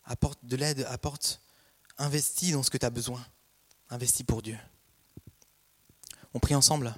Apporte 0.05 0.43
de 0.43 0.55
l'aide, 0.55 0.85
apporte, 0.89 1.41
investis 1.97 2.51
dans 2.51 2.63
ce 2.63 2.69
que 2.69 2.77
tu 2.77 2.85
as 2.85 2.89
besoin. 2.89 3.25
Investis 3.89 4.25
pour 4.25 4.41
Dieu. 4.41 4.57
On 6.33 6.39
prie 6.39 6.55
ensemble. 6.55 6.93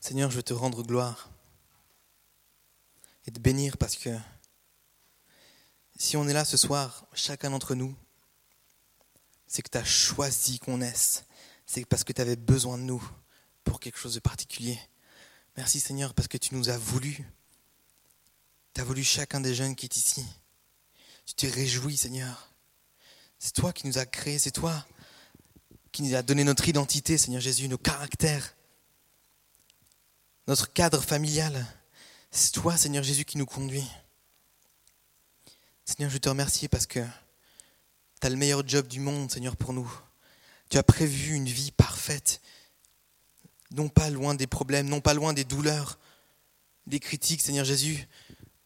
Seigneur, 0.00 0.30
je 0.30 0.36
veux 0.36 0.42
te 0.44 0.54
rendre 0.54 0.84
gloire 0.84 1.35
et 3.26 3.30
de 3.30 3.40
bénir 3.40 3.76
parce 3.76 3.96
que 3.96 4.10
si 5.98 6.16
on 6.16 6.28
est 6.28 6.32
là 6.32 6.44
ce 6.44 6.56
soir, 6.56 7.06
chacun 7.14 7.50
d'entre 7.50 7.74
nous, 7.74 7.94
c'est 9.46 9.62
que 9.62 9.70
tu 9.70 9.78
as 9.78 9.84
choisi 9.84 10.58
qu'on 10.58 10.78
naisse. 10.78 11.24
C'est 11.66 11.84
parce 11.84 12.04
que 12.04 12.12
tu 12.12 12.20
avais 12.20 12.36
besoin 12.36 12.78
de 12.78 12.82
nous 12.82 13.02
pour 13.64 13.80
quelque 13.80 13.98
chose 13.98 14.14
de 14.14 14.20
particulier. 14.20 14.78
Merci 15.56 15.80
Seigneur 15.80 16.14
parce 16.14 16.28
que 16.28 16.36
tu 16.36 16.54
nous 16.54 16.68
as 16.68 16.78
voulu. 16.78 17.24
Tu 18.74 18.80
as 18.80 18.84
voulu 18.84 19.02
chacun 19.02 19.40
des 19.40 19.54
jeunes 19.54 19.74
qui 19.74 19.86
est 19.86 19.96
ici. 19.96 20.24
Tu 21.24 21.34
t'es 21.34 21.48
réjoui 21.48 21.96
Seigneur. 21.96 22.52
C'est 23.38 23.54
toi 23.54 23.72
qui 23.72 23.86
nous 23.86 23.98
as 23.98 24.06
créés, 24.06 24.38
c'est 24.38 24.50
toi 24.50 24.86
qui 25.92 26.02
nous 26.02 26.14
as 26.14 26.22
donné 26.22 26.44
notre 26.44 26.68
identité, 26.68 27.16
Seigneur 27.16 27.40
Jésus, 27.40 27.68
nos 27.68 27.78
caractères, 27.78 28.54
notre 30.46 30.70
cadre 30.72 31.02
familial. 31.02 31.66
C'est 32.38 32.52
toi, 32.52 32.76
Seigneur 32.76 33.02
Jésus, 33.02 33.24
qui 33.24 33.38
nous 33.38 33.46
conduit. 33.46 33.88
Seigneur, 35.86 36.10
je 36.10 36.18
te 36.18 36.28
remercie 36.28 36.68
parce 36.68 36.86
que 36.86 37.00
tu 38.20 38.26
as 38.26 38.28
le 38.28 38.36
meilleur 38.36 38.68
job 38.68 38.86
du 38.86 39.00
monde, 39.00 39.30
Seigneur, 39.30 39.56
pour 39.56 39.72
nous. 39.72 39.90
Tu 40.68 40.76
as 40.76 40.82
prévu 40.82 41.32
une 41.32 41.46
vie 41.46 41.70
parfaite, 41.70 42.42
non 43.70 43.88
pas 43.88 44.10
loin 44.10 44.34
des 44.34 44.46
problèmes, 44.46 44.86
non 44.86 45.00
pas 45.00 45.14
loin 45.14 45.32
des 45.32 45.44
douleurs, 45.44 45.98
des 46.86 47.00
critiques, 47.00 47.40
Seigneur 47.40 47.64
Jésus. 47.64 48.06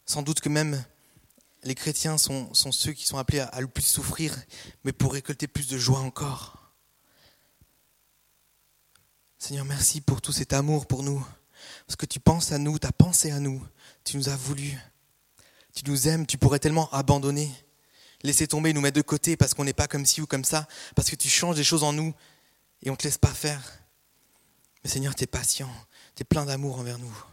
Sans 0.04 0.22
doute 0.22 0.40
que 0.40 0.48
même 0.48 0.84
les 1.62 1.76
chrétiens 1.76 2.18
sont, 2.18 2.52
ceux 2.52 2.92
qui 2.92 3.06
sont 3.06 3.18
appelés 3.18 3.38
à, 3.38 3.60
le 3.60 3.68
plus 3.68 3.84
souffrir, 3.84 4.36
mais 4.82 4.92
pour 4.92 5.12
récolter 5.12 5.46
plus 5.46 5.68
de 5.68 5.78
joie 5.78 6.00
encore. 6.00 6.72
Seigneur, 9.38 9.64
merci 9.64 10.00
pour 10.00 10.20
tout 10.20 10.32
cet 10.32 10.54
amour 10.54 10.86
pour 10.86 11.04
nous, 11.04 11.24
parce 11.90 11.96
que 11.96 12.06
tu 12.06 12.20
penses 12.20 12.52
à 12.52 12.58
nous, 12.58 12.78
tu 12.78 12.86
as 12.86 12.92
pensé 12.92 13.32
à 13.32 13.40
nous, 13.40 13.60
tu 14.04 14.16
nous 14.16 14.28
as 14.28 14.36
voulu, 14.36 14.78
tu 15.74 15.82
nous 15.90 16.06
aimes, 16.06 16.24
tu 16.24 16.38
pourrais 16.38 16.60
tellement 16.60 16.88
abandonner 16.92 17.50
laisser 18.22 18.46
tomber, 18.46 18.72
nous 18.72 18.80
mettre 18.80 18.94
de 18.94 19.02
côté 19.02 19.36
parce 19.36 19.54
qu'on 19.54 19.64
n'est 19.64 19.72
pas 19.72 19.88
comme 19.88 20.06
ci 20.06 20.20
ou 20.20 20.26
comme 20.28 20.44
ça, 20.44 20.68
parce 20.94 21.10
que 21.10 21.16
tu 21.16 21.28
changes 21.28 21.56
des 21.56 21.64
choses 21.64 21.82
en 21.82 21.92
nous 21.92 22.14
et 22.82 22.90
on 22.90 22.92
ne 22.92 22.96
te 22.96 23.02
laisse 23.02 23.18
pas 23.18 23.34
faire. 23.34 23.60
Mais 24.84 24.90
Seigneur, 24.90 25.16
tu 25.16 25.24
es 25.24 25.26
patient, 25.26 25.68
tu 26.14 26.22
es 26.22 26.24
plein 26.24 26.44
d'amour 26.44 26.78
envers 26.78 27.00
nous. 27.00 27.24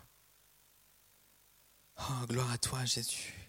Oh, 1.99 2.25
gloire 2.27 2.51
à 2.51 2.57
toi, 2.57 2.83
Jésus. 2.83 3.46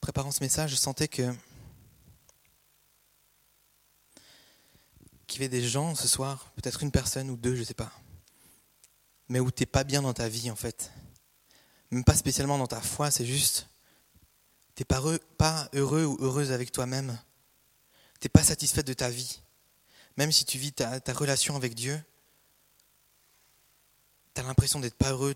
Préparant 0.00 0.30
ce 0.30 0.42
message, 0.42 0.70
je 0.70 0.76
sentais 0.76 1.08
que 1.08 1.34
qu'il 5.26 5.42
y 5.42 5.44
avait 5.44 5.48
des 5.48 5.66
gens 5.66 5.94
ce 5.94 6.08
soir, 6.08 6.50
peut-être 6.56 6.82
une 6.82 6.90
personne 6.90 7.30
ou 7.30 7.36
deux, 7.36 7.54
je 7.54 7.60
ne 7.60 7.64
sais 7.64 7.74
pas, 7.74 7.92
mais 9.28 9.38
où 9.38 9.50
tu 9.52 9.62
n'es 9.62 9.66
pas 9.66 9.84
bien 9.84 10.02
dans 10.02 10.12
ta 10.12 10.28
vie 10.28 10.50
en 10.50 10.56
fait. 10.56 10.90
Même 11.92 12.04
pas 12.04 12.16
spécialement 12.16 12.58
dans 12.58 12.66
ta 12.66 12.80
foi, 12.80 13.10
c'est 13.10 13.26
juste, 13.26 13.68
tu 14.74 14.82
n'es 14.82 14.84
pas, 14.84 15.02
pas 15.38 15.68
heureux 15.72 16.04
ou 16.04 16.16
heureuse 16.20 16.50
avec 16.50 16.72
toi-même. 16.72 17.18
Tu 18.20 18.26
n'es 18.26 18.30
pas 18.30 18.42
satisfait 18.42 18.82
de 18.82 18.92
ta 18.92 19.08
vie. 19.08 19.40
Même 20.16 20.32
si 20.32 20.44
tu 20.44 20.58
vis 20.58 20.72
ta, 20.72 21.00
relation 21.12 21.56
avec 21.56 21.74
Dieu, 21.74 22.00
tu 24.34 24.40
as 24.40 24.44
l'impression 24.44 24.80
d'être 24.80 24.96
pas 24.96 25.12
heureux. 25.12 25.34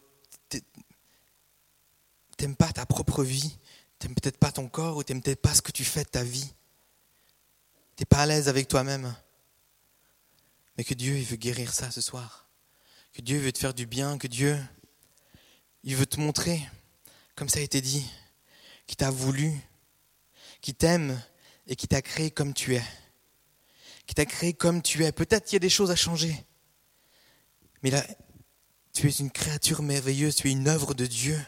T'aimes 2.37 2.57
pas 2.57 2.73
ta 2.73 2.85
propre 2.85 3.23
vie, 3.23 3.59
t'aimes 3.99 4.15
peut-être 4.15 4.39
pas 4.39 4.53
ton 4.53 4.69
corps 4.69 4.97
ou 4.97 5.03
t'aimes 5.03 5.23
peut-être 5.23 5.43
pas 5.43 5.55
ce 5.55 5.63
que 5.63 5.73
tu 5.73 5.85
fais 5.85 6.05
de 6.05 6.09
ta 6.09 6.23
vie. 6.23 6.53
T'es 7.97 8.05
pas 8.05 8.19
à 8.19 8.27
l'aise 8.27 8.49
avec 8.49 8.69
toi-même. 8.69 9.15
Mais 10.77 10.85
que 10.85 10.95
Dieu, 10.95 11.17
il 11.17 11.25
veut 11.25 11.37
guérir 11.37 11.73
ça 11.73 11.91
ce 11.91 12.01
soir. 12.01 12.49
Que 13.13 13.23
Dieu 13.23 13.39
veut 13.39 13.53
te 13.53 13.59
faire 13.59 13.75
du 13.75 13.87
bien, 13.87 14.19
que 14.19 14.27
Dieu, 14.27 14.59
il 15.85 15.95
veut 15.95 16.07
te 16.07 16.19
montrer, 16.19 16.61
comme 17.37 17.49
ça 17.49 17.61
a 17.61 17.63
été 17.63 17.81
dit, 17.81 18.05
qu'il 18.87 18.97
t'a 18.97 19.11
voulu, 19.11 19.53
qu'il 20.61 20.75
t'aime 20.75 21.21
et 21.67 21.77
qui 21.77 21.87
t'a 21.87 22.03
créé 22.03 22.31
comme 22.31 22.55
tu 22.55 22.75
es. 22.75 22.83
Qui 24.07 24.15
t'a 24.15 24.27
créé 24.27 24.53
comme 24.53 24.83
tu 24.83 25.05
es. 25.05 25.13
Peut-être 25.13 25.45
qu'il 25.45 25.55
y 25.55 25.57
a 25.57 25.61
des 25.61 25.71
choses 25.71 25.91
à 25.91 25.97
changer. 25.97 26.35
Mais 27.83 27.91
là, 27.91 28.05
tu 28.93 29.09
es 29.09 29.13
une 29.13 29.31
créature 29.31 29.83
merveilleuse, 29.83 30.37
tu 30.37 30.49
es 30.49 30.53
une 30.53 30.69
œuvre 30.69 30.95
de 30.95 31.07
Dieu. 31.07 31.39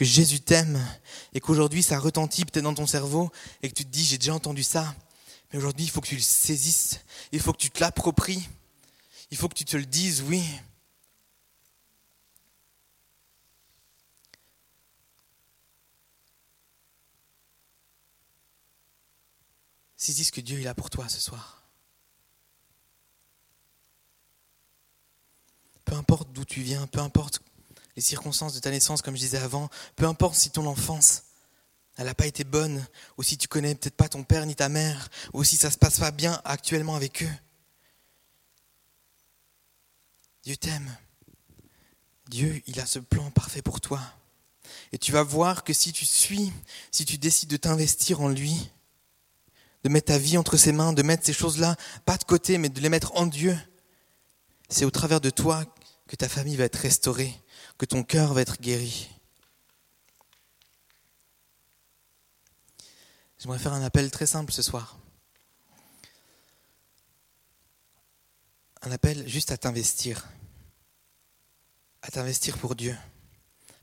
Que 0.00 0.06
Jésus 0.06 0.40
t'aime 0.40 0.82
et 1.34 1.40
qu'aujourd'hui 1.40 1.82
ça 1.82 1.98
retentit 1.98 2.46
peut-être 2.46 2.64
dans 2.64 2.72
ton 2.72 2.86
cerveau 2.86 3.30
et 3.62 3.68
que 3.68 3.74
tu 3.74 3.84
te 3.84 3.90
dis 3.90 4.02
j'ai 4.02 4.16
déjà 4.16 4.32
entendu 4.32 4.62
ça, 4.62 4.94
mais 5.52 5.58
aujourd'hui, 5.58 5.84
il 5.84 5.90
faut 5.90 6.00
que 6.00 6.06
tu 6.06 6.14
le 6.14 6.22
saisisses. 6.22 7.00
Il 7.32 7.40
faut 7.40 7.52
que 7.52 7.58
tu 7.58 7.70
te 7.70 7.80
l'appropries. 7.80 8.48
Il 9.30 9.36
faut 9.36 9.46
que 9.46 9.54
tu 9.54 9.66
te 9.66 9.76
le 9.76 9.84
dises, 9.84 10.22
oui. 10.22 10.42
Saisis 19.98 20.24
ce 20.24 20.32
que 20.32 20.40
Dieu 20.40 20.58
il 20.58 20.66
a 20.66 20.74
pour 20.74 20.88
toi 20.88 21.10
ce 21.10 21.20
soir. 21.20 21.62
Peu 25.84 25.94
importe 25.94 26.32
d'où 26.32 26.46
tu 26.46 26.62
viens, 26.62 26.86
peu 26.86 27.00
importe 27.00 27.42
les 28.00 28.04
circonstances 28.06 28.54
de 28.54 28.60
ta 28.60 28.70
naissance, 28.70 29.02
comme 29.02 29.14
je 29.14 29.20
disais 29.20 29.36
avant, 29.36 29.68
peu 29.94 30.06
importe 30.06 30.34
si 30.34 30.48
ton 30.48 30.64
enfance 30.64 31.24
elle 31.96 32.06
n'a 32.06 32.14
pas 32.14 32.26
été 32.26 32.44
bonne, 32.44 32.86
ou 33.18 33.22
si 33.22 33.36
tu 33.36 33.46
connais 33.46 33.74
peut-être 33.74 33.94
pas 33.94 34.08
ton 34.08 34.24
père 34.24 34.46
ni 34.46 34.56
ta 34.56 34.70
mère, 34.70 35.10
ou 35.34 35.44
si 35.44 35.58
ça 35.58 35.70
se 35.70 35.76
passe 35.76 35.98
pas 35.98 36.10
bien 36.10 36.40
actuellement 36.46 36.96
avec 36.96 37.22
eux. 37.22 37.32
Dieu 40.44 40.56
t'aime. 40.56 40.96
Dieu, 42.30 42.62
il 42.66 42.80
a 42.80 42.86
ce 42.86 43.00
plan 43.00 43.30
parfait 43.30 43.60
pour 43.60 43.82
toi. 43.82 44.00
Et 44.92 44.98
tu 44.98 45.12
vas 45.12 45.22
voir 45.22 45.62
que 45.62 45.74
si 45.74 45.92
tu 45.92 46.06
suis, 46.06 46.50
si 46.90 47.04
tu 47.04 47.18
décides 47.18 47.50
de 47.50 47.58
t'investir 47.58 48.22
en 48.22 48.30
lui, 48.30 48.70
de 49.84 49.90
mettre 49.90 50.06
ta 50.06 50.16
vie 50.16 50.38
entre 50.38 50.56
ses 50.56 50.72
mains, 50.72 50.94
de 50.94 51.02
mettre 51.02 51.26
ces 51.26 51.34
choses-là, 51.34 51.76
pas 52.06 52.16
de 52.16 52.24
côté, 52.24 52.56
mais 52.56 52.70
de 52.70 52.80
les 52.80 52.88
mettre 52.88 53.14
en 53.14 53.26
Dieu, 53.26 53.58
c'est 54.70 54.86
au 54.86 54.90
travers 54.90 55.20
de 55.20 55.28
toi 55.28 55.66
que 56.08 56.16
ta 56.16 56.30
famille 56.30 56.56
va 56.56 56.64
être 56.64 56.76
restaurée, 56.76 57.32
que 57.80 57.86
ton 57.86 58.02
cœur 58.02 58.34
va 58.34 58.42
être 58.42 58.60
guéri. 58.60 59.08
J'aimerais 63.38 63.58
faire 63.58 63.72
un 63.72 63.82
appel 63.82 64.10
très 64.10 64.26
simple 64.26 64.52
ce 64.52 64.60
soir. 64.60 64.98
Un 68.82 68.92
appel 68.92 69.26
juste 69.26 69.50
à 69.50 69.56
t'investir. 69.56 70.28
À 72.02 72.10
t'investir 72.10 72.58
pour 72.58 72.74
Dieu. 72.74 72.94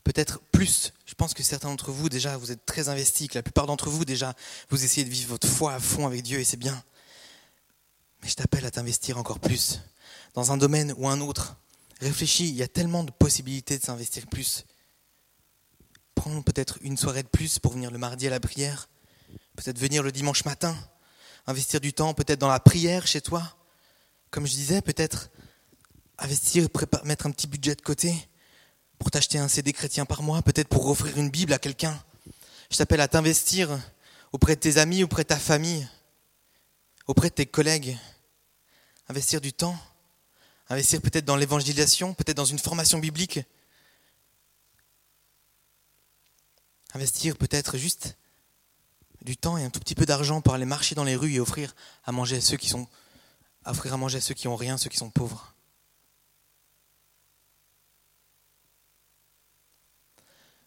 Peut-être 0.03 0.41
plus. 0.51 0.93
Je 1.07 1.15
pense 1.15 1.33
que 1.33 1.41
certains 1.41 1.69
d'entre 1.69 1.91
vous, 1.91 2.07
déjà, 2.07 2.37
vous 2.37 2.51
êtes 2.51 2.67
très 2.67 2.89
investis, 2.89 3.27
que 3.27 3.33
la 3.33 3.41
plupart 3.41 3.65
d'entre 3.65 3.89
vous, 3.89 4.05
déjà, 4.05 4.35
vous 4.69 4.85
essayez 4.85 5.05
de 5.05 5.11
vivre 5.11 5.29
votre 5.29 5.47
foi 5.47 5.73
à 5.73 5.79
fond 5.79 6.05
avec 6.05 6.21
Dieu 6.21 6.39
et 6.39 6.43
c'est 6.43 6.55
bien. 6.55 6.83
Mais 8.21 8.29
je 8.29 8.35
t'appelle 8.35 8.67
à 8.67 8.69
t'investir 8.69 9.17
encore 9.17 9.39
plus. 9.39 9.79
Dans 10.35 10.51
un 10.51 10.57
domaine 10.57 10.93
ou 10.97 11.09
un 11.09 11.19
autre. 11.19 11.55
Réfléchis, 12.01 12.49
il 12.49 12.55
y 12.55 12.63
a 12.63 12.67
tellement 12.67 13.03
de 13.03 13.11
possibilités 13.11 13.77
de 13.77 13.83
s'investir 13.83 14.27
plus. 14.27 14.65
Prends 16.15 16.41
peut-être 16.41 16.77
une 16.81 16.97
soirée 16.97 17.23
de 17.23 17.27
plus 17.27 17.59
pour 17.59 17.73
venir 17.73 17.91
le 17.91 17.97
mardi 17.97 18.27
à 18.27 18.29
la 18.29 18.39
prière 18.39 18.87
Peut-être 19.57 19.79
venir 19.79 20.03
le 20.03 20.11
dimanche 20.11 20.45
matin, 20.45 20.77
investir 21.47 21.81
du 21.81 21.91
temps 21.91 22.13
peut-être 22.13 22.39
dans 22.39 22.47
la 22.47 22.59
prière 22.59 23.07
chez 23.07 23.21
toi. 23.21 23.57
Comme 24.29 24.45
je 24.45 24.51
disais, 24.51 24.81
peut-être 24.83 25.31
investir, 26.19 26.67
mettre 27.03 27.25
un 27.25 27.31
petit 27.31 27.47
budget 27.47 27.73
de 27.73 27.81
côté 27.81 28.13
pour 28.99 29.09
t'acheter 29.09 29.39
un 29.39 29.47
CD 29.47 29.73
chrétien 29.73 30.05
par 30.05 30.21
mois, 30.21 30.43
peut-être 30.43 30.67
pour 30.67 30.87
offrir 30.87 31.17
une 31.17 31.31
Bible 31.31 31.53
à 31.53 31.57
quelqu'un. 31.57 31.99
Je 32.69 32.77
t'appelle 32.77 33.01
à 33.01 33.07
t'investir 33.07 33.79
auprès 34.31 34.55
de 34.55 34.59
tes 34.59 34.77
amis, 34.77 35.03
auprès 35.03 35.23
de 35.23 35.29
ta 35.29 35.39
famille, 35.39 35.87
auprès 37.07 37.29
de 37.29 37.33
tes 37.33 37.47
collègues. 37.47 37.97
Investir 39.09 39.41
du 39.41 39.53
temps, 39.53 39.77
investir 40.69 41.01
peut-être 41.01 41.25
dans 41.25 41.35
l'évangélisation, 41.35 42.13
peut-être 42.13 42.37
dans 42.37 42.45
une 42.45 42.59
formation 42.59 42.99
biblique. 42.99 43.39
Investir 46.93 47.37
peut-être 47.37 47.77
juste 47.77 48.17
du 49.21 49.37
temps 49.37 49.57
et 49.57 49.63
un 49.63 49.69
tout 49.69 49.79
petit 49.79 49.95
peu 49.95 50.05
d'argent 50.05 50.41
pour 50.41 50.53
aller 50.53 50.65
marcher 50.65 50.95
dans 50.95 51.03
les 51.03 51.15
rues 51.15 51.33
et 51.33 51.39
offrir 51.39 51.75
à 52.05 52.11
manger 52.11 52.37
à 52.37 52.41
ceux 52.41 52.57
qui 52.57 52.69
sont 52.69 52.87
offrir 53.65 53.93
à 53.93 53.97
manger 53.97 54.19
à 54.19 54.21
ceux 54.21 54.33
qui 54.33 54.47
ont 54.47 54.55
rien, 54.55 54.77
ceux 54.77 54.89
qui 54.89 54.97
sont 54.97 55.09
pauvres. 55.09 55.53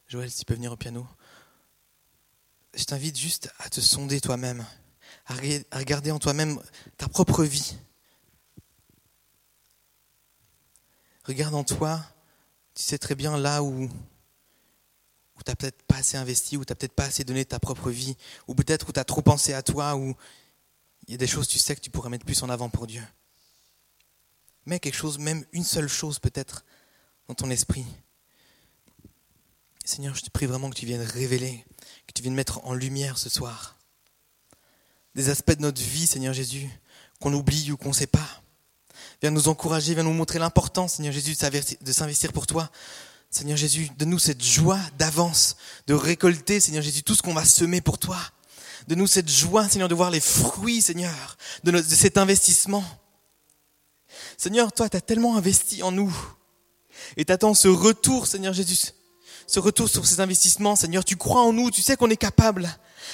Joël, 0.07 0.31
si 0.31 0.41
tu 0.41 0.45
peux 0.45 0.55
venir 0.55 0.73
au 0.73 0.77
piano. 0.77 1.07
Je 2.75 2.85
t'invite 2.85 3.17
juste 3.17 3.53
à 3.59 3.69
te 3.69 3.81
sonder 3.81 4.21
toi-même, 4.21 4.67
à 5.27 5.35
regarder 5.79 6.11
en 6.11 6.19
toi-même 6.19 6.61
ta 6.97 7.09
propre 7.09 7.45
vie. 7.45 7.77
Regarde 11.31 11.55
en 11.55 11.63
toi, 11.63 12.05
tu 12.75 12.83
sais 12.83 12.99
très 12.99 13.15
bien 13.15 13.39
là 13.39 13.63
où 13.63 13.85
où 13.85 15.43
tu 15.45 15.49
n'as 15.49 15.55
peut-être 15.55 15.81
pas 15.85 15.99
assez 15.99 16.17
investi, 16.17 16.57
où 16.57 16.65
tu 16.65 16.73
n'as 16.73 16.75
peut-être 16.75 16.93
pas 16.93 17.05
assez 17.05 17.23
donné 17.23 17.45
ta 17.45 17.61
propre 17.61 17.89
vie, 17.89 18.17
ou 18.49 18.57
peut-être 18.57 18.89
où 18.89 18.93
tu 18.93 18.99
as 18.99 19.05
trop 19.05 19.23
pensé 19.23 19.53
à 19.53 19.63
toi, 19.63 19.95
où 19.95 20.17
il 21.07 21.13
y 21.13 21.15
a 21.15 21.17
des 21.19 21.29
choses, 21.29 21.47
tu 21.47 21.61
sais, 21.61 21.77
que 21.77 21.81
tu 21.81 21.89
pourrais 21.89 22.11
mettre 22.11 22.27
plus 22.27 22.43
en 22.43 22.51
avant 22.51 22.69
pour 22.69 22.89
Dieu. 22.89 23.07
Mets 24.67 24.81
quelque 24.81 24.97
chose, 24.97 25.19
même 25.19 25.45
une 25.53 25.63
seule 25.63 25.87
chose 25.87 26.19
peut-être, 26.19 26.65
dans 27.29 27.35
ton 27.35 27.49
esprit. 27.49 27.87
Seigneur, 29.85 30.17
je 30.17 30.23
te 30.23 30.31
prie 30.31 30.47
vraiment 30.47 30.69
que 30.69 30.75
tu 30.75 30.85
viennes 30.85 31.01
révéler, 31.01 31.65
que 32.09 32.13
tu 32.13 32.23
viennes 32.23 32.35
mettre 32.35 32.59
en 32.67 32.75
lumière 32.75 33.19
ce 33.19 33.29
soir 33.29 33.79
des 35.15 35.29
aspects 35.29 35.53
de 35.53 35.63
notre 35.63 35.81
vie, 35.81 36.09
Seigneur 36.09 36.35
Jésus, 36.35 36.69
qu'on 37.21 37.33
oublie 37.35 37.71
ou 37.71 37.77
qu'on 37.77 37.91
ne 37.91 37.95
sait 37.95 38.09
pas. 38.09 38.40
Viens 39.23 39.31
nous 39.31 39.49
encourager, 39.49 39.95
viens 39.95 40.03
nous 40.03 40.13
montrer 40.13 40.39
l'importance, 40.39 40.95
Seigneur 40.95 41.13
Jésus, 41.13 41.37
de 41.81 41.93
s'investir 41.93 42.33
pour 42.33 42.47
toi, 42.47 42.71
Seigneur 43.31 43.57
Jésus, 43.57 43.91
donne-nous 43.97 44.19
cette 44.19 44.43
joie 44.43 44.81
d'avance, 44.99 45.57
de 45.87 45.95
récolter, 45.95 46.59
Seigneur 46.59 46.83
Jésus, 46.83 47.05
tout 47.05 47.15
ce 47.15 47.23
qu'on 47.23 47.33
va 47.33 47.45
semer 47.45 47.81
pour 47.81 47.99
toi. 47.99 48.19
Donne-nous 48.89 49.07
cette 49.07 49.31
joie, 49.31 49.69
Seigneur, 49.69 49.89
de 49.89 49.95
voir 49.95 50.11
les 50.11 50.21
fruits, 50.21 50.83
Seigneur, 50.83 51.37
de, 51.63 51.81
cet 51.81 52.19
investissement. 52.19 52.85
Seigneur, 54.37 54.73
toi, 54.73 54.89
tu 54.89 54.97
as 54.97 55.01
tellement 55.01 55.37
investi 55.37 55.85
en 55.85 55.93
nous. 55.93 56.13
Et 57.17 57.25
t'attends 57.25 57.55
ce 57.55 57.69
retour, 57.69 58.27
Seigneur 58.27 58.53
Jésus. 58.53 58.95
Ce 59.47 59.61
retour 59.61 59.89
sur 59.89 60.07
ces 60.07 60.21
investissements, 60.21 60.75
Seigneur, 60.75 61.05
tu 61.05 61.17
crois 61.17 61.43
en 61.43 61.53
nous, 61.53 61.71
tu 61.71 61.83
sais 61.83 61.97
qu'on 61.97 62.11
est 62.11 62.17
capable. 62.17 62.69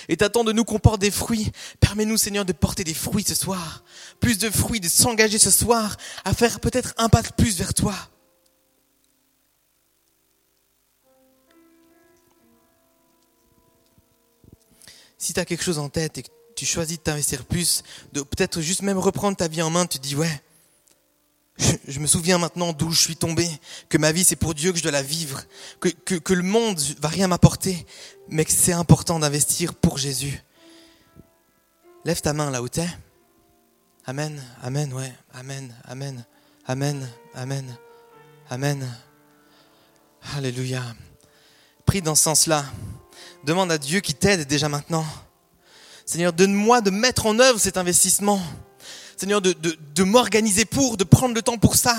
Et 0.08 0.16
t'attends 0.16 0.44
de 0.44 0.52
nous 0.52 0.64
qu'on 0.64 0.78
porte 0.78 1.00
des 1.00 1.10
fruits. 1.10 1.50
Permets-nous, 1.80 2.16
Seigneur, 2.16 2.44
de 2.44 2.52
porter 2.52 2.84
des 2.84 2.94
fruits 2.94 3.24
ce 3.26 3.34
soir. 3.34 3.84
Plus 4.20 4.38
de 4.38 4.50
fruits, 4.50 4.80
de 4.80 4.88
s'engager 4.88 5.38
ce 5.38 5.50
soir 5.50 5.96
à 6.24 6.34
faire 6.34 6.60
peut-être 6.60 6.94
un 6.96 7.08
pas 7.08 7.22
de 7.22 7.28
plus 7.36 7.56
vers 7.56 7.74
toi. 7.74 7.94
Si 15.18 15.32
tu 15.32 15.40
as 15.40 15.44
quelque 15.44 15.64
chose 15.64 15.78
en 15.78 15.88
tête 15.88 16.18
et 16.18 16.22
que 16.22 16.28
tu 16.54 16.64
choisis 16.66 16.98
de 16.98 17.02
t'investir 17.02 17.44
plus, 17.44 17.82
de 18.12 18.22
peut-être 18.22 18.60
juste 18.60 18.82
même 18.82 18.98
reprendre 18.98 19.36
ta 19.36 19.48
vie 19.48 19.62
en 19.62 19.70
main, 19.70 19.86
tu 19.86 19.98
te 19.98 20.02
dis 20.02 20.14
ouais, 20.14 20.42
je, 21.58 21.98
me 22.00 22.06
souviens 22.06 22.38
maintenant 22.38 22.72
d'où 22.72 22.90
je 22.90 23.00
suis 23.00 23.16
tombé, 23.16 23.48
que 23.88 23.98
ma 23.98 24.12
vie 24.12 24.24
c'est 24.24 24.36
pour 24.36 24.54
Dieu 24.54 24.72
que 24.72 24.78
je 24.78 24.82
dois 24.82 24.92
la 24.92 25.02
vivre, 25.02 25.42
que, 25.80 25.88
que, 25.88 26.14
que 26.14 26.34
le 26.34 26.42
monde 26.42 26.80
va 27.00 27.08
rien 27.08 27.28
m'apporter, 27.28 27.86
mais 28.28 28.44
que 28.44 28.52
c'est 28.52 28.72
important 28.72 29.18
d'investir 29.18 29.74
pour 29.74 29.98
Jésus. 29.98 30.42
Lève 32.04 32.20
ta 32.20 32.32
main 32.32 32.50
là 32.50 32.62
où 32.62 32.68
t'es. 32.68 32.88
Amen, 34.04 34.40
amen, 34.62 34.92
ouais, 34.92 35.12
amen, 35.34 35.74
amen, 35.84 36.24
amen, 36.66 37.08
amen, 37.34 37.76
amen. 38.48 38.96
Alléluia. 40.34 40.82
Prie 41.84 42.02
dans 42.02 42.14
ce 42.14 42.24
sens-là. 42.24 42.64
Demande 43.44 43.72
à 43.72 43.78
Dieu 43.78 44.00
qui 44.00 44.14
t'aide 44.14 44.46
déjà 44.46 44.68
maintenant. 44.68 45.04
Seigneur, 46.04 46.32
donne-moi 46.32 46.80
de 46.80 46.90
mettre 46.90 47.26
en 47.26 47.38
œuvre 47.38 47.58
cet 47.58 47.76
investissement. 47.76 48.40
Seigneur, 49.16 49.40
de, 49.40 50.02
m'organiser 50.02 50.64
pour, 50.64 50.96
de 50.96 51.04
prendre 51.04 51.34
le 51.34 51.42
temps 51.42 51.58
pour 51.58 51.76
ça. 51.76 51.96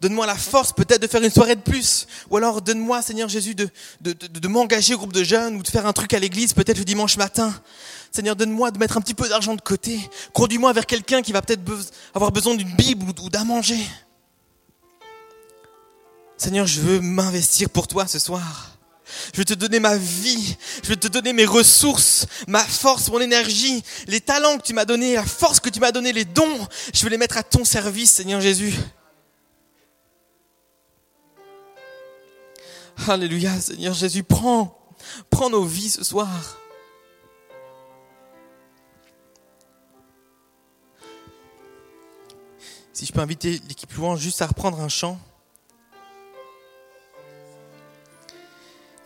Donne-moi 0.00 0.26
la 0.26 0.34
force 0.34 0.72
peut-être 0.72 1.00
de 1.00 1.06
faire 1.06 1.22
une 1.22 1.30
soirée 1.30 1.56
de 1.56 1.60
plus. 1.60 2.06
Ou 2.30 2.36
alors 2.36 2.60
donne-moi, 2.60 3.02
Seigneur 3.02 3.28
Jésus, 3.28 3.54
de, 3.54 3.68
de 4.00 4.48
m'engager 4.48 4.94
au 4.94 4.98
groupe 4.98 5.12
de 5.12 5.22
jeunes 5.24 5.56
ou 5.56 5.62
de 5.62 5.68
faire 5.68 5.86
un 5.86 5.92
truc 5.92 6.12
à 6.12 6.18
l'église 6.18 6.52
peut-être 6.52 6.78
le 6.78 6.84
dimanche 6.84 7.16
matin. 7.16 7.54
Seigneur, 8.10 8.36
donne-moi 8.36 8.70
de 8.70 8.78
mettre 8.78 8.98
un 8.98 9.00
petit 9.00 9.14
peu 9.14 9.28
d'argent 9.28 9.54
de 9.54 9.62
côté. 9.62 9.98
Conduis-moi 10.34 10.72
vers 10.74 10.84
quelqu'un 10.84 11.22
qui 11.22 11.32
va 11.32 11.40
peut-être 11.40 11.62
avoir 12.14 12.30
besoin 12.30 12.54
d'une 12.54 12.74
Bible 12.74 13.06
ou 13.22 13.30
d'un 13.30 13.44
manger. 13.44 13.80
Seigneur, 16.36 16.66
je 16.66 16.80
veux 16.80 17.00
m'investir 17.00 17.70
pour 17.70 17.88
toi 17.88 18.06
ce 18.06 18.18
soir. 18.18 18.76
Je 19.32 19.38
veux 19.38 19.44
te 19.44 19.54
donner 19.54 19.80
ma 19.80 19.96
vie. 19.96 20.56
Je 20.82 20.88
veux 20.88 20.96
te 20.96 21.08
donner 21.08 21.32
mes 21.32 21.44
ressources, 21.44 22.26
ma 22.46 22.64
force, 22.64 23.08
mon 23.08 23.20
énergie, 23.20 23.82
les 24.06 24.20
talents 24.20 24.58
que 24.58 24.62
tu 24.62 24.72
m'as 24.72 24.84
donnés, 24.84 25.14
la 25.14 25.24
force 25.24 25.60
que 25.60 25.70
tu 25.70 25.80
m'as 25.80 25.92
donné, 25.92 26.12
les 26.12 26.24
dons. 26.24 26.68
Je 26.94 27.02
veux 27.04 27.10
les 27.10 27.18
mettre 27.18 27.36
à 27.36 27.42
ton 27.42 27.64
service, 27.64 28.12
Seigneur 28.12 28.40
Jésus. 28.40 28.74
Alléluia, 33.08 33.58
Seigneur 33.60 33.94
Jésus, 33.94 34.22
prends, 34.22 34.78
prends 35.30 35.50
nos 35.50 35.64
vies 35.64 35.90
ce 35.90 36.04
soir. 36.04 36.28
Si 42.92 43.06
je 43.06 43.12
peux 43.12 43.20
inviter 43.20 43.60
l'équipe 43.68 43.92
louange 43.94 44.20
juste 44.20 44.42
à 44.42 44.46
reprendre 44.46 44.80
un 44.80 44.88
chant. 44.88 45.18